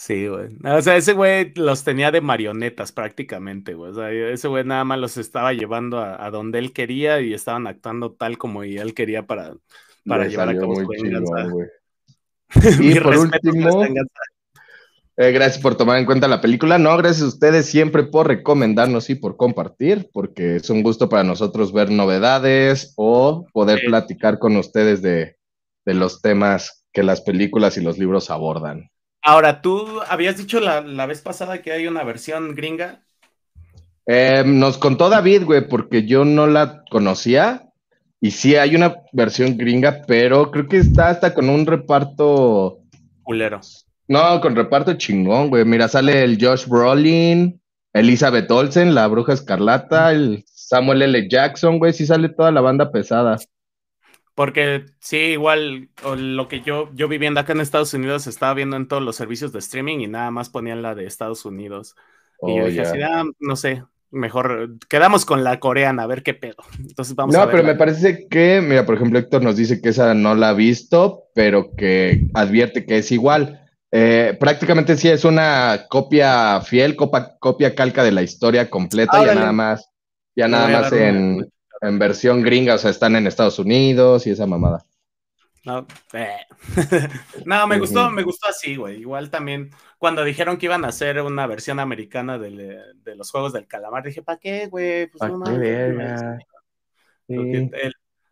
Sí, 0.02 0.28
güey. 0.28 0.48
O 0.66 0.82
sea, 0.82 0.98
ese 0.98 1.14
güey 1.14 1.54
los 1.54 1.84
tenía 1.84 2.10
de 2.10 2.22
marionetas 2.22 2.92
prácticamente, 2.92 3.76
güey. 3.76 3.92
O 3.92 3.94
sea, 3.94 4.12
ese 4.12 4.48
güey 4.48 4.64
nada 4.64 4.84
más 4.84 4.98
los 4.98 5.16
estaba 5.18 5.54
llevando 5.54 6.00
a, 6.00 6.28
donde 6.32 6.58
él 6.58 6.74
quería 6.74 7.22
y 7.22 7.36
estaban 7.36 7.68
actuando 7.68 8.12
tal 8.12 8.40
como 8.40 8.64
él 8.64 8.96
quería 8.96 9.28
para, 9.28 9.54
para 10.04 10.26
llevar 10.26 10.50
a 10.50 10.58
cabo 10.58 10.74
su 10.76 10.88
venganza. 10.88 11.54
y 12.82 13.00
por 13.00 13.16
último, 13.16 13.84
Eh, 15.18 15.32
gracias 15.34 15.62
por 15.62 15.76
tomar 15.76 16.00
en 16.00 16.08
cuenta 16.08 16.28
la 16.28 16.42
película. 16.42 16.80
No, 16.80 16.98
gracias 16.98 17.22
a 17.22 17.28
ustedes 17.28 17.68
siempre 17.68 18.02
por 18.02 18.28
recomendarnos 18.28 19.08
y 19.12 19.14
por 19.14 19.38
compartir, 19.38 20.10
porque 20.12 20.56
es 20.56 20.68
un 20.72 20.82
gusto 20.82 21.10
para 21.10 21.24
nosotros 21.24 21.74
ver 21.74 21.92
novedades 21.92 22.94
o 22.98 23.46
poder 23.54 23.82
platicar 23.86 24.40
con 24.40 24.58
ustedes 24.58 25.04
de, 25.04 25.36
de, 25.86 25.94
los 25.94 26.24
temas 26.24 26.88
que 26.92 27.04
las 27.04 27.22
películas 27.22 27.78
y 27.78 27.82
los 27.82 28.00
libros 28.00 28.32
abordan. 28.32 28.90
Ahora, 29.24 29.62
tú 29.62 30.02
habías 30.08 30.38
dicho 30.38 30.60
la, 30.60 30.82
la 30.82 31.06
vez 31.06 31.22
pasada 31.22 31.62
que 31.62 31.72
hay 31.72 31.88
una 31.88 32.04
versión 32.04 32.56
gringa. 32.56 33.02
Eh, 34.08 34.44
nos 34.46 34.78
contó 34.78 35.10
David, 35.10 35.44
güey, 35.44 35.68
porque 35.68 36.06
yo 36.06 36.26
no 36.26 36.48
la 36.48 36.84
conocía. 36.90 37.72
Y 38.20 38.32
sí, 38.32 38.56
hay 38.56 38.76
una 38.76 38.98
versión 39.14 39.58
gringa, 39.58 40.02
pero 40.08 40.52
creo 40.52 40.68
que 40.68 40.78
está 40.78 41.10
hasta 41.10 41.34
con 41.34 41.50
un 41.50 41.66
reparto. 41.66 42.80
Culero. 43.24 43.62
No, 44.08 44.42
con 44.42 44.56
reparto 44.56 44.94
chingón, 44.94 45.50
güey. 45.50 45.66
Mira, 45.66 45.88
sale 45.88 46.24
el 46.24 46.38
Josh 46.40 46.68
Brolin, 46.68 47.62
Elizabeth 47.94 48.50
Olsen, 48.52 48.94
la 48.94 49.08
bruja 49.08 49.34
escarlata, 49.34 50.12
el 50.12 50.44
Samuel 50.46 51.02
L. 51.04 51.28
Jackson, 51.30 51.80
güey. 51.80 51.94
Sí 51.94 52.06
sale 52.06 52.30
toda 52.30 52.52
la 52.52 52.62
banda 52.62 52.92
pesada. 52.92 53.38
Porque 54.36 54.86
sí, 55.00 55.18
igual 55.18 55.90
lo 56.04 56.48
que 56.48 56.62
yo, 56.62 56.90
yo 56.94 57.08
viviendo 57.08 57.40
acá 57.40 57.52
en 57.52 57.62
Estados 57.62 57.94
Unidos 57.94 58.28
estaba 58.28 58.54
viendo 58.54 58.78
en 58.78 58.88
todos 58.88 59.04
los 59.04 59.16
servicios 59.16 59.52
de 59.52 59.60
streaming 59.60 60.00
y 60.00 60.08
nada 60.08 60.32
más 60.32 60.50
ponían 60.50 60.82
la 60.82 60.96
de 60.96 61.06
Estados 61.06 61.46
Unidos. 61.46 61.96
y 62.42 62.58
yo 62.58 62.64
oh, 62.64 62.68
dije 62.68 62.82
así, 62.82 63.02
ah, 63.02 63.26
no 63.40 63.56
sé, 63.56 63.84
mejor 64.12 64.78
quedamos 64.88 65.26
con 65.26 65.44
la 65.44 65.60
coreana, 65.60 66.04
a 66.04 66.08
ver 66.08 66.24
qué 66.24 66.34
pedo. 66.34 66.58
Entonces 66.80 67.16
vamos 67.16 67.36
no, 67.36 67.50
pero 67.50 67.64
me 67.64 67.76
parece 67.76 68.28
que, 68.30 68.62
mira, 68.62 68.86
por 68.86 68.96
ejemplo, 68.96 69.20
Héctor 69.20 69.42
nos 69.42 69.56
dice 69.56 69.82
que 69.82 69.90
esa 69.90 70.14
no 70.14 70.36
la 70.36 70.50
ha 70.50 70.54
visto, 70.54 71.26
pero 71.34 71.72
que 71.76 72.28
advierte 72.34 72.86
que 72.86 73.00
es 73.00 73.12
igual. 73.12 73.58
Eh, 73.94 74.38
prácticamente 74.40 74.96
sí 74.96 75.10
es 75.10 75.26
una 75.26 75.88
copia 75.90 76.62
fiel, 76.62 76.96
copia 76.96 77.76
calca 77.76 78.04
de 78.04 78.14
la 78.14 78.22
historia 78.22 78.70
completa, 78.70 79.26
ya 79.26 79.36
nada 79.36 79.52
más, 79.52 79.90
ya 80.34 80.48
nada 80.48 80.68
más 80.70 80.94
en, 80.94 81.52
versión 81.82 82.42
gringa, 82.42 82.76
o 82.76 82.78
sea, 82.78 82.92
están 82.92 83.16
en 83.16 83.28
Estados 83.28 83.60
Unidos 83.60 84.28
y 84.28 84.32
esa 84.32 84.46
mamada. 84.46 84.86
No, 85.64 85.86
eh. 86.14 86.38
no 87.46 87.68
me 87.68 87.78
gustó, 87.78 88.10
me 88.10 88.24
gustó 88.24 88.48
así, 88.50 88.76
güey. 88.76 89.00
Igual 89.00 89.30
también 89.30 89.70
cuando 90.00 90.24
dijeron 90.24 90.58
que 90.58 90.66
iban 90.66 90.86
a 90.86 90.90
hacer 90.90 91.22
una 91.22 91.46
versión 91.46 91.80
americana 91.80 92.40
de, 92.40 92.80
los 93.16 93.30
juegos 93.30 93.54
del 93.54 93.68
calamar, 93.68 94.04
dije, 94.04 94.24
¿para 94.24 94.40
qué, 94.40 94.68
güey? 94.68 95.08
Pues 95.08 95.32
no 95.32 95.44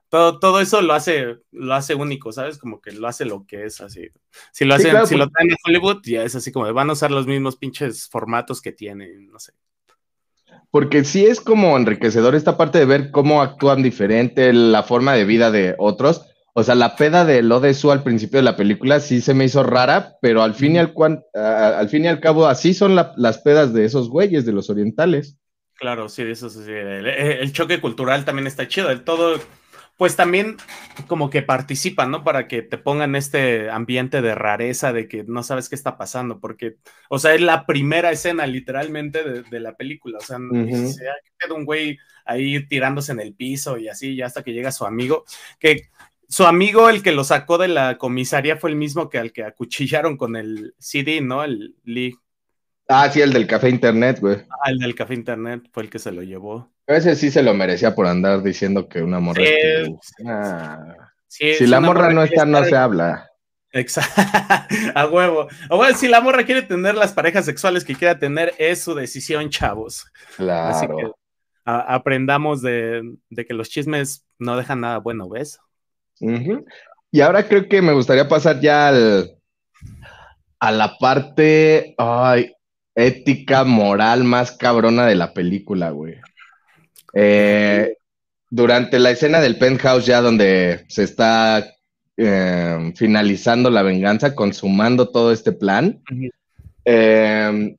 todo, 0.10 0.40
todo 0.40 0.60
eso 0.60 0.82
lo 0.82 0.94
hace, 0.94 1.38
lo 1.52 1.76
hace 1.76 1.94
único, 1.94 2.32
¿sabes? 2.32 2.58
Como 2.58 2.82
que 2.82 2.92
lo 2.92 3.08
hace 3.08 3.26
lo 3.26 3.46
que 3.46 3.66
es 3.66 3.80
así. 3.80 4.10
Si 4.52 4.66
lo 4.66 4.74
hacen, 4.74 5.06
si 5.06 5.16
lo 5.16 5.30
traen 5.30 5.52
en 5.52 5.58
Hollywood, 5.64 6.02
ya 6.04 6.24
es 6.24 6.36
así 6.36 6.52
como 6.52 6.72
van 6.74 6.90
a 6.90 6.94
usar 6.94 7.12
los 7.12 7.28
mismos 7.28 7.58
pinches 7.58 8.10
formatos 8.10 8.60
que 8.60 8.72
tienen, 8.72 9.28
no 9.32 9.38
sé. 9.38 9.54
Porque 10.72 11.04
sí 11.04 11.26
es 11.26 11.42
como 11.42 11.76
enriquecedor 11.76 12.36
esta 12.36 12.58
parte 12.58 12.80
de 12.80 12.86
ver 12.86 13.12
cómo 13.12 13.42
actúan 13.42 13.82
diferente, 13.82 14.54
la 14.54 14.84
forma 14.84 15.14
de 15.14 15.26
vida 15.26 15.52
de 15.52 15.76
otros. 15.78 16.26
O 16.54 16.64
sea, 16.64 16.76
la 16.76 16.96
peda 16.96 17.26
de 17.26 17.42
lo 17.42 17.60
de 17.60 17.74
su 17.74 17.92
al 17.92 18.04
principio 18.04 18.38
de 18.38 18.44
la 18.44 18.56
película 18.56 19.00
sí 19.00 19.22
se 19.22 19.34
me 19.34 19.46
hizo 19.46 19.64
rara, 19.64 20.18
pero 20.22 20.44
al 20.44 20.54
fin 20.54 20.76
y 20.76 20.80
al, 20.80 20.94
al, 21.34 21.90
fin 21.90 22.06
y 22.06 22.08
al 22.08 22.20
cabo 22.20 22.48
así 22.48 22.74
son 22.74 22.96
las 22.96 23.38
pedas 23.40 23.74
de 23.74 23.86
esos 23.86 24.10
güeyes, 24.10 24.46
de 24.46 24.54
los 24.54 24.70
orientales. 24.70 25.38
Claro, 25.80 26.10
sí, 26.10 26.24
eso 26.24 26.50
sí. 26.50 26.60
El, 26.68 27.08
el, 27.08 27.54
choque 27.54 27.80
cultural 27.80 28.26
también 28.26 28.48
está 28.48 28.68
chido. 28.68 28.90
El 28.90 29.04
todo, 29.06 29.40
pues 30.00 30.16
también 30.16 30.56
como 31.08 31.30
que 31.30 31.42
participan, 31.42 32.10
¿no? 32.10 32.24
Para 32.24 32.48
que 32.48 32.62
te 32.62 32.78
pongan 32.78 33.18
este 33.18 33.70
ambiente 33.70 34.22
de 34.22 34.34
rareza, 34.34 34.94
de 34.94 35.10
que 35.10 35.26
no 35.26 35.44
sabes 35.44 35.68
qué 35.68 35.76
está 35.76 35.98
pasando, 35.98 36.40
porque, 36.40 36.78
o 37.10 37.20
sea, 37.20 37.36
es 37.36 37.42
la 37.42 37.66
primera 37.66 38.10
escena 38.10 38.48
literalmente 38.48 39.44
de, 39.44 39.60
la 39.60 39.76
película, 39.76 40.20
o 40.20 40.22
sea, 40.22 40.38
se 40.38 41.04
queda 41.38 41.54
un 41.54 41.66
güey 41.66 41.98
ahí 42.24 42.66
tirándose 42.68 43.12
en 43.12 43.20
el 43.20 43.34
piso 43.34 43.78
y 43.78 43.90
así, 43.90 44.16
ya 44.16 44.28
hasta 44.28 44.42
que 44.42 44.54
llega 44.54 44.72
su 44.72 44.86
amigo, 44.86 45.26
que 45.60 45.90
su 46.30 46.46
amigo, 46.46 46.90
el 46.90 47.04
que 47.04 47.12
lo 47.12 47.26
sacó 47.26 47.58
de 47.58 47.68
la 47.68 47.98
comisaría, 47.98 48.56
fue 48.56 48.70
el 48.70 48.78
mismo 48.78 49.10
que 49.10 49.18
al 49.18 49.34
que 49.34 49.44
acuchillaron 49.44 50.16
con 50.16 50.38
el 50.38 50.76
CD, 50.80 51.20
¿no? 51.20 51.44
El 51.44 51.76
Lee. 51.84 52.18
Ah, 52.92 53.08
sí, 53.12 53.22
el 53.22 53.32
del 53.32 53.46
café 53.46 53.70
internet, 53.70 54.20
güey. 54.20 54.38
Ah, 54.50 54.72
el 54.72 54.80
del 54.80 54.96
café 54.96 55.14
internet 55.14 55.70
fue 55.72 55.84
el 55.84 55.92
que 55.92 56.00
se 56.00 56.12
lo 56.12 56.24
llevó. 56.24 56.72
A 56.88 56.94
veces 56.94 57.20
sí 57.20 57.30
se 57.30 57.44
lo 57.44 57.54
merecía 57.54 57.94
por 57.94 58.08
andar 58.08 58.42
diciendo 58.42 58.90
que 58.90 59.04
una 59.04 59.20
morra. 59.20 59.44
Ah. 60.26 61.12
si 61.28 61.68
la 61.68 61.80
morra, 61.80 62.12
no 62.12 62.24
está, 62.24 62.46
no 62.46 62.64
se 62.66 62.76
habla. 62.76 63.30
Exacto, 63.72 64.20
a 64.96 65.06
huevo. 65.06 65.48
O 65.70 65.78
bueno, 65.78 65.96
si 65.96 66.08
la 66.08 66.22
morra 66.22 66.44
quiere 66.44 66.64
tener 66.64 66.96
las 66.96 67.14
parejas 67.14 67.46
sexuales 67.46 67.86
que 67.86 67.94
quiera 67.96 68.18
tener, 68.18 68.56
es 68.58 68.82
su 68.82 68.96
decisión, 68.96 69.52
chavos. 69.52 70.08
Claro. 70.36 70.76
Así 70.76 70.88
que 70.88 71.12
aprendamos 71.66 72.64
de, 72.64 73.04
que 73.48 73.54
los 73.54 73.70
chismes 73.70 74.26
no 74.40 74.58
dejan 74.58 74.82
nada 74.82 74.98
bueno, 74.98 75.30
¿ves? 75.30 75.60
Y 77.12 77.22
ahora 77.22 77.48
creo 77.48 77.70
que 77.70 77.84
me 77.84 77.94
gustaría 77.94 78.28
pasar 78.28 78.60
ya 78.60 78.88
al, 78.88 79.38
a 80.60 80.72
la 80.72 80.98
parte 80.98 81.94
ay, 82.00 82.52
ética, 83.00 83.64
moral 83.64 84.24
más 84.24 84.52
cabrona 84.52 85.06
de 85.06 85.16
la 85.16 85.34
película, 85.34 85.92
güey. 85.92 86.16
Eh, 87.14 87.96
durante 88.50 89.00
la 89.00 89.12
escena 89.12 89.40
del 89.40 89.58
penthouse 89.58 90.06
ya 90.06 90.22
donde 90.22 90.86
se 90.88 91.04
está 91.04 91.66
eh, 92.18 92.94
finalizando 92.96 93.70
la 93.70 93.82
venganza, 93.82 94.36
consumando 94.36 95.10
todo 95.10 95.32
este 95.32 95.52
plan, 95.52 96.02
eh, 96.86 97.76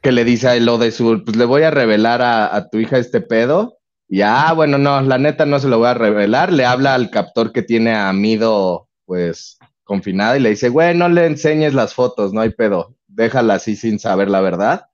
que 0.00 0.12
le 0.12 0.24
dice 0.24 0.48
a 0.48 0.56
lo 0.56 0.78
de 0.78 0.90
Sur, 0.90 1.24
pues 1.24 1.36
le 1.36 1.44
voy 1.44 1.62
a 1.62 1.70
revelar 1.70 2.22
a, 2.22 2.68
tu 2.70 2.78
hija 2.78 2.98
este 2.98 3.20
pedo. 3.20 3.78
Y 4.08 4.20
ah, 4.22 4.52
bueno, 4.54 4.76
no, 4.76 5.00
la 5.00 5.16
neta 5.16 5.46
no 5.46 5.58
se 5.58 5.68
lo 5.68 5.78
voy 5.78 5.88
a 5.88 5.94
revelar. 5.94 6.52
Le 6.52 6.64
habla 6.66 6.94
al 6.94 7.10
captor 7.10 7.52
que 7.52 7.62
tiene 7.62 7.94
a 7.94 8.12
Mido, 8.12 8.88
pues, 9.06 9.58
confinada 9.84 10.36
y 10.36 10.40
le 10.40 10.50
dice, 10.50 10.68
güey, 10.68 10.96
no 10.96 11.08
le 11.08 11.26
enseñes 11.26 11.72
las 11.74 11.94
fotos, 11.94 12.32
no 12.32 12.40
hay 12.40 12.50
pedo, 12.50 12.94
déjala 13.14 13.54
así 13.54 13.76
sin 13.76 13.98
saber 13.98 14.30
la 14.30 14.40
verdad. 14.40 14.86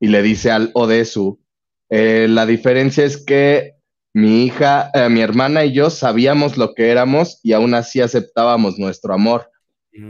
Y 0.00 0.08
le 0.08 0.22
dice 0.22 0.50
al 0.50 0.70
Odesu, 0.74 1.40
eh, 1.88 2.26
la 2.28 2.46
diferencia 2.46 3.04
es 3.04 3.22
que 3.22 3.76
mi 4.14 4.44
hija, 4.44 4.90
eh, 4.94 5.08
mi 5.08 5.20
hermana 5.20 5.64
y 5.64 5.72
yo 5.72 5.90
sabíamos 5.90 6.56
lo 6.56 6.74
que 6.74 6.90
éramos 6.90 7.40
y 7.42 7.52
aún 7.52 7.74
así 7.74 8.00
aceptábamos 8.00 8.78
nuestro 8.78 9.14
amor. 9.14 9.50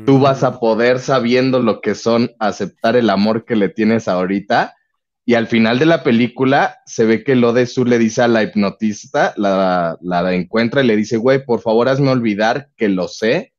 Tú 0.06 0.20
vas 0.20 0.44
a 0.44 0.52
mm. 0.52 0.60
poder, 0.60 1.00
sabiendo 1.00 1.58
lo 1.60 1.80
que 1.80 1.96
son, 1.96 2.30
aceptar 2.38 2.94
el 2.94 3.10
amor 3.10 3.44
que 3.44 3.56
le 3.56 3.68
tienes 3.68 4.06
ahorita. 4.06 4.76
Y 5.24 5.34
al 5.34 5.48
final 5.48 5.80
de 5.80 5.86
la 5.86 6.04
película 6.04 6.78
se 6.86 7.04
ve 7.04 7.24
que 7.24 7.34
lo 7.34 7.52
de 7.52 7.66
Su 7.66 7.84
le 7.84 7.98
dice 7.98 8.22
a 8.22 8.28
la 8.28 8.42
hipnotista, 8.42 9.34
la, 9.36 9.98
la 10.00 10.34
encuentra 10.34 10.82
y 10.82 10.86
le 10.86 10.96
dice, 10.96 11.16
güey, 11.16 11.44
por 11.44 11.60
favor 11.60 11.88
hazme 11.88 12.10
olvidar 12.10 12.68
que 12.76 12.88
lo 12.88 13.08
sé 13.08 13.52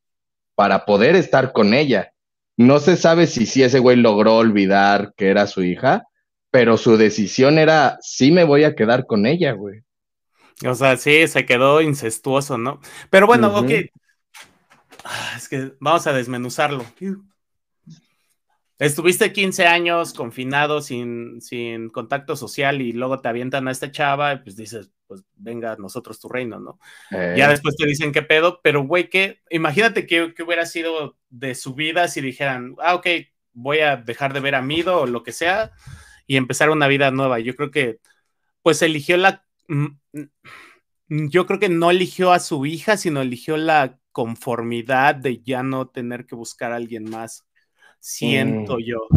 para 0.56 0.86
poder 0.86 1.16
estar 1.16 1.52
con 1.52 1.74
ella. 1.74 2.13
No 2.58 2.80
se 2.80 2.98
sabe 2.98 3.28
si, 3.28 3.46
si 3.46 3.64
ese 3.64 3.80
güey 3.80 3.98
logró 3.98 4.38
olvidar 4.38 5.14
que 5.18 5.30
era 5.30 5.48
su 5.48 5.64
hija, 5.64 6.08
pero 6.52 6.78
su 6.78 6.98
decisión 6.98 7.58
era, 7.58 7.98
sí 8.02 8.32
me 8.32 8.44
voy 8.44 8.64
a 8.64 8.76
quedar 8.76 9.06
con 9.08 9.26
ella, 9.26 9.54
güey. 9.54 9.82
O 10.68 10.76
sea, 10.76 10.98
sí, 10.98 11.28
se 11.28 11.46
quedó 11.46 11.82
incestuoso, 11.82 12.58
¿no? 12.58 12.80
Pero 13.10 13.26
bueno, 13.26 13.56
ok. 13.58 13.72
Ah, 15.04 15.34
es 15.36 15.50
que 15.50 15.74
vamos 15.80 16.06
a 16.08 16.14
desmenuzarlo. 16.14 16.86
Estuviste 18.80 19.34
15 19.34 19.66
años 19.66 20.14
confinado 20.14 20.82
sin, 20.82 21.42
sin 21.42 21.90
contacto 21.90 22.36
social 22.36 22.82
y 22.82 22.94
luego 22.94 23.20
te 23.20 23.30
avientan 23.30 23.68
a 23.68 23.72
esta 23.72 23.92
chava 23.92 24.34
y 24.34 24.38
pues 24.40 24.56
dices, 24.56 24.92
pues 25.14 25.26
venga 25.36 25.76
nosotros 25.78 26.20
tu 26.20 26.28
reino, 26.28 26.60
¿no? 26.60 26.80
Ya 27.12 27.46
eh. 27.46 27.50
después 27.50 27.76
te 27.76 27.86
dicen 27.86 28.12
qué 28.12 28.24
pedo, 28.24 28.62
pero 28.64 28.84
güey, 28.84 29.10
que 29.10 29.42
imagínate 29.52 30.08
que, 30.08 30.34
que, 30.34 30.42
hubiera 30.42 30.66
sido 30.66 31.18
de 31.30 31.54
su 31.54 31.76
vida 31.76 32.08
si 32.08 32.20
dijeran, 32.20 32.76
ah, 32.80 32.96
ok, 32.96 33.08
voy 33.54 33.80
a 33.80 33.96
dejar 33.96 34.34
de 34.34 34.40
ver 34.40 34.56
a 34.56 34.64
Mido 34.64 35.02
o 35.02 35.06
lo 35.06 35.22
que 35.22 35.32
sea 35.32 35.72
y 36.26 36.38
empezar 36.38 36.72
una 36.72 36.88
vida 36.88 37.12
nueva. 37.12 37.40
Yo 37.40 37.56
creo 37.56 37.70
que, 37.70 38.00
pues 38.64 38.82
eligió 38.82 39.18
la, 39.18 39.46
mm, 39.68 39.86
mm, 40.14 41.28
yo 41.30 41.46
creo 41.46 41.60
que 41.60 41.70
no 41.70 41.92
eligió 41.92 42.32
a 42.32 42.40
su 42.40 42.66
hija, 42.66 42.98
sino 42.98 43.22
eligió 43.22 43.56
la 43.56 44.00
conformidad 44.12 45.14
de 45.14 45.44
ya 45.44 45.62
no 45.62 45.90
tener 45.90 46.26
que 46.26 46.36
buscar 46.36 46.72
a 46.72 46.78
alguien 46.78 47.04
más. 47.04 47.46
Siento 48.00 48.78
mm. 48.78 48.84
yo. 48.84 49.08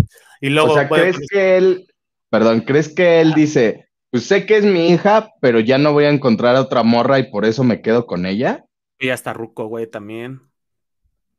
Y 0.42 0.50
luego, 0.50 0.72
o 0.72 0.74
sea, 0.74 0.88
¿crees 0.88 1.16
pues 1.16 1.28
que 1.30 1.56
él, 1.56 1.86
perdón, 2.28 2.60
crees 2.60 2.90
que 2.90 3.22
él 3.22 3.32
dice, 3.32 3.85
pues 4.10 4.26
sé 4.26 4.46
que 4.46 4.56
es 4.56 4.64
mi 4.64 4.88
hija, 4.88 5.32
pero 5.40 5.60
ya 5.60 5.78
no 5.78 5.92
voy 5.92 6.04
a 6.04 6.10
encontrar 6.10 6.56
a 6.56 6.62
otra 6.62 6.82
morra 6.82 7.18
y 7.18 7.30
por 7.30 7.44
eso 7.44 7.64
me 7.64 7.82
quedo 7.82 8.06
con 8.06 8.26
ella? 8.26 8.64
Y 8.98 9.10
hasta 9.10 9.32
Ruco, 9.32 9.66
güey, 9.66 9.86
también. 9.86 10.40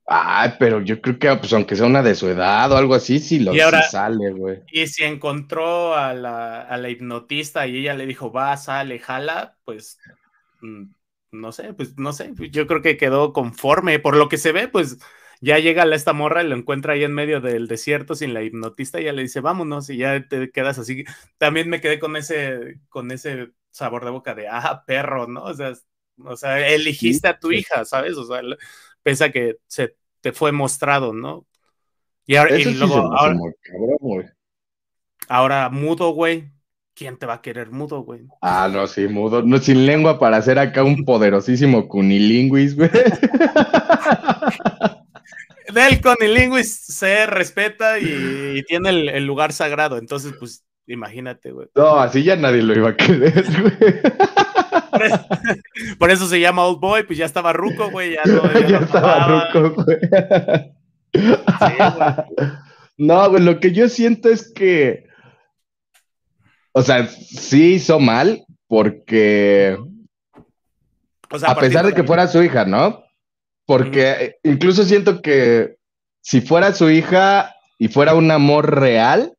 Ay, 0.10 0.54
pero 0.58 0.82
yo 0.82 1.02
creo 1.02 1.20
que, 1.20 1.36
pues, 1.36 1.52
aunque 1.52 1.76
sea 1.76 1.86
una 1.86 2.02
de 2.02 2.16
su 2.16 2.30
edad 2.30 2.72
o 2.72 2.78
algo 2.78 2.96
así, 2.96 3.20
sí 3.20 3.40
lo 3.40 3.54
sale, 3.92 4.32
güey. 4.32 4.62
Y 4.72 4.88
si 4.88 5.04
encontró 5.04 5.96
a 5.96 6.14
la, 6.14 6.62
a 6.62 6.78
la, 6.78 6.90
hipnotista 6.90 7.68
y 7.68 7.80
ella 7.80 7.94
le 7.94 8.06
dijo, 8.06 8.32
va, 8.32 8.56
sale, 8.56 9.00
jala, 9.00 9.58
pues, 9.66 10.00
mm, 10.62 10.84
no 11.32 11.52
sé, 11.52 11.74
pues, 11.74 11.98
no 11.98 12.14
sé, 12.14 12.32
yo 12.52 12.68
creo 12.68 12.82
que 12.82 12.96
quedó 12.96 13.34
conforme. 13.34 14.00
Por 14.00 14.16
lo 14.16 14.30
que 14.30 14.38
se 14.38 14.54
ve, 14.54 14.70
pues, 14.70 14.98
ya 15.42 15.60
llega 15.60 15.84
a 15.84 15.96
esta 15.96 16.14
morra 16.14 16.44
y 16.44 16.48
lo 16.48 16.56
encuentra 16.56 16.94
ahí 16.94 17.04
en 17.04 17.14
medio 17.14 17.42
del 17.42 17.68
desierto 17.68 18.16
sin 18.16 18.34
la 18.34 18.44
hipnotista 18.44 19.00
y 19.00 19.06
ya 19.06 19.14
le 19.14 19.22
dice, 19.22 19.40
vámonos, 19.40 19.90
y 19.90 19.98
ya 19.98 20.28
te 20.28 20.52
quedas 20.52 20.80
así. 20.80 21.04
También 21.38 21.70
me 21.70 21.82
quedé 21.82 22.00
con 22.00 22.16
ese, 22.16 22.80
con 22.90 23.12
ese 23.12 23.52
sabor 23.72 24.06
de 24.06 24.12
boca 24.12 24.36
de, 24.36 24.48
ah, 24.48 24.84
perro, 24.86 25.28
¿no? 25.28 25.44
O 25.44 25.54
sea, 25.54 25.74
o 26.24 26.36
sea 26.36 26.68
elegiste 26.68 27.28
a 27.28 27.40
tu 27.40 27.52
hija, 27.52 27.86
¿sabes? 27.86 28.18
O 28.18 28.26
sea, 28.26 28.42
pese 29.04 29.32
que 29.32 29.58
se 29.68 29.96
te 30.22 30.32
fue 30.32 30.52
mostrado, 30.52 31.14
¿no? 31.14 31.46
Y, 32.26 32.36
ahora, 32.36 32.60
y 32.60 32.66
luego, 32.66 33.10
ahora, 35.30 35.70
mudo, 35.70 36.12
güey. 36.12 36.52
¿Quién 36.94 37.18
te 37.18 37.28
va 37.28 37.36
a 37.36 37.42
querer 37.44 37.70
mudo, 37.70 38.02
güey? 38.02 38.22
Ah, 38.42 38.68
no, 38.74 38.88
sí, 38.88 39.08
mudo. 39.08 39.44
No, 39.44 39.60
sin 39.60 39.86
lengua 39.86 40.18
para 40.18 40.38
hacer 40.38 40.58
acá 40.58 40.84
un 40.84 41.06
poderosísimo 41.06 41.88
cunilingüis, 41.88 42.76
güey. 42.76 42.90
Del 45.74 46.02
cunilingüis 46.02 46.74
se 46.74 47.26
respeta 47.26 48.00
y, 48.00 48.64
tiene 48.68 48.90
el, 48.90 49.26
lugar 49.26 49.52
sagrado. 49.52 49.98
Entonces, 49.98 50.34
pues, 50.40 50.64
imagínate, 50.88 51.52
güey. 51.52 51.68
No, 51.76 52.00
así 52.00 52.24
ya 52.24 52.36
nadie 52.38 52.62
lo 52.64 52.74
iba 52.74 52.90
a 52.90 52.96
querer, 52.96 53.46
güey. 53.62 53.78
Por 56.00 56.10
eso, 56.10 56.28
se 56.28 56.40
llama 56.40 56.64
Old 56.64 56.80
Boy, 56.80 57.04
pues 57.04 57.20
ya 57.20 57.26
estaba 57.26 57.52
ruco, 57.54 57.92
güey. 57.92 58.14
Ya, 58.14 58.22
no, 58.26 58.60
ya, 58.68 58.78
estaba 58.80 59.52
ruco, 59.52 59.84
güey. 59.84 59.98
No, 62.98 63.30
güey, 63.30 63.44
lo 63.44 63.60
que 63.60 63.72
yo 63.74 63.90
siento 63.90 64.30
es 64.30 64.52
que. 64.52 65.06
O 66.72 66.82
sea, 66.82 67.08
sí 67.08 67.74
hizo 67.74 68.00
mal, 68.00 68.46
porque. 68.68 69.78
a, 71.46 71.56
pesar 71.56 71.86
de 71.86 71.94
que 71.94 72.04
fuera 72.04 72.28
su 72.28 72.42
hija, 72.42 72.66
¿no? 72.66 73.04
Porque 73.68 74.38
incluso 74.44 74.84
siento 74.86 75.22
que 75.22 75.76
si 76.22 76.42
fuera 76.42 76.74
su 76.74 76.90
hija 76.90 77.54
y 77.78 77.90
fuera 77.90 78.16
un 78.16 78.32
amor 78.32 78.80
real, 78.80 79.34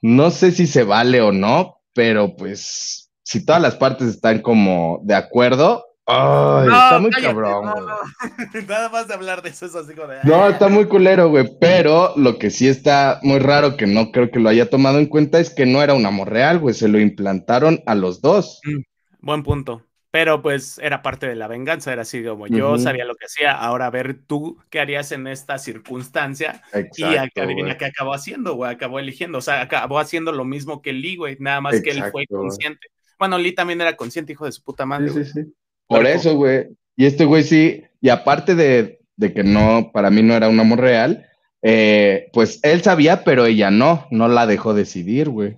no 0.00 0.30
sé 0.30 0.52
si 0.52 0.66
se 0.66 0.84
vale 0.84 1.20
o 1.20 1.32
no, 1.32 1.82
pero 1.92 2.36
pues 2.36 3.10
si 3.22 3.44
todas 3.44 3.60
las 3.60 3.74
partes 3.74 4.08
están 4.08 4.40
como 4.40 5.00
de 5.02 5.16
acuerdo, 5.16 5.84
Ay, 6.06 6.66
está 6.66 6.98
muy 6.98 7.10
cabrón. 7.10 7.64
Nada 8.68 8.88
más 8.88 9.06
de 9.06 9.14
hablar 9.14 9.42
de 9.42 9.50
eso 9.50 9.66
es 9.66 9.74
así 9.76 9.94
como 9.94 10.08
de. 10.08 10.18
No, 10.24 10.48
está 10.48 10.68
muy 10.68 10.86
culero, 10.86 11.28
güey. 11.28 11.48
Pero 11.60 12.14
lo 12.16 12.38
que 12.38 12.50
sí 12.50 12.66
está 12.66 13.20
muy 13.22 13.38
raro, 13.38 13.76
que 13.76 13.86
no 13.86 14.10
creo 14.10 14.30
que 14.30 14.40
lo 14.40 14.48
haya 14.48 14.68
tomado 14.68 14.98
en 14.98 15.06
cuenta, 15.06 15.38
es 15.38 15.50
que 15.50 15.66
no 15.66 15.82
era 15.82 15.94
un 15.94 16.06
amor 16.06 16.30
real, 16.30 16.58
güey. 16.58 16.74
Se 16.74 16.88
lo 16.88 16.98
implantaron 16.98 17.80
a 17.86 17.94
los 17.94 18.20
dos. 18.20 18.60
Mm, 18.64 18.80
buen 19.20 19.42
punto. 19.44 19.82
Pero 20.12 20.42
pues 20.42 20.78
era 20.78 21.02
parte 21.02 21.28
de 21.28 21.36
la 21.36 21.46
venganza, 21.46 21.92
era 21.92 22.02
así 22.02 22.24
como 22.24 22.48
yo 22.48 22.78
sabía 22.78 23.04
lo 23.04 23.14
que 23.14 23.26
hacía, 23.26 23.52
ahora 23.52 23.86
a 23.86 23.90
ver 23.90 24.18
tú 24.26 24.58
qué 24.68 24.80
harías 24.80 25.12
en 25.12 25.28
esta 25.28 25.56
circunstancia. 25.58 26.62
y 26.96 27.04
adivina 27.04 27.78
qué 27.78 27.84
acabó 27.84 28.12
haciendo, 28.12 28.54
güey, 28.54 28.72
acabó 28.72 28.98
eligiendo, 28.98 29.38
o 29.38 29.40
sea, 29.40 29.60
acabó 29.60 30.00
haciendo 30.00 30.32
lo 30.32 30.44
mismo 30.44 30.82
que 30.82 30.92
Lee, 30.92 31.16
güey, 31.16 31.36
nada 31.38 31.60
más 31.60 31.80
que 31.80 31.90
él 31.90 32.02
fue 32.10 32.26
consciente. 32.26 32.88
Bueno, 33.20 33.38
Lee 33.38 33.52
también 33.52 33.80
era 33.80 33.96
consciente, 33.96 34.32
hijo 34.32 34.46
de 34.46 34.52
su 34.52 34.62
puta 34.64 34.84
madre. 34.84 35.10
Sí, 35.10 35.24
sí, 35.24 35.30
sí. 35.32 35.54
Por 35.86 36.06
eso, 36.06 36.34
güey. 36.34 36.68
Y 36.96 37.06
este 37.06 37.24
güey 37.24 37.44
sí, 37.44 37.84
y 38.00 38.08
aparte 38.08 38.54
de, 38.54 39.00
que 39.18 39.44
no, 39.44 39.90
para 39.92 40.10
mí 40.10 40.22
no 40.22 40.34
era 40.34 40.48
un 40.48 40.58
amor 40.58 40.80
real, 40.80 41.26
eh, 41.62 42.30
pues 42.32 42.60
él 42.62 42.82
sabía, 42.82 43.22
pero 43.22 43.46
ella 43.46 43.70
no, 43.70 44.06
no 44.10 44.28
la 44.28 44.46
dejó 44.46 44.74
decidir, 44.74 45.28
güey. 45.28 45.56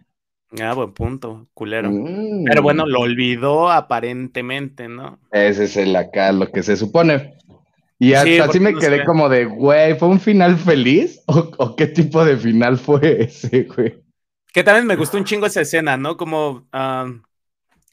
Ah, 0.60 0.74
buen 0.74 0.92
punto, 0.92 1.48
culero. 1.54 1.90
Mm. 1.90 2.44
Pero 2.44 2.62
bueno, 2.62 2.86
lo 2.86 3.00
olvidó 3.00 3.70
aparentemente, 3.70 4.88
¿no? 4.88 5.18
Ese 5.30 5.64
es 5.64 5.76
el 5.76 5.96
acá, 5.96 6.32
lo 6.32 6.50
que 6.50 6.62
se 6.62 6.76
supone. 6.76 7.34
Y 7.98 8.14
hasta 8.14 8.44
así 8.44 8.58
me 8.58 8.74
quedé 8.74 9.04
como 9.04 9.28
de, 9.28 9.44
güey, 9.44 9.96
¿fue 9.96 10.08
un 10.08 10.20
final 10.20 10.58
feliz? 10.58 11.22
¿O, 11.26 11.76
qué 11.76 11.86
tipo 11.86 12.24
de 12.24 12.36
final 12.36 12.76
fue 12.76 13.22
ese, 13.22 13.62
güey? 13.62 14.02
Que 14.52 14.64
también 14.64 14.86
me 14.86 14.96
gustó 14.96 15.16
un 15.16 15.24
chingo 15.24 15.46
esa 15.46 15.60
escena, 15.60 15.96
¿no? 15.96 16.16
Como 16.16 16.66
ah, 16.72 17.06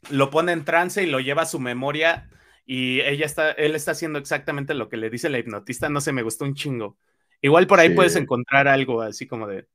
lo 0.10 0.30
pone 0.30 0.52
en 0.52 0.66
trance 0.66 1.04
y 1.04 1.08
lo 1.08 1.20
lleva 1.20 1.44
a 1.44 1.46
su 1.46 1.60
memoria 1.60 2.30
y 2.66 3.02
ella 3.02 3.26
está, 3.26 3.52
él 3.52 3.76
está 3.76 3.92
haciendo 3.92 4.20
exactamente 4.20 4.74
lo 4.74 4.90
que 4.90 4.98
le 4.98 5.10
dice 5.10 5.30
la 5.30 5.40
hipnotista, 5.40 5.90
no 5.90 6.02
sé, 6.02 6.12
me 6.12 6.24
gustó 6.24 6.46
un 6.46 6.56
chingo. 6.56 6.98
Igual 7.42 7.68
por 7.68 7.80
ahí 7.80 7.92
puedes 7.92 8.16
encontrar 8.16 8.68
algo 8.68 9.02
así 9.02 9.26
como 9.26 9.48
de... 9.48 9.68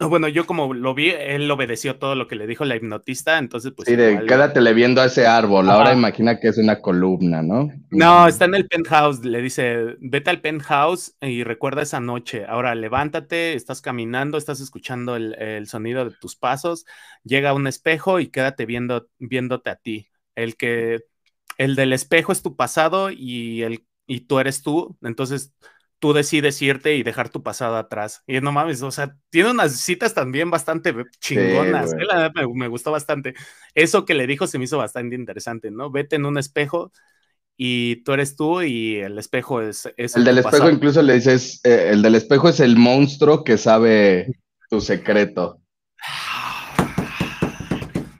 Bueno, 0.00 0.28
yo 0.28 0.46
como 0.46 0.72
lo 0.74 0.94
vi, 0.94 1.10
él 1.10 1.50
obedeció 1.50 1.98
todo 1.98 2.14
lo 2.14 2.28
que 2.28 2.36
le 2.36 2.46
dijo 2.46 2.64
la 2.64 2.76
hipnotista, 2.76 3.36
entonces 3.38 3.72
pues... 3.74 3.88
Sí, 3.88 3.96
de 3.96 4.24
quédatele 4.26 4.72
viendo 4.72 5.00
a 5.00 5.06
ese 5.06 5.26
árbol, 5.26 5.68
ahora 5.68 5.92
imagina 5.92 6.38
que 6.38 6.48
es 6.48 6.58
una 6.58 6.80
columna, 6.80 7.42
¿no? 7.42 7.68
No, 7.90 8.28
está 8.28 8.44
en 8.44 8.54
el 8.54 8.68
penthouse, 8.68 9.24
le 9.24 9.42
dice, 9.42 9.96
vete 9.98 10.30
al 10.30 10.40
penthouse 10.40 11.16
y 11.20 11.42
recuerda 11.42 11.82
esa 11.82 11.98
noche, 11.98 12.44
ahora 12.46 12.76
levántate, 12.76 13.54
estás 13.54 13.80
caminando, 13.80 14.38
estás 14.38 14.60
escuchando 14.60 15.16
el, 15.16 15.34
el 15.34 15.66
sonido 15.66 16.04
de 16.04 16.14
tus 16.20 16.36
pasos, 16.36 16.86
llega 17.24 17.50
a 17.50 17.54
un 17.54 17.66
espejo 17.66 18.20
y 18.20 18.28
quédate 18.28 18.66
viendo, 18.66 19.08
viéndote 19.18 19.70
a 19.70 19.76
ti. 19.76 20.08
El 20.36 20.56
que 20.56 21.00
el 21.58 21.74
del 21.74 21.92
espejo 21.92 22.30
es 22.30 22.40
tu 22.40 22.54
pasado 22.54 23.10
y, 23.10 23.62
el, 23.62 23.84
y 24.06 24.20
tú 24.20 24.38
eres 24.38 24.62
tú, 24.62 24.96
entonces 25.02 25.52
tú 25.98 26.12
decides 26.12 26.60
irte 26.62 26.96
y 26.96 27.02
dejar 27.02 27.28
tu 27.28 27.42
pasado 27.42 27.76
atrás. 27.76 28.22
Y 28.26 28.40
no 28.40 28.52
mames, 28.52 28.82
o 28.82 28.90
sea, 28.90 29.16
tiene 29.30 29.50
unas 29.50 29.76
citas 29.76 30.14
también 30.14 30.50
bastante 30.50 30.94
chingonas. 31.20 31.92
¿eh? 31.92 32.30
me, 32.54 32.68
gustó 32.68 32.92
bastante. 32.92 33.34
Eso 33.74 34.04
que 34.04 34.14
le 34.14 34.26
dijo 34.26 34.46
se 34.46 34.58
me 34.58 34.64
hizo 34.64 34.78
bastante 34.78 35.16
interesante, 35.16 35.70
¿no? 35.70 35.90
Vete 35.90 36.16
en 36.16 36.26
un 36.26 36.38
espejo 36.38 36.92
y 37.56 38.02
tú 38.04 38.12
eres 38.12 38.36
tú 38.36 38.62
y 38.62 38.96
el 38.96 39.18
espejo 39.18 39.60
es... 39.60 39.88
el 39.96 40.24
del 40.24 40.38
espejo 40.38 40.70
incluso 40.70 41.02
le 41.02 41.14
dices, 41.14 41.60
eh, 41.64 41.90
el 41.90 42.02
del 42.02 42.14
espejo 42.14 42.48
es 42.48 42.60
el 42.60 42.76
monstruo 42.76 43.42
que 43.42 43.58
sabe 43.58 44.38
tu 44.70 44.80
secreto. 44.80 45.60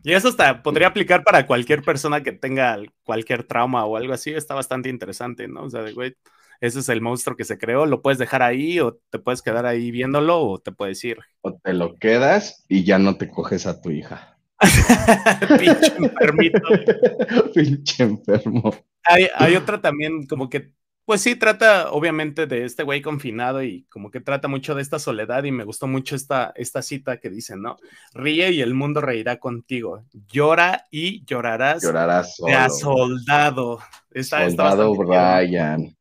Y 0.02 0.14
eso 0.14 0.28
hasta 0.28 0.62
podría 0.62 0.88
aplicar 0.88 1.22
para 1.22 1.46
cualquier 1.46 1.82
persona 1.82 2.22
que 2.22 2.32
tenga 2.32 2.78
cualquier 3.04 3.44
trauma 3.44 3.84
o 3.84 3.96
algo 3.96 4.14
así. 4.14 4.32
Está 4.32 4.54
bastante 4.54 4.88
interesante, 4.88 5.46
¿no? 5.48 5.64
O 5.64 5.70
sea, 5.70 5.82
de 5.82 5.92
güey, 5.92 6.16
ese 6.60 6.80
es 6.80 6.88
el 6.88 7.00
monstruo 7.00 7.36
que 7.36 7.44
se 7.44 7.58
creó. 7.58 7.86
Lo 7.86 8.02
puedes 8.02 8.18
dejar 8.18 8.42
ahí 8.42 8.80
o 8.80 8.98
te 9.10 9.18
puedes 9.18 9.42
quedar 9.42 9.66
ahí 9.66 9.90
viéndolo 9.90 10.40
o 10.40 10.58
te 10.58 10.72
puedes 10.72 11.02
ir. 11.04 11.18
O 11.40 11.54
te 11.54 11.72
lo 11.72 11.96
quedas 11.96 12.64
y 12.68 12.84
ya 12.84 12.98
no 12.98 13.16
te 13.16 13.28
coges 13.28 13.66
a 13.66 13.80
tu 13.80 13.90
hija. 13.90 14.38
Pinche 15.58 15.92
enfermito. 15.96 16.60
Pinche 17.54 18.02
enfermo. 18.02 18.74
Hay, 19.04 19.28
hay 19.36 19.56
otra 19.56 19.80
también 19.80 20.26
como 20.26 20.50
que 20.50 20.72
pues 21.08 21.22
sí, 21.22 21.36
trata 21.36 21.90
obviamente 21.92 22.46
de 22.46 22.66
este 22.66 22.82
güey 22.82 23.00
confinado 23.00 23.62
y 23.62 23.84
como 23.84 24.10
que 24.10 24.20
trata 24.20 24.46
mucho 24.46 24.74
de 24.74 24.82
esta 24.82 24.98
soledad 24.98 25.42
y 25.44 25.50
me 25.50 25.64
gustó 25.64 25.86
mucho 25.86 26.14
esta, 26.14 26.52
esta 26.54 26.82
cita 26.82 27.16
que 27.16 27.30
dice, 27.30 27.56
¿no? 27.56 27.78
Ríe 28.12 28.50
y 28.50 28.60
el 28.60 28.74
mundo 28.74 29.00
reirá 29.00 29.38
contigo. 29.38 30.04
Llora 30.30 30.84
y 30.90 31.24
llorarás. 31.24 31.82
Llorarás 31.82 32.36
solo. 32.36 32.58
a 32.58 32.68
soldado. 32.68 33.78
soldado 34.20 34.94
Brian. 34.96 35.96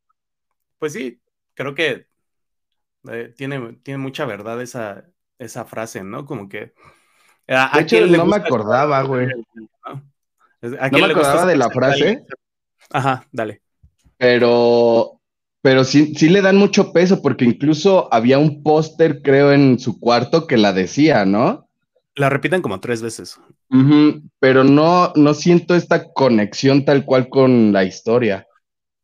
Pues 0.79 0.93
sí, 0.93 1.21
creo 1.53 1.75
que 1.75 2.07
eh, 3.09 3.33
tiene, 3.35 3.73
tiene 3.83 3.97
mucha 3.97 4.25
verdad 4.25 4.61
esa, 4.61 5.05
esa 5.37 5.65
frase, 5.65 6.03
¿no? 6.03 6.25
Como 6.25 6.49
que... 6.49 6.73
A, 7.47 7.77
de 7.77 7.83
hecho, 7.83 8.05
no 8.05 8.25
me 8.25 8.35
acordaba, 8.35 9.01
güey. 9.03 9.27
¿no? 9.27 10.03
me 10.61 10.77
acordaba 10.79 11.45
de 11.45 11.55
la 11.55 11.69
frase. 11.69 12.25
Ajá, 12.89 13.25
dale 13.31 13.61
pero, 14.17 15.21
pero 15.61 15.83
sí, 15.83 16.13
sí 16.15 16.29
le 16.29 16.41
dan 16.41 16.57
mucho 16.57 16.91
peso 16.91 17.21
porque 17.21 17.45
incluso 17.45 18.11
había 18.13 18.39
un 18.39 18.63
póster, 18.63 19.21
creo, 19.21 19.53
en 19.53 19.79
su 19.79 19.99
cuarto 19.99 20.47
que 20.47 20.57
la 20.57 20.73
decía, 20.73 21.25
¿no? 21.25 21.69
La 22.15 22.29
repiten 22.29 22.61
como 22.61 22.79
tres 22.79 23.01
veces. 23.01 23.39
pero 24.39 24.63
no, 24.63 25.13
no 25.15 25.33
siento 25.33 25.75
esta 25.75 26.11
conexión 26.13 26.83
tal 26.83 27.05
cual 27.05 27.29
con 27.29 27.71
la 27.71 27.83
historia. 27.83 28.47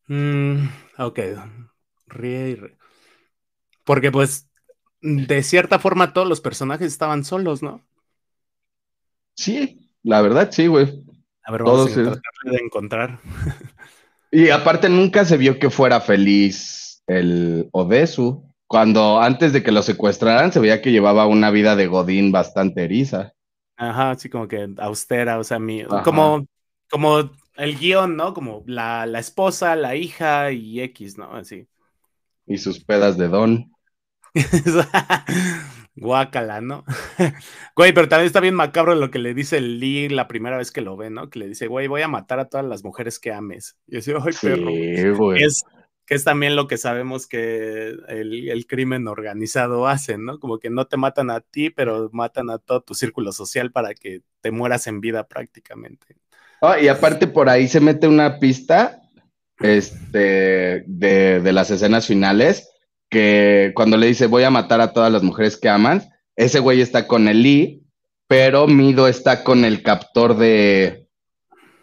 Mm, 0.08 0.66
ok, 0.98 1.20
ríe 2.08 2.50
y 2.50 2.56
ríe. 2.56 2.78
Porque 3.84 4.12
pues, 4.12 4.50
de 5.02 5.44
cierta 5.44 5.80
forma 5.80 6.14
todos 6.14 6.28
los 6.28 6.42
personajes 6.42 6.88
estaban 6.88 7.24
solos, 7.24 7.62
¿no? 7.62 7.82
Sí, 9.36 9.90
la 10.04 10.22
verdad 10.22 10.50
sí, 10.52 10.68
güey. 10.68 11.04
A 11.44 11.52
ver, 11.52 11.64
vamos 11.64 11.92
a 11.92 12.04
tratar 12.04 12.22
de 12.46 12.58
encontrar. 12.58 13.20
Y 14.32 14.50
aparte 14.50 14.90
nunca 14.90 15.26
se 15.26 15.38
vio 15.38 15.60
que 15.60 15.70
fuera 15.70 16.02
feliz 16.02 17.04
el 17.06 17.70
Odesu. 17.72 18.44
Cuando 18.66 19.22
antes 19.22 19.54
de 19.54 19.62
que 19.62 19.72
lo 19.72 19.84
secuestraran 19.84 20.52
se 20.52 20.60
veía 20.60 20.82
que 20.82 20.92
llevaba 20.92 21.28
una 21.28 21.52
vida 21.52 21.76
de 21.76 21.86
Godín 21.86 22.32
bastante 22.32 22.86
eriza. 22.86 23.34
Ajá, 23.78 24.10
así 24.10 24.30
como 24.30 24.48
que 24.48 24.74
austera, 24.80 25.38
o 25.38 25.44
sea, 25.44 25.60
mi, 25.60 25.84
como, 26.04 26.48
como 26.90 27.30
el 27.56 27.78
guion, 27.78 28.16
¿no? 28.16 28.34
Como 28.34 28.64
la, 28.66 29.06
la, 29.06 29.20
esposa, 29.20 29.76
la 29.76 29.96
hija 29.96 30.52
y 30.52 30.82
X, 30.82 31.18
¿no? 31.18 31.34
Así. 31.34 31.68
Y 32.46 32.58
sus 32.58 32.84
pedas 32.84 33.18
de 33.18 33.28
don. 33.28 33.72
Guácala, 35.96 36.60
¿no? 36.60 36.84
güey, 37.76 37.94
pero 37.94 38.10
también 38.10 38.26
está 38.26 38.40
bien 38.40 38.56
macabro 38.56 38.96
lo 38.96 39.12
que 39.12 39.20
le 39.20 39.36
dice 39.36 39.62
Lee 39.62 40.10
la 40.10 40.28
primera 40.28 40.58
vez 40.58 40.72
que 40.72 40.82
lo 40.82 40.98
ve, 40.98 41.12
¿no? 41.12 41.30
Que 41.30 41.40
le 41.40 41.48
dice, 41.48 41.68
güey, 41.68 41.88
voy 41.88 42.02
a 42.02 42.08
matar 42.08 42.40
a 42.40 42.50
todas 42.50 42.66
las 42.66 42.84
mujeres 42.84 43.20
que 43.20 43.32
ames. 43.32 43.78
Y 43.88 44.00
yo 44.02 44.18
ay, 44.24 44.34
perro. 44.42 45.36
Es, 45.36 45.64
que 46.06 46.16
es 46.16 46.24
también 46.24 46.56
lo 46.56 46.68
que 46.68 46.78
sabemos 46.78 47.28
que 47.28 47.96
el, 48.08 48.66
crimen 48.68 49.08
organizado 49.08 49.88
hace, 49.88 50.18
¿no? 50.18 50.40
Como 50.40 50.60
que 50.60 50.70
no 50.70 50.88
te 50.88 50.98
matan 50.98 51.30
a 51.30 51.42
ti, 51.42 51.70
pero 51.70 52.10
matan 52.12 52.50
a 52.50 52.58
todo 52.58 52.82
tu 52.82 52.96
círculo 52.96 53.32
social 53.32 53.72
para 53.72 53.94
que 53.94 54.22
te 54.42 54.52
mueras 54.52 54.88
en 54.88 55.00
vida 55.00 55.28
prácticamente. 55.28 56.18
Y 56.82 56.88
aparte 56.88 57.28
por 57.28 57.50
ahí 57.50 57.68
se 57.68 57.80
mete 57.80 58.08
una 58.08 58.40
pista 58.40 59.02
este, 59.60 60.84
de, 60.88 61.40
de 61.42 61.54
las 61.54 61.70
escenas 61.72 62.08
finales, 62.08 62.70
que 63.10 63.72
cuando 63.76 63.98
le 63.98 64.08
dice 64.08 64.28
voy 64.28 64.44
a 64.44 64.50
matar 64.50 64.82
a 64.82 64.94
todas 64.94 65.12
las 65.12 65.24
mujeres 65.24 65.58
que 65.58 65.70
aman, 65.70 66.04
ese 66.36 66.60
güey 66.60 66.82
está 66.82 67.08
con 67.08 67.28
el 67.28 67.44
Lee, 67.44 67.84
pero 68.28 68.68
Mido 68.68 69.08
está 69.08 69.44
con 69.44 69.66
el 69.66 69.84
captor 69.84 70.38
de, 70.38 71.08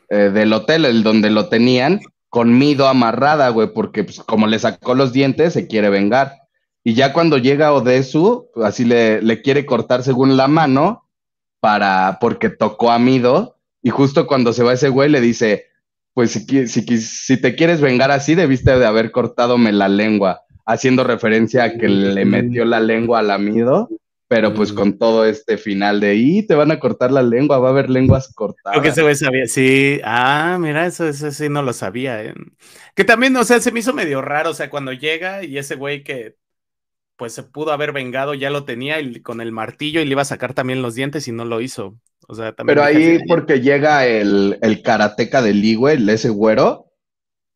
eh, 0.09 0.17
del 0.17 0.53
hotel, 0.53 0.85
el 0.85 1.03
donde 1.03 1.31
lo 1.31 1.49
tenían, 1.49 2.01
con 2.29 2.59
Mido 2.59 2.89
amarrada, 2.89 3.49
güey, 3.51 3.73
porque 3.73 4.05
pues, 4.05 4.21
como 4.21 4.47
le 4.47 4.59
sacó 4.59 4.95
los 4.95 5.13
dientes, 5.13 5.53
se 5.53 5.67
quiere 5.67 5.91
vengar. 5.91 6.35
Y 6.83 6.95
ya 6.95 7.13
cuando 7.13 7.39
llega 7.39 7.73
Odesu, 7.73 8.49
así 8.65 8.85
le, 8.85 9.21
le 9.23 9.43
quiere 9.43 9.67
cortar 9.67 10.03
según 10.03 10.37
la 10.37 10.49
mano, 10.49 11.07
para, 11.61 12.19
porque 12.21 12.49
tocó 12.49 12.91
a 12.91 12.99
Mido, 12.99 13.60
y 13.83 13.91
justo 13.91 14.27
cuando 14.27 14.53
se 14.53 14.63
va 14.63 14.73
ese 14.73 14.89
güey 14.89 15.09
le 15.11 15.21
dice, 15.21 15.67
pues 16.15 16.33
si, 16.33 16.67
si, 16.67 16.83
si 16.99 17.37
te 17.41 17.55
quieres 17.55 17.81
vengar 17.81 18.11
así, 18.11 18.35
debiste 18.35 18.79
de 18.79 18.87
haber 18.87 19.11
cortadome 19.11 19.73
la 19.73 19.89
lengua, 19.89 20.43
haciendo 20.67 21.05
referencia 21.05 21.65
a 21.65 21.73
que 21.73 21.89
le 21.89 22.25
metió 22.25 22.65
la 22.65 22.81
lengua 22.81 23.21
al 23.21 23.31
amido 23.31 23.89
pero 24.31 24.55
pues 24.55 24.73
con 24.73 24.97
todo 24.97 25.25
este 25.25 25.59
final 25.59 25.99
de 25.99 26.11
ahí 26.11 26.47
te 26.47 26.55
van 26.55 26.71
a 26.71 26.79
cortar 26.79 27.11
la 27.11 27.21
lengua, 27.21 27.59
va 27.59 27.67
a 27.67 27.71
haber 27.73 27.91
lenguas 27.91 28.33
cortadas. 28.33 28.77
Lo 28.77 28.81
que 28.81 28.91
ese 28.91 29.03
güey 29.03 29.17
sabía, 29.17 29.45
sí, 29.47 30.01
ah, 30.05 30.57
mira, 30.61 30.87
eso, 30.87 31.09
eso 31.09 31.33
sí 31.33 31.49
no 31.49 31.63
lo 31.63 31.73
sabía. 31.73 32.23
¿eh? 32.23 32.35
Que 32.95 33.03
también, 33.03 33.37
o 33.37 33.43
sea, 33.43 33.59
se 33.59 33.73
me 33.73 33.81
hizo 33.81 33.93
medio 33.93 34.23
raro, 34.23 34.51
o 34.51 34.55
sea, 34.55 34.71
cuando 34.71 34.93
llega 34.93 35.43
y 35.43 35.59
ese 35.59 35.75
güey 35.75 36.05
que 36.05 36.37
pues 37.17 37.33
se 37.33 37.43
pudo 37.43 37.73
haber 37.73 37.91
vengado, 37.91 38.35
ya 38.35 38.51
lo 38.51 38.65
tenía 38.65 39.01
y, 39.01 39.21
con 39.21 39.41
el 39.41 39.51
martillo 39.51 40.01
y 40.01 40.05
le 40.05 40.13
iba 40.13 40.23
a 40.23 40.25
sacar 40.25 40.55
también 40.55 40.81
los 40.81 40.95
dientes 40.95 41.27
y 41.27 41.33
no 41.33 41.45
lo 41.45 41.61
hizo. 41.61 41.99
O 42.31 42.35
sea, 42.37 42.53
también 42.53 42.77
Pero 42.77 42.87
ahí 42.87 43.19
porque 43.27 43.61
llega 43.61 44.07
el, 44.07 44.57
el 44.63 44.83
karateca 44.83 45.43
del 45.43 45.61
Lee, 45.61 45.75
güey, 45.75 46.09
ese 46.09 46.29
güero, 46.29 46.87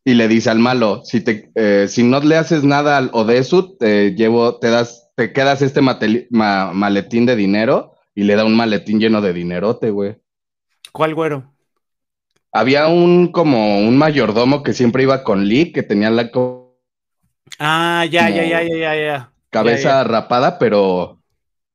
y 0.05 0.15
le 0.15 0.27
dice 0.27 0.51
al 0.51 0.59
malo, 0.59 1.03
si, 1.05 1.21
te, 1.21 1.53
eh, 1.55 1.87
si 1.89 2.03
no 2.03 2.19
le 2.19 2.37
haces 2.37 2.65
nada 2.65 2.97
al 2.97 3.11
Odesu, 3.13 3.77
te 3.77 4.17
llevo, 4.17 4.59
te 4.59 4.71
das 4.71 5.05
te 5.15 5.33
quedas 5.33 5.63
este 5.63 5.81
maletín 5.81 7.25
de 7.25 7.37
dinero 7.37 7.93
y 8.17 8.25
le 8.25 8.35
da 8.35 8.45
un 8.45 8.57
maletín 8.57 8.99
lleno 8.99 9.21
de 9.21 9.33
dinerote, 9.33 9.91
güey. 9.91 10.17
¿Cuál 10.91 11.15
güero? 11.15 11.55
Había 12.51 12.89
un 12.89 13.31
como 13.31 13.79
un 13.79 13.97
mayordomo 13.97 14.65
que 14.65 14.73
siempre 14.73 15.05
iba 15.05 15.23
con 15.23 15.47
Lee, 15.47 15.73
que 15.73 15.85
tenía 15.85 16.11
la 16.11 16.31
Ah, 17.61 18.05
ya, 18.11 18.29
ya, 18.29 18.45
ya, 18.45 18.63
ya, 18.63 18.97
ya, 18.97 19.33
Cabeza 19.51 20.03
rapada, 20.03 20.59
pero 20.59 21.21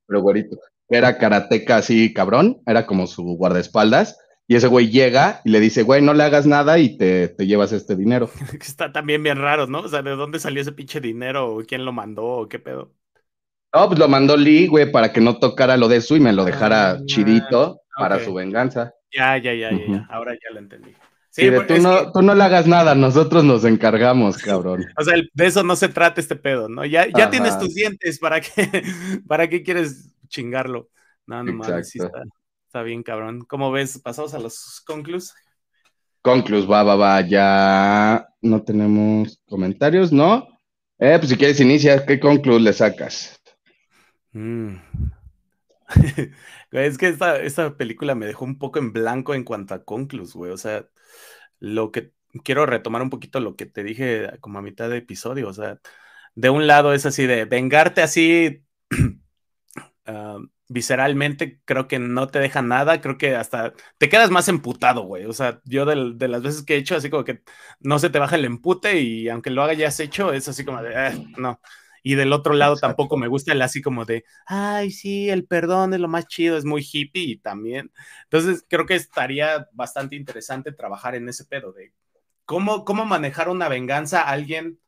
pero 0.05 0.21
güerito. 0.21 0.57
Era 0.89 1.17
karateca 1.17 1.77
así 1.77 2.13
cabrón, 2.13 2.61
era 2.65 2.85
como 2.85 3.07
su 3.07 3.23
guardaespaldas. 3.23 4.17
Y 4.47 4.55
ese 4.55 4.65
güey 4.65 4.89
llega 4.89 5.41
y 5.45 5.51
le 5.51 5.59
dice, 5.59 5.83
güey, 5.83 6.01
no 6.01 6.15
le 6.15 6.23
hagas 6.23 6.47
nada 6.47 6.79
y 6.79 6.97
te, 6.97 7.27
te 7.27 7.45
llevas 7.45 7.71
este 7.71 7.95
dinero. 7.95 8.31
Está 8.59 8.91
también 8.91 9.21
bien 9.21 9.37
raro, 9.37 9.67
¿no? 9.67 9.81
O 9.81 9.87
sea, 9.87 10.01
¿de 10.01 10.15
dónde 10.15 10.39
salió 10.39 10.61
ese 10.61 10.71
pinche 10.71 10.99
dinero? 10.99 11.59
¿Quién 11.67 11.85
lo 11.85 11.91
mandó? 11.91 12.47
¿Qué 12.49 12.57
pedo? 12.57 12.91
No, 13.73 13.87
pues 13.87 13.99
lo 13.99 14.07
mandó 14.07 14.35
Lee, 14.35 14.65
güey, 14.65 14.91
para 14.91 15.13
que 15.13 15.21
no 15.21 15.37
tocara 15.37 15.77
lo 15.77 15.87
de 15.87 16.01
su 16.01 16.15
y 16.15 16.19
me 16.19 16.33
lo 16.33 16.43
dejara 16.43 16.91
ah, 16.91 16.99
chidito 17.05 17.81
para 17.95 18.23
su 18.23 18.33
venganza. 18.33 18.91
Ya, 19.15 19.37
ya, 19.37 19.53
ya, 19.53 19.69
ya, 19.71 20.07
ahora 20.09 20.33
ya 20.33 20.53
lo 20.53 20.59
entendí. 20.59 20.95
Sí, 21.29 21.47
tú, 21.67 21.77
no, 21.77 22.11
tú 22.11 22.23
no 22.23 22.33
le 22.33 22.43
hagas 22.43 22.65
nada, 22.65 22.95
nosotros 22.95 23.43
nos 23.43 23.63
encargamos, 23.65 24.39
cabrón. 24.39 24.83
o 24.97 25.03
sea, 25.03 25.13
de 25.31 25.45
eso 25.45 25.63
no 25.63 25.75
se 25.75 25.89
trata 25.89 26.19
este 26.19 26.35
pedo, 26.35 26.67
¿no? 26.67 26.85
Ya, 26.85 27.05
ya 27.15 27.29
tienes 27.29 27.59
tus 27.59 27.75
dientes, 27.75 28.17
¿para 28.17 28.41
qué, 28.41 28.83
¿para 29.27 29.47
qué 29.47 29.61
quieres 29.61 30.15
chingarlo? 30.29 30.89
No, 31.25 31.43
no 31.43 31.53
mames, 31.53 31.89
sí 31.89 31.99
está, 31.99 32.23
está, 32.65 32.83
bien, 32.83 33.03
cabrón. 33.03 33.41
¿Cómo 33.41 33.71
ves? 33.71 33.99
Pasamos 33.99 34.33
a 34.33 34.39
los 34.39 34.81
conclus. 34.85 35.33
Conclus, 36.21 36.69
va, 36.69 36.83
va, 36.83 36.95
va, 36.95 37.21
ya 37.21 38.27
no 38.41 38.63
tenemos 38.63 39.41
comentarios, 39.47 40.11
¿no? 40.11 40.47
Eh, 40.97 41.15
pues 41.17 41.29
si 41.29 41.37
quieres 41.37 41.59
inicia, 41.59 42.05
¿qué 42.05 42.19
conclus 42.19 42.61
le 42.61 42.73
sacas? 42.73 43.41
Mm. 44.33 44.75
es 46.71 46.97
que 46.97 47.15
esta, 47.43 47.77
película 47.77 48.15
me 48.15 48.25
dejó 48.25 48.45
un 48.45 48.57
poco 48.57 48.79
en 48.79 48.93
blanco 48.93 49.33
en 49.33 49.43
cuanto 49.43 49.73
a 49.73 49.83
conclus, 49.83 50.33
güey. 50.33 50.51
O 50.51 50.57
sea, 50.57 50.87
lo 51.59 51.91
que 51.91 52.13
quiero 52.43 52.65
retomar 52.65 53.01
un 53.01 53.09
poquito 53.09 53.39
lo 53.39 53.55
que 53.55 53.65
te 53.65 53.83
dije 53.83 54.29
como 54.41 54.59
a 54.59 54.61
mitad 54.61 54.89
de 54.89 54.97
episodio. 54.97 55.47
O 55.47 55.53
sea, 55.53 55.79
de 56.35 56.49
un 56.49 56.67
lado 56.67 56.93
es 56.93 57.05
así 57.05 57.27
de 57.27 57.45
vengarte 57.45 58.01
así 58.01 58.63
ah, 60.09 60.37
visceralmente, 60.67 61.61
creo 61.65 61.87
que 61.87 61.99
no 61.99 62.27
te 62.27 62.39
deja 62.39 62.61
nada. 62.61 63.01
Creo 63.01 63.17
que 63.17 63.35
hasta 63.35 63.73
te 63.97 64.09
quedas 64.09 64.31
más 64.31 64.47
emputado, 64.49 65.03
güey. 65.03 65.25
O 65.25 65.33
sea, 65.33 65.61
yo 65.65 65.85
de, 65.85 66.27
las 66.27 66.41
veces 66.43 66.63
que 66.63 66.75
he 66.75 66.77
hecho, 66.77 66.95
así 66.95 67.09
como 67.09 67.23
que 67.23 67.43
no 67.79 67.99
se 67.99 68.09
te 68.09 68.19
baja 68.19 68.35
el 68.35 68.45
empute 68.45 68.99
y 69.01 69.29
aunque 69.29 69.49
lo 69.51 69.63
hayas 69.63 69.99
hecho, 69.99 70.33
es 70.33 70.47
así 70.47 70.65
como 70.65 70.81
de, 70.83 70.95
ah, 70.95 71.13
no 71.37 71.59
y 72.03 72.15
del 72.15 72.33
otro 72.33 72.53
lado 72.53 72.75
tampoco 72.75 73.17
me 73.17 73.27
gusta 73.27 73.51
el 73.53 73.61
así 73.61 73.81
como 73.81 74.05
de, 74.05 74.23
ay, 74.45 74.91
sí, 74.91 75.29
el 75.29 75.45
perdón 75.45 75.93
es 75.93 75.99
lo 75.99 76.07
más 76.07 76.27
chido, 76.27 76.57
es 76.57 76.65
muy 76.65 76.81
hippie 76.89 77.23
y 77.23 77.37
también. 77.37 77.91
Entonces, 78.23 78.65
creo 78.67 78.85
que 78.85 78.95
estaría 78.95 79.67
bastante 79.73 80.15
interesante 80.15 80.71
trabajar 80.71 81.15
en 81.15 81.29
ese 81.29 81.45
pedo 81.45 81.71
de 81.73 81.93
cómo, 82.45 82.85
cómo 82.85 83.05
manejar 83.05 83.49
una 83.49 83.69
venganza 83.69 84.21
a 84.21 84.29
alguien 84.31 84.79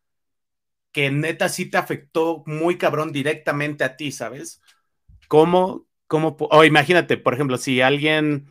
que 0.91 1.09
neta 1.11 1.49
sí 1.49 1.69
te 1.69 1.77
afectó 1.77 2.43
muy 2.45 2.77
cabrón 2.77 3.11
directamente 3.11 3.83
a 3.83 3.95
ti, 3.95 4.11
¿sabes? 4.11 4.61
¿Cómo, 5.31 5.87
cómo, 6.07 6.35
o 6.37 6.65
imagínate, 6.65 7.15
por 7.15 7.33
ejemplo, 7.33 7.57
si 7.57 7.79
alguien 7.79 8.47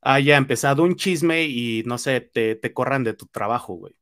haya 0.00 0.36
empezado 0.36 0.84
un 0.84 0.94
chisme 0.94 1.42
y 1.42 1.82
no 1.86 1.98
sé, 1.98 2.20
te, 2.20 2.54
te 2.54 2.72
corran 2.72 3.02
de 3.02 3.14
tu 3.14 3.26
trabajo, 3.26 3.74
güey. 3.74 3.96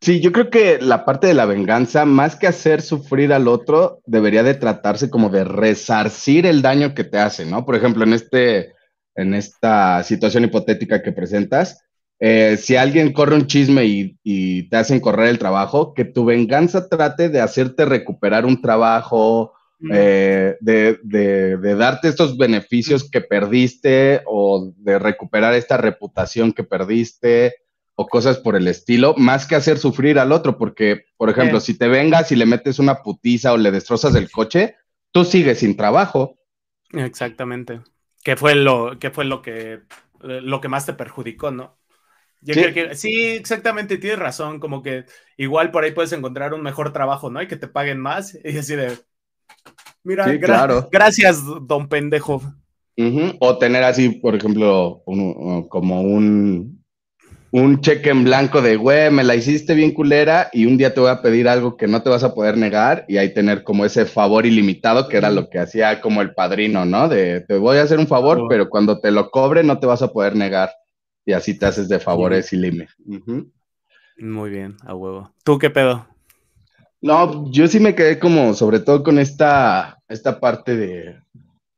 Sí, 0.00 0.22
yo 0.22 0.32
creo 0.32 0.48
que 0.48 0.78
la 0.80 1.04
parte 1.04 1.26
de 1.26 1.34
la 1.34 1.44
venganza, 1.44 2.06
más 2.06 2.34
que 2.36 2.46
hacer 2.46 2.80
sufrir 2.80 3.30
al 3.30 3.46
otro, 3.46 4.00
debería 4.06 4.42
de 4.42 4.54
tratarse 4.54 5.10
como 5.10 5.28
de 5.28 5.44
resarcir 5.44 6.46
el 6.46 6.62
daño 6.62 6.94
que 6.94 7.04
te 7.04 7.18
hace, 7.18 7.44
¿no? 7.44 7.66
Por 7.66 7.76
ejemplo, 7.76 8.04
en, 8.04 8.14
este, 8.14 8.72
en 9.16 9.34
esta 9.34 10.02
situación 10.02 10.44
hipotética 10.44 11.02
que 11.02 11.12
presentas, 11.12 11.84
eh, 12.18 12.56
si 12.56 12.76
alguien 12.76 13.12
corre 13.12 13.34
un 13.34 13.46
chisme 13.46 13.84
y, 13.84 14.68
te 14.70 14.76
hacen 14.78 15.00
correr 15.00 15.28
el 15.28 15.38
trabajo, 15.38 15.92
que 15.92 16.06
tu 16.06 16.24
venganza 16.24 16.88
trate 16.88 17.28
de 17.28 17.42
hacerte 17.42 17.84
recuperar 17.84 18.46
un 18.46 18.62
trabajo, 18.62 19.52
eh, 19.92 20.56
de, 20.60 20.98
de, 21.02 21.74
darte 21.74 22.08
estos 22.08 22.36
beneficios 22.38 23.08
que 23.10 23.20
perdiste 23.20 24.22
o 24.26 24.72
de 24.76 24.98
recuperar 24.98 25.54
esta 25.54 25.76
reputación 25.76 26.52
que 26.52 26.64
perdiste 26.64 27.54
o 27.94 28.06
cosas 28.06 28.38
por 28.38 28.56
el 28.56 28.68
estilo, 28.68 29.14
más 29.16 29.46
que 29.46 29.54
hacer 29.54 29.78
sufrir 29.78 30.18
al 30.18 30.32
otro, 30.32 30.58
porque, 30.58 31.04
por 31.16 31.30
ejemplo, 31.30 31.60
si 31.60 31.78
te 31.78 31.88
vengas 31.88 32.30
y 32.30 32.36
le 32.36 32.44
metes 32.44 32.78
una 32.78 33.02
putiza 33.02 33.52
o 33.52 33.56
le 33.56 33.70
destrozas 33.70 34.14
el 34.14 34.30
coche, 34.30 34.76
tú 35.12 35.24
sigues 35.24 35.60
sin 35.60 35.76
trabajo. 35.76 36.38
Exactamente. 36.92 37.80
¿Qué 38.22 38.36
fue 38.36 38.54
lo, 38.54 38.98
qué 38.98 39.10
fue 39.10 39.24
lo 39.24 39.40
que 39.40 39.80
lo 40.20 40.60
que 40.60 40.68
más 40.68 40.86
te 40.86 40.92
perjudicó, 40.92 41.50
no? 41.50 41.78
Yo 42.40 42.54
sí. 42.54 42.60
Creo 42.60 42.74
que, 42.74 42.94
sí, 42.94 43.30
exactamente, 43.30 43.98
tienes 43.98 44.18
razón, 44.18 44.60
como 44.60 44.82
que 44.82 45.04
igual 45.36 45.70
por 45.70 45.84
ahí 45.84 45.92
puedes 45.92 46.12
encontrar 46.12 46.54
un 46.54 46.62
mejor 46.62 46.92
trabajo, 46.92 47.30
¿no? 47.30 47.42
Y 47.42 47.48
que 47.48 47.56
te 47.56 47.68
paguen 47.68 48.00
más, 48.00 48.36
y 48.44 48.58
así 48.58 48.76
de, 48.76 48.98
mira, 50.04 50.26
gracias, 50.90 51.42
don 51.62 51.88
pendejo. 51.88 52.42
O 53.40 53.58
tener 53.58 53.82
así, 53.84 54.08
por 54.08 54.34
ejemplo, 54.34 55.02
como 55.68 56.00
un, 56.00 56.82
un 57.50 57.80
cheque 57.80 58.10
en 58.10 58.24
blanco 58.24 58.62
de, 58.62 58.76
güey, 58.76 59.10
me 59.10 59.22
la 59.22 59.34
hiciste 59.34 59.74
bien 59.74 59.92
culera 59.92 60.48
y 60.52 60.66
un 60.66 60.76
día 60.76 60.94
te 60.94 61.00
voy 61.00 61.10
a 61.10 61.20
pedir 61.20 61.48
algo 61.48 61.76
que 61.76 61.86
no 61.86 62.02
te 62.02 62.08
vas 62.08 62.24
a 62.24 62.34
poder 62.34 62.56
negar 62.56 63.04
y 63.06 63.18
ahí 63.18 63.34
tener 63.34 63.64
como 63.64 63.84
ese 63.84 64.06
favor 64.06 64.46
ilimitado 64.46 65.08
que 65.08 65.18
era 65.18 65.30
lo 65.30 65.50
que 65.50 65.58
hacía 65.58 66.00
como 66.00 66.22
el 66.22 66.34
padrino, 66.34 66.84
¿no? 66.86 67.08
De, 67.08 67.42
te 67.42 67.58
voy 67.58 67.76
a 67.76 67.82
hacer 67.82 67.98
un 67.98 68.06
favor, 68.06 68.46
pero 68.48 68.70
cuando 68.70 69.00
te 69.00 69.10
lo 69.10 69.30
cobre 69.30 69.62
no 69.62 69.78
te 69.78 69.86
vas 69.86 70.02
a 70.02 70.12
poder 70.12 70.34
negar 70.34 70.70
y 71.24 71.32
así 71.32 71.58
te 71.58 71.66
haces 71.66 71.88
de 71.88 71.98
favores 71.98 72.52
y 72.52 72.56
límites. 72.56 72.94
Muy 74.18 74.50
bien, 74.50 74.76
a 74.86 74.94
huevo. 74.94 75.32
¿Tú 75.44 75.58
qué 75.58 75.68
pedo? 75.68 76.06
No, 77.06 77.48
yo 77.52 77.68
sí 77.68 77.78
me 77.78 77.94
quedé 77.94 78.18
como, 78.18 78.52
sobre 78.54 78.80
todo 78.80 79.04
con 79.04 79.20
esta, 79.20 80.02
esta 80.08 80.40
parte 80.40 80.76
de, 80.76 81.14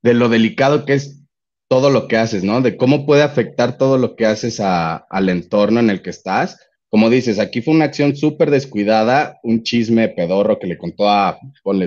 de 0.02 0.14
lo 0.14 0.30
delicado 0.30 0.86
que 0.86 0.94
es 0.94 1.22
todo 1.68 1.90
lo 1.90 2.08
que 2.08 2.16
haces, 2.16 2.44
¿no? 2.44 2.62
De 2.62 2.78
cómo 2.78 3.04
puede 3.04 3.22
afectar 3.22 3.76
todo 3.76 3.98
lo 3.98 4.16
que 4.16 4.24
haces 4.24 4.58
al 4.58 5.28
entorno 5.28 5.80
en 5.80 5.90
el 5.90 6.00
que 6.00 6.08
estás. 6.08 6.58
Como 6.88 7.10
dices, 7.10 7.38
aquí 7.38 7.60
fue 7.60 7.74
una 7.74 7.84
acción 7.84 8.16
súper 8.16 8.50
descuidada, 8.50 9.38
un 9.42 9.64
chisme 9.64 10.08
pedorro 10.08 10.58
que 10.58 10.66
le 10.66 10.78
contó 10.78 11.10
a, 11.10 11.38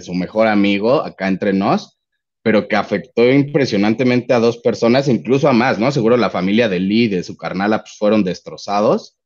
su 0.02 0.14
mejor 0.14 0.46
amigo 0.46 1.04
acá 1.04 1.28
entre 1.28 1.52
nos, 1.52 2.00
pero 2.44 2.68
que 2.68 2.76
afectó 2.76 3.28
impresionantemente 3.28 4.36
a 4.36 4.40
dos 4.40 4.60
personas, 4.60 5.08
incluso 5.08 5.50
a 5.50 5.54
más, 5.54 5.80
¿no? 5.80 5.92
Seguro 5.92 6.16
la 6.16 6.30
familia 6.30 6.70
de 6.70 6.80
Lee, 6.80 7.08
de 7.08 7.24
su 7.24 7.36
carnala, 7.36 7.80
pues 7.80 7.96
fueron 7.98 8.24
destrozados. 8.24 9.18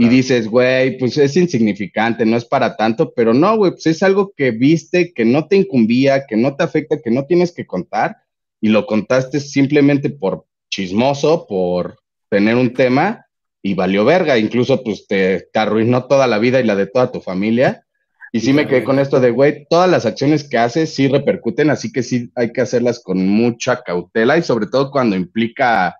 Y 0.00 0.08
dices, 0.08 0.48
güey, 0.48 0.96
pues 0.96 1.18
es 1.18 1.36
insignificante, 1.36 2.24
no 2.24 2.38
es 2.38 2.46
para 2.46 2.74
tanto, 2.74 3.12
pero 3.12 3.34
no, 3.34 3.54
güey, 3.58 3.72
pues 3.72 3.86
es 3.86 4.02
algo 4.02 4.32
que 4.34 4.50
viste, 4.50 5.12
que 5.12 5.26
no 5.26 5.46
te 5.46 5.56
incumbía, 5.56 6.24
que 6.26 6.38
no 6.38 6.56
te 6.56 6.64
afecta, 6.64 7.02
que 7.02 7.10
no 7.10 7.26
tienes 7.26 7.52
que 7.52 7.66
contar, 7.66 8.16
y 8.62 8.70
lo 8.70 8.86
contaste 8.86 9.40
simplemente 9.40 10.08
por 10.08 10.46
chismoso, 10.70 11.46
por 11.46 11.98
tener 12.30 12.56
un 12.56 12.72
tema, 12.72 13.26
y 13.60 13.74
valió 13.74 14.06
verga, 14.06 14.38
incluso 14.38 14.82
pues 14.82 15.06
te, 15.06 15.48
te 15.52 15.58
arruinó 15.58 16.06
toda 16.06 16.26
la 16.26 16.38
vida 16.38 16.60
y 16.60 16.64
la 16.64 16.76
de 16.76 16.86
toda 16.86 17.12
tu 17.12 17.20
familia. 17.20 17.84
Y 18.32 18.40
sí 18.40 18.54
me 18.54 18.66
quedé 18.66 18.84
con 18.84 19.00
esto 19.00 19.20
de, 19.20 19.30
güey, 19.30 19.66
todas 19.68 19.90
las 19.90 20.06
acciones 20.06 20.48
que 20.48 20.56
haces 20.56 20.94
sí 20.94 21.08
repercuten, 21.08 21.68
así 21.68 21.92
que 21.92 22.02
sí 22.02 22.32
hay 22.36 22.54
que 22.54 22.62
hacerlas 22.62 23.00
con 23.00 23.28
mucha 23.28 23.82
cautela 23.82 24.38
y 24.38 24.42
sobre 24.42 24.66
todo 24.66 24.90
cuando 24.90 25.14
implica 25.14 25.94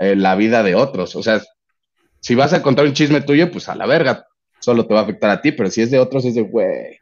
eh, 0.00 0.16
la 0.16 0.34
vida 0.34 0.62
de 0.62 0.74
otros. 0.74 1.16
O 1.16 1.22
sea, 1.22 1.40
si 2.22 2.36
vas 2.36 2.52
a 2.52 2.62
contar 2.62 2.86
un 2.86 2.94
chisme 2.94 3.20
tuyo, 3.20 3.50
pues 3.50 3.68
a 3.68 3.74
la 3.74 3.84
verga, 3.84 4.26
solo 4.60 4.86
te 4.86 4.94
va 4.94 5.00
a 5.00 5.02
afectar 5.02 5.28
a 5.30 5.42
ti, 5.42 5.52
pero 5.52 5.68
si 5.68 5.82
es 5.82 5.90
de 5.90 5.98
otros, 5.98 6.24
es 6.24 6.36
de, 6.36 6.42
güey. 6.42 6.98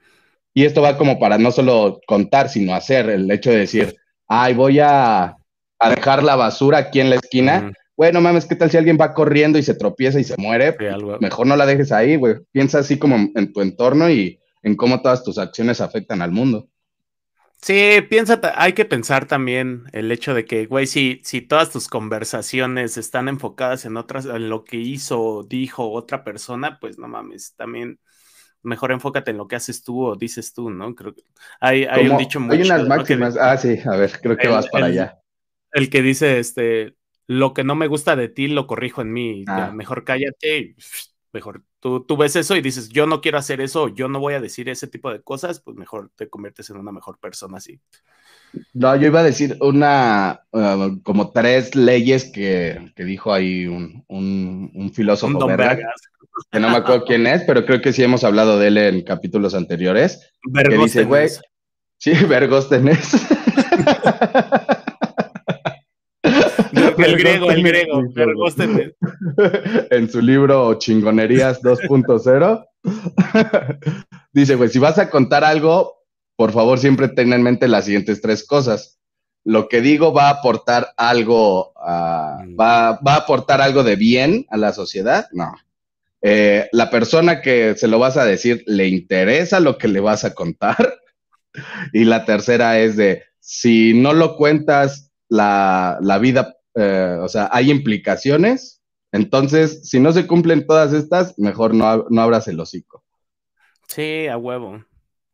Y 0.54 0.64
esto 0.64 0.80
va 0.82 0.96
como 0.96 1.18
para 1.18 1.36
no 1.36 1.52
solo 1.52 2.00
contar, 2.06 2.48
sino 2.48 2.74
hacer 2.74 3.10
el 3.10 3.30
hecho 3.30 3.50
de 3.50 3.58
decir, 3.58 3.96
ay, 4.26 4.54
voy 4.54 4.80
a, 4.80 5.36
dejar 5.94 6.22
la 6.24 6.36
basura 6.36 6.78
aquí 6.78 7.00
en 7.00 7.10
la 7.10 7.16
esquina. 7.16 7.72
Bueno, 7.96 8.20
mames, 8.22 8.46
¿qué 8.46 8.56
tal 8.56 8.70
si 8.70 8.78
alguien 8.78 8.98
va 8.98 9.12
corriendo 9.12 9.58
y 9.58 9.62
se 9.62 9.74
tropieza 9.74 10.18
y 10.18 10.24
se 10.24 10.36
muere? 10.38 10.74
Mejor 11.20 11.46
no 11.46 11.54
la 11.54 11.66
dejes 11.66 11.92
ahí, 11.92 12.16
güey. 12.16 12.36
Piensa 12.50 12.78
así 12.78 12.98
como 12.98 13.16
en 13.16 13.52
tu 13.52 13.60
entorno 13.60 14.10
y 14.10 14.40
en 14.62 14.74
cómo 14.74 15.02
todas 15.02 15.22
tus 15.22 15.36
acciones 15.38 15.82
afectan 15.82 16.22
al 16.22 16.32
mundo. 16.32 16.68
Sí, 17.62 18.00
piensa, 18.08 18.40
hay 18.54 18.72
que 18.72 18.86
pensar 18.86 19.26
también 19.26 19.84
el 19.92 20.10
hecho 20.10 20.32
de 20.32 20.46
que, 20.46 20.64
güey, 20.64 20.86
si, 20.86 21.20
si 21.24 21.42
todas 21.42 21.70
tus 21.70 21.88
conversaciones 21.88 22.96
están 22.96 23.28
enfocadas 23.28 23.84
en 23.84 23.98
otras, 23.98 24.24
en 24.24 24.48
lo 24.48 24.64
que 24.64 24.78
hizo 24.78 25.20
o 25.20 25.42
dijo 25.44 25.90
otra 25.90 26.24
persona, 26.24 26.78
pues 26.80 26.98
no 26.98 27.06
mames, 27.06 27.54
también 27.56 28.00
mejor 28.62 28.92
enfócate 28.92 29.30
en 29.30 29.36
lo 29.36 29.46
que 29.46 29.56
haces 29.56 29.82
tú 29.82 30.06
o 30.06 30.16
dices 30.16 30.54
tú, 30.54 30.70
¿no? 30.70 30.94
Creo 30.94 31.14
que 31.14 31.22
hay, 31.60 31.84
hay 31.84 32.08
un 32.08 32.16
dicho 32.16 32.40
muy 32.40 32.56
Hay 32.56 32.62
unas 32.62 32.88
máximas, 32.88 33.36
ah, 33.36 33.56
sí, 33.58 33.78
a 33.84 33.96
ver, 33.96 34.12
creo 34.22 34.36
que 34.38 34.48
vas 34.48 34.68
para 34.68 34.86
allá. 34.86 35.18
El 35.72 35.90
que 35.90 36.00
dice, 36.00 36.38
este, 36.38 36.96
lo 37.26 37.52
que 37.52 37.62
no 37.62 37.74
me 37.74 37.88
gusta 37.88 38.16
de 38.16 38.28
ti 38.28 38.48
lo 38.48 38.66
corrijo 38.66 39.02
en 39.02 39.12
mí, 39.12 39.44
ah. 39.48 39.70
mejor 39.70 40.04
cállate, 40.04 40.76
mejor 41.32 41.62
tú, 41.80 42.04
tú 42.04 42.16
ves 42.16 42.36
eso 42.36 42.54
y 42.56 42.60
dices, 42.60 42.88
yo 42.88 43.06
no 43.06 43.20
quiero 43.20 43.38
hacer 43.38 43.60
eso, 43.60 43.88
yo 43.88 44.08
no 44.08 44.20
voy 44.20 44.34
a 44.34 44.40
decir 44.40 44.68
ese 44.68 44.86
tipo 44.86 45.10
de 45.10 45.22
cosas, 45.22 45.60
pues 45.60 45.76
mejor 45.76 46.10
te 46.14 46.28
conviertes 46.28 46.70
en 46.70 46.76
una 46.76 46.92
mejor 46.92 47.18
persona 47.18 47.58
así. 47.58 47.80
No, 48.72 48.94
yo 48.96 49.06
iba 49.06 49.20
a 49.20 49.24
decir 49.24 49.56
una, 49.60 50.40
uh, 50.52 51.00
como 51.02 51.30
tres 51.30 51.74
leyes 51.74 52.30
que, 52.32 52.92
que 52.96 53.04
dijo 53.04 53.32
ahí 53.32 53.66
un, 53.66 54.04
un, 54.08 54.70
un 54.74 54.92
filósofo, 54.92 55.46
¿verdad? 55.46 55.78
Que 56.50 56.58
no 56.58 56.70
me 56.70 56.76
acuerdo 56.76 57.04
quién 57.04 57.26
es, 57.26 57.42
pero 57.44 57.64
creo 57.64 57.80
que 57.80 57.92
sí 57.92 58.02
hemos 58.02 58.24
hablado 58.24 58.58
de 58.58 58.68
él 58.68 58.78
en 58.78 59.02
capítulos 59.02 59.54
anteriores. 59.54 60.32
Que 60.52 60.76
dice, 60.76 61.04
güey, 61.04 61.28
sí, 61.98 62.12
Vergóstenes. 62.28 63.12
el 67.04 67.16
griego, 67.16 67.50
el 67.50 67.62
griego, 67.62 68.00
En 69.90 70.10
su 70.10 70.20
libro 70.20 70.74
Chingonerías 70.74 71.62
2.0, 71.62 72.66
dice, 74.32 74.54
güey, 74.54 74.68
si 74.70 74.78
vas 74.78 74.98
a 74.98 75.10
contar 75.10 75.44
algo, 75.44 76.04
por 76.36 76.52
favor 76.52 76.78
siempre 76.78 77.08
ten 77.08 77.32
en 77.32 77.42
mente 77.42 77.68
las 77.68 77.84
siguientes 77.84 78.20
tres 78.20 78.46
cosas. 78.46 78.98
Lo 79.44 79.68
que 79.68 79.80
digo 79.80 80.12
va 80.12 80.28
a 80.28 80.38
aportar 80.38 80.92
algo, 80.96 81.72
mm. 81.76 82.58
va, 82.58 82.92
va, 83.00 83.14
a 83.14 83.16
aportar 83.16 83.60
algo 83.60 83.82
de 83.84 83.96
bien 83.96 84.46
a 84.50 84.56
la 84.56 84.72
sociedad, 84.72 85.26
no. 85.32 85.54
Eh, 86.22 86.68
la 86.72 86.90
persona 86.90 87.40
que 87.40 87.74
se 87.76 87.88
lo 87.88 87.98
vas 87.98 88.16
a 88.18 88.26
decir 88.26 88.62
le 88.66 88.88
interesa 88.88 89.58
lo 89.58 89.78
que 89.78 89.88
le 89.88 90.00
vas 90.00 90.24
a 90.24 90.34
contar. 90.34 90.98
Y 91.92 92.04
la 92.04 92.24
tercera 92.24 92.78
es 92.78 92.96
de, 92.96 93.24
si 93.40 93.92
no 93.92 94.12
lo 94.12 94.36
cuentas, 94.36 95.10
la, 95.28 95.98
la 96.00 96.18
vida 96.18 96.54
eh, 96.74 97.16
o 97.20 97.28
sea, 97.28 97.48
hay 97.52 97.70
implicaciones. 97.70 98.82
Entonces, 99.12 99.88
si 99.88 99.98
no 99.98 100.12
se 100.12 100.26
cumplen 100.26 100.66
todas 100.66 100.92
estas, 100.92 101.38
mejor 101.38 101.74
no, 101.74 102.06
no 102.10 102.22
abras 102.22 102.46
el 102.48 102.60
hocico. 102.60 103.04
Sí, 103.88 104.28
a 104.28 104.36
huevo. 104.36 104.84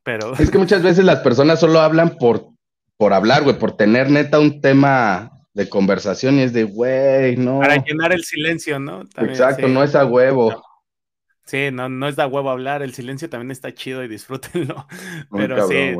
Pero. 0.02 0.34
Es 0.34 0.50
que 0.50 0.58
muchas 0.58 0.82
veces 0.82 1.04
las 1.04 1.20
personas 1.20 1.60
solo 1.60 1.80
hablan 1.80 2.16
por, 2.16 2.48
por 2.96 3.12
hablar, 3.12 3.42
güey, 3.42 3.58
por 3.58 3.76
tener 3.76 4.10
neta 4.10 4.38
un 4.38 4.60
tema 4.60 5.30
de 5.52 5.68
conversación 5.68 6.38
y 6.38 6.42
es 6.42 6.52
de, 6.52 6.64
güey, 6.64 7.36
no. 7.36 7.60
Para 7.60 7.82
llenar 7.82 8.12
el 8.12 8.24
silencio, 8.24 8.78
¿no? 8.78 9.02
Exacto, 9.16 9.68
no 9.68 9.82
es 9.82 9.94
a 9.94 10.04
huevo. 10.04 10.62
Sí, 11.44 11.70
no, 11.72 11.88
no 11.88 12.08
es 12.08 12.16
de 12.16 12.26
huevo 12.26 12.50
hablar, 12.50 12.82
el 12.82 12.92
silencio 12.92 13.30
también 13.30 13.50
está 13.50 13.72
chido 13.72 14.02
y 14.02 14.08
disfrútenlo. 14.08 14.86
Pero 15.30 15.68
sí, 15.68 15.94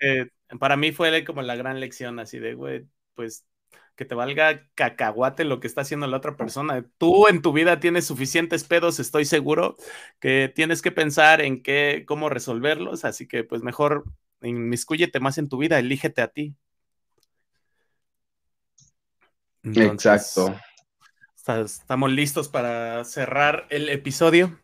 eh, 0.00 0.26
para 0.58 0.76
mí 0.76 0.92
fue 0.92 1.24
como 1.24 1.42
la 1.42 1.56
gran 1.56 1.80
lección 1.80 2.18
así 2.18 2.38
de, 2.38 2.54
güey, 2.54 2.86
pues 3.14 3.44
que 3.96 4.04
te 4.04 4.14
valga 4.14 4.66
cacahuate 4.74 5.44
lo 5.44 5.60
que 5.60 5.66
está 5.66 5.82
haciendo 5.82 6.06
la 6.06 6.16
otra 6.16 6.36
persona. 6.36 6.84
Tú 6.98 7.28
en 7.28 7.42
tu 7.42 7.52
vida 7.52 7.80
tienes 7.80 8.06
suficientes 8.06 8.64
pedos, 8.64 8.98
estoy 8.98 9.24
seguro, 9.24 9.76
que 10.20 10.52
tienes 10.54 10.82
que 10.82 10.92
pensar 10.92 11.40
en 11.40 11.62
qué, 11.62 12.04
cómo 12.06 12.28
resolverlos, 12.28 13.04
así 13.04 13.26
que 13.28 13.44
pues 13.44 13.62
mejor 13.62 14.04
inmiscúyete 14.42 15.20
más 15.20 15.38
en 15.38 15.48
tu 15.48 15.58
vida, 15.58 15.78
elígete 15.78 16.22
a 16.22 16.28
ti. 16.28 16.54
Exacto. 19.62 20.56
Estamos 21.46 22.10
listos 22.12 22.48
para 22.48 23.04
cerrar 23.04 23.66
el 23.70 23.88
episodio. 23.88 24.58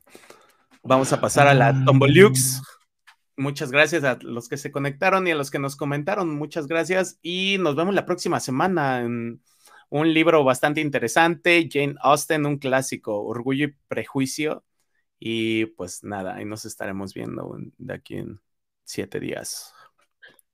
Vamos 0.82 1.12
a 1.12 1.20
pasar 1.20 1.48
a 1.48 1.54
la 1.54 1.84
Tombolux 1.84 2.62
muchas 3.36 3.70
gracias 3.70 4.04
a 4.04 4.18
los 4.22 4.48
que 4.48 4.56
se 4.56 4.70
conectaron 4.70 5.26
y 5.26 5.30
a 5.30 5.34
los 5.34 5.50
que 5.50 5.58
nos 5.58 5.76
comentaron. 5.76 6.34
Muchas 6.36 6.66
gracias 6.66 7.18
y 7.22 7.56
nos 7.60 7.76
vemos 7.76 7.94
la 7.94 8.06
próxima 8.06 8.40
semana 8.40 9.00
en 9.00 9.40
un 9.88 10.12
libro 10.12 10.42
bastante 10.44 10.80
interesante, 10.80 11.68
Jane 11.70 11.94
Austen, 12.00 12.46
un 12.46 12.58
clásico, 12.58 13.22
Orgullo 13.22 13.66
y 13.66 13.74
Prejuicio. 13.88 14.64
Y 15.18 15.66
pues 15.66 16.04
nada, 16.04 16.36
ahí 16.36 16.44
nos 16.44 16.64
estaremos 16.64 17.14
viendo 17.14 17.56
de 17.78 17.94
aquí 17.94 18.16
en 18.16 18.40
siete 18.84 19.20
días. 19.20 19.72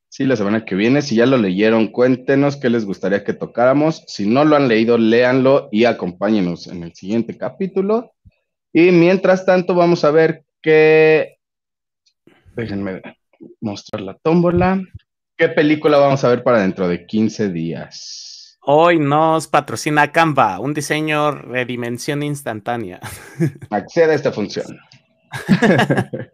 Sí, 0.08 0.24
la 0.24 0.36
semana 0.36 0.66
que 0.66 0.74
viene. 0.74 1.00
Si 1.00 1.16
ya 1.16 1.24
lo 1.24 1.38
leyeron, 1.38 1.88
cuéntenos 1.88 2.58
qué 2.58 2.68
les 2.68 2.84
gustaría 2.84 3.24
que 3.24 3.32
tocáramos. 3.32 4.04
Si 4.06 4.26
no 4.26 4.44
lo 4.44 4.56
han 4.56 4.68
leído, 4.68 4.98
léanlo 4.98 5.70
y 5.72 5.86
acompáñenos 5.86 6.66
en 6.66 6.82
el 6.82 6.94
siguiente 6.94 7.38
capítulo. 7.38 8.12
Y 8.74 8.90
mientras 8.90 9.46
tanto, 9.46 9.74
vamos 9.74 10.04
a 10.04 10.10
ver 10.10 10.44
qué 10.60 11.38
Déjenme 12.54 13.00
mostrar 13.60 14.02
la 14.02 14.14
tómbola. 14.14 14.82
¿Qué 15.36 15.48
película 15.48 15.98
vamos 15.98 16.22
a 16.24 16.28
ver 16.28 16.42
para 16.42 16.60
dentro 16.60 16.86
de 16.86 17.06
15 17.06 17.48
días? 17.48 18.58
Hoy 18.64 18.98
nos 18.98 19.48
patrocina 19.48 20.12
Canva, 20.12 20.60
un 20.60 20.74
diseño 20.74 21.32
de 21.32 21.64
dimensión 21.64 22.22
instantánea. 22.22 23.00
Accede 23.70 24.12
a 24.12 24.14
esta 24.14 24.32
función. 24.32 24.78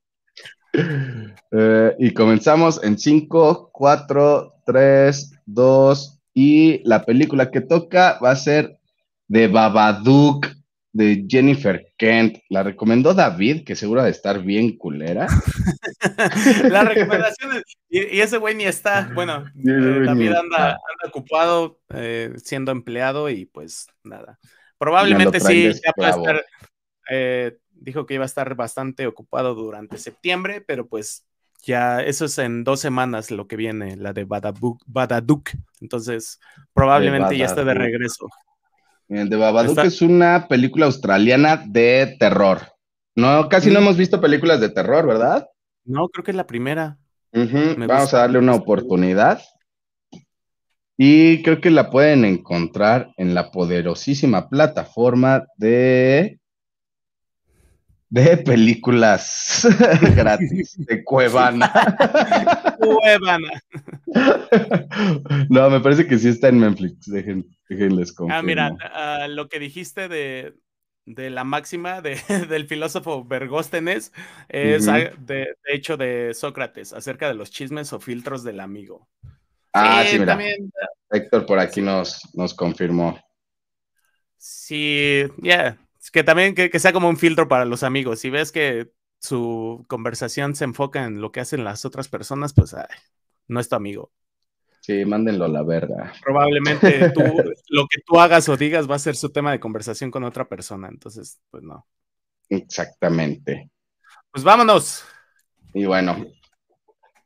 Eh, 1.50 1.96
y 1.98 2.12
comenzamos 2.12 2.80
en 2.84 2.98
5, 2.98 3.70
4, 3.72 4.54
3, 4.66 5.32
2 5.46 6.20
y 6.34 6.86
la 6.86 7.04
película 7.04 7.50
que 7.50 7.62
toca 7.62 8.18
va 8.22 8.32
a 8.32 8.36
ser 8.36 8.78
de 9.28 9.48
Babadook 9.48 10.46
de 10.92 11.26
Jennifer 11.28 11.92
Kent. 11.96 12.38
La 12.48 12.62
recomendó 12.62 13.14
David, 13.14 13.64
que 13.64 13.76
seguro 13.76 14.02
de 14.02 14.10
estar 14.10 14.42
bien 14.42 14.76
culera. 14.76 15.26
la 16.70 16.84
recomendación 16.84 17.62
y, 17.88 18.20
ese 18.20 18.38
güey 18.38 18.54
ni 18.54 18.64
está. 18.64 19.10
Bueno, 19.14 19.44
eh, 19.56 20.02
David 20.04 20.32
anda, 20.32 20.78
ocupado 21.06 21.80
eh, 21.90 22.32
siendo 22.36 22.72
empleado 22.72 23.28
y 23.28 23.46
pues 23.46 23.88
nada. 24.02 24.38
Probablemente 24.78 25.40
sí, 25.40 25.70
eh, 27.10 27.58
dijo 27.72 28.06
que 28.06 28.14
iba 28.14 28.24
a 28.24 28.26
estar 28.26 28.54
bastante 28.54 29.06
ocupado 29.06 29.54
durante 29.54 29.98
septiembre, 29.98 30.60
pero 30.60 30.86
pues 30.86 31.26
ya 31.64 32.00
eso 32.00 32.26
es 32.26 32.38
en 32.38 32.62
dos 32.62 32.80
semanas 32.80 33.30
lo 33.30 33.48
que 33.48 33.56
viene, 33.56 33.96
la 33.96 34.12
de 34.12 34.24
Badaduk. 34.24 35.50
Entonces, 35.80 36.38
probablemente 36.72 37.36
ya 37.36 37.46
esté 37.46 37.64
de 37.64 37.74
regreso. 37.74 38.28
El 39.08 39.28
de 39.28 39.36
Babadook 39.36 39.78
es 39.84 40.02
una 40.02 40.46
película 40.48 40.86
australiana 40.86 41.62
de 41.66 42.16
terror. 42.18 42.60
No, 43.16 43.48
casi 43.48 43.70
no 43.70 43.78
hemos 43.78 43.96
visto 43.96 44.20
películas 44.20 44.60
de 44.60 44.68
terror, 44.68 45.06
¿verdad? 45.06 45.48
No, 45.84 46.08
creo 46.08 46.24
que 46.24 46.30
es 46.32 46.36
la 46.36 46.46
primera. 46.46 46.98
Vamos 47.32 48.14
a 48.14 48.18
darle 48.18 48.38
una 48.38 48.54
oportunidad. 48.54 49.42
Y 50.96 51.42
creo 51.42 51.60
que 51.60 51.70
la 51.70 51.90
pueden 51.90 52.24
encontrar 52.24 53.12
en 53.16 53.34
la 53.34 53.50
poderosísima 53.50 54.48
plataforma 54.48 55.46
de 55.56 56.38
de 58.10 58.38
películas 58.38 59.66
gratis 60.16 60.76
de 60.78 61.04
Cuevana. 61.04 61.72
Cuevana. 62.78 63.50
No, 65.50 65.68
me 65.70 65.80
parece 65.80 66.06
que 66.06 66.18
sí 66.18 66.28
está 66.28 66.48
en 66.48 66.60
Netflix. 66.60 67.06
Dejen, 67.06 67.46
Ah, 68.30 68.42
mira, 68.42 68.76
ah, 68.80 69.26
lo 69.28 69.48
que 69.48 69.58
dijiste 69.58 70.08
de, 70.08 70.54
de 71.04 71.30
la 71.30 71.44
máxima 71.44 72.00
de, 72.00 72.18
del 72.48 72.66
filósofo 72.66 73.24
Bergóstenes 73.24 74.12
es 74.48 74.86
de, 74.86 75.12
de, 75.18 75.54
hecho 75.66 75.96
de 75.96 76.32
Sócrates, 76.34 76.92
acerca 76.92 77.28
de 77.28 77.34
los 77.34 77.50
chismes 77.50 77.92
o 77.92 78.00
filtros 78.00 78.44
del 78.44 78.60
amigo. 78.60 79.08
Ah, 79.72 80.04
sí, 80.06 80.18
mira. 80.18 80.32
También, 80.32 80.72
Héctor 81.10 81.46
por 81.46 81.58
aquí 81.58 81.80
nos, 81.80 82.20
nos 82.34 82.54
confirmó. 82.54 83.18
Sí, 84.36 85.24
ya. 85.38 85.78
Es 86.00 86.10
que 86.10 86.24
también 86.24 86.54
que, 86.54 86.70
que, 86.70 86.78
sea 86.78 86.92
como 86.92 87.08
un 87.08 87.16
filtro 87.16 87.48
para 87.48 87.64
los 87.64 87.82
amigos. 87.82 88.20
Si 88.20 88.30
ves 88.30 88.52
que 88.52 88.92
su 89.18 89.84
conversación 89.88 90.54
se 90.54 90.64
enfoca 90.64 91.04
en 91.04 91.20
lo 91.20 91.32
que 91.32 91.40
hacen 91.40 91.64
las 91.64 91.84
otras 91.84 92.08
personas, 92.08 92.54
pues 92.54 92.72
ay, 92.72 92.86
no 93.46 93.60
es 93.60 93.68
tu 93.68 93.76
amigo. 93.76 94.12
Sí, 94.88 95.04
mándenlo 95.04 95.44
a 95.44 95.48
la 95.48 95.62
verga. 95.62 96.14
Probablemente 96.24 97.10
tú, 97.14 97.20
lo 97.68 97.86
que 97.86 98.00
tú 98.06 98.18
hagas 98.18 98.48
o 98.48 98.56
digas 98.56 98.90
va 98.90 98.94
a 98.94 98.98
ser 98.98 99.16
su 99.16 99.28
tema 99.28 99.52
de 99.52 99.60
conversación 99.60 100.10
con 100.10 100.24
otra 100.24 100.48
persona, 100.48 100.88
entonces, 100.88 101.38
pues 101.50 101.62
no. 101.62 101.86
Exactamente. 102.48 103.68
Pues 104.32 104.42
vámonos. 104.42 105.04
Y 105.74 105.84
bueno, 105.84 106.24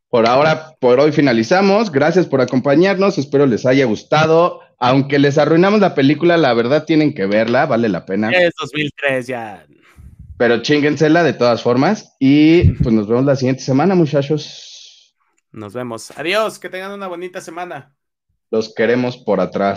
por 0.08 0.26
ahora, 0.26 0.74
por 0.80 0.98
hoy 0.98 1.12
finalizamos. 1.12 1.92
Gracias 1.92 2.26
por 2.26 2.40
acompañarnos. 2.40 3.16
Espero 3.16 3.46
les 3.46 3.64
haya 3.64 3.84
gustado. 3.84 4.58
Aunque 4.80 5.20
les 5.20 5.38
arruinamos 5.38 5.78
la 5.78 5.94
película, 5.94 6.36
la 6.36 6.54
verdad 6.54 6.84
tienen 6.84 7.14
que 7.14 7.26
verla, 7.26 7.66
vale 7.66 7.88
la 7.88 8.04
pena. 8.04 8.32
Es 8.32 8.54
2003 8.60 9.28
ya. 9.28 9.64
Pero 10.36 10.62
chinguensela 10.62 11.22
de 11.22 11.34
todas 11.34 11.62
formas. 11.62 12.16
Y 12.18 12.72
pues 12.82 12.92
nos 12.92 13.06
vemos 13.06 13.24
la 13.24 13.36
siguiente 13.36 13.62
semana, 13.62 13.94
muchachos. 13.94 14.71
Nos 15.52 15.74
vemos. 15.74 16.10
Adiós, 16.16 16.58
que 16.58 16.68
tengan 16.68 16.92
una 16.92 17.08
bonita 17.08 17.40
semana. 17.40 17.94
Los 18.50 18.74
queremos 18.74 19.18
por 19.18 19.40
atrás. 19.40 19.70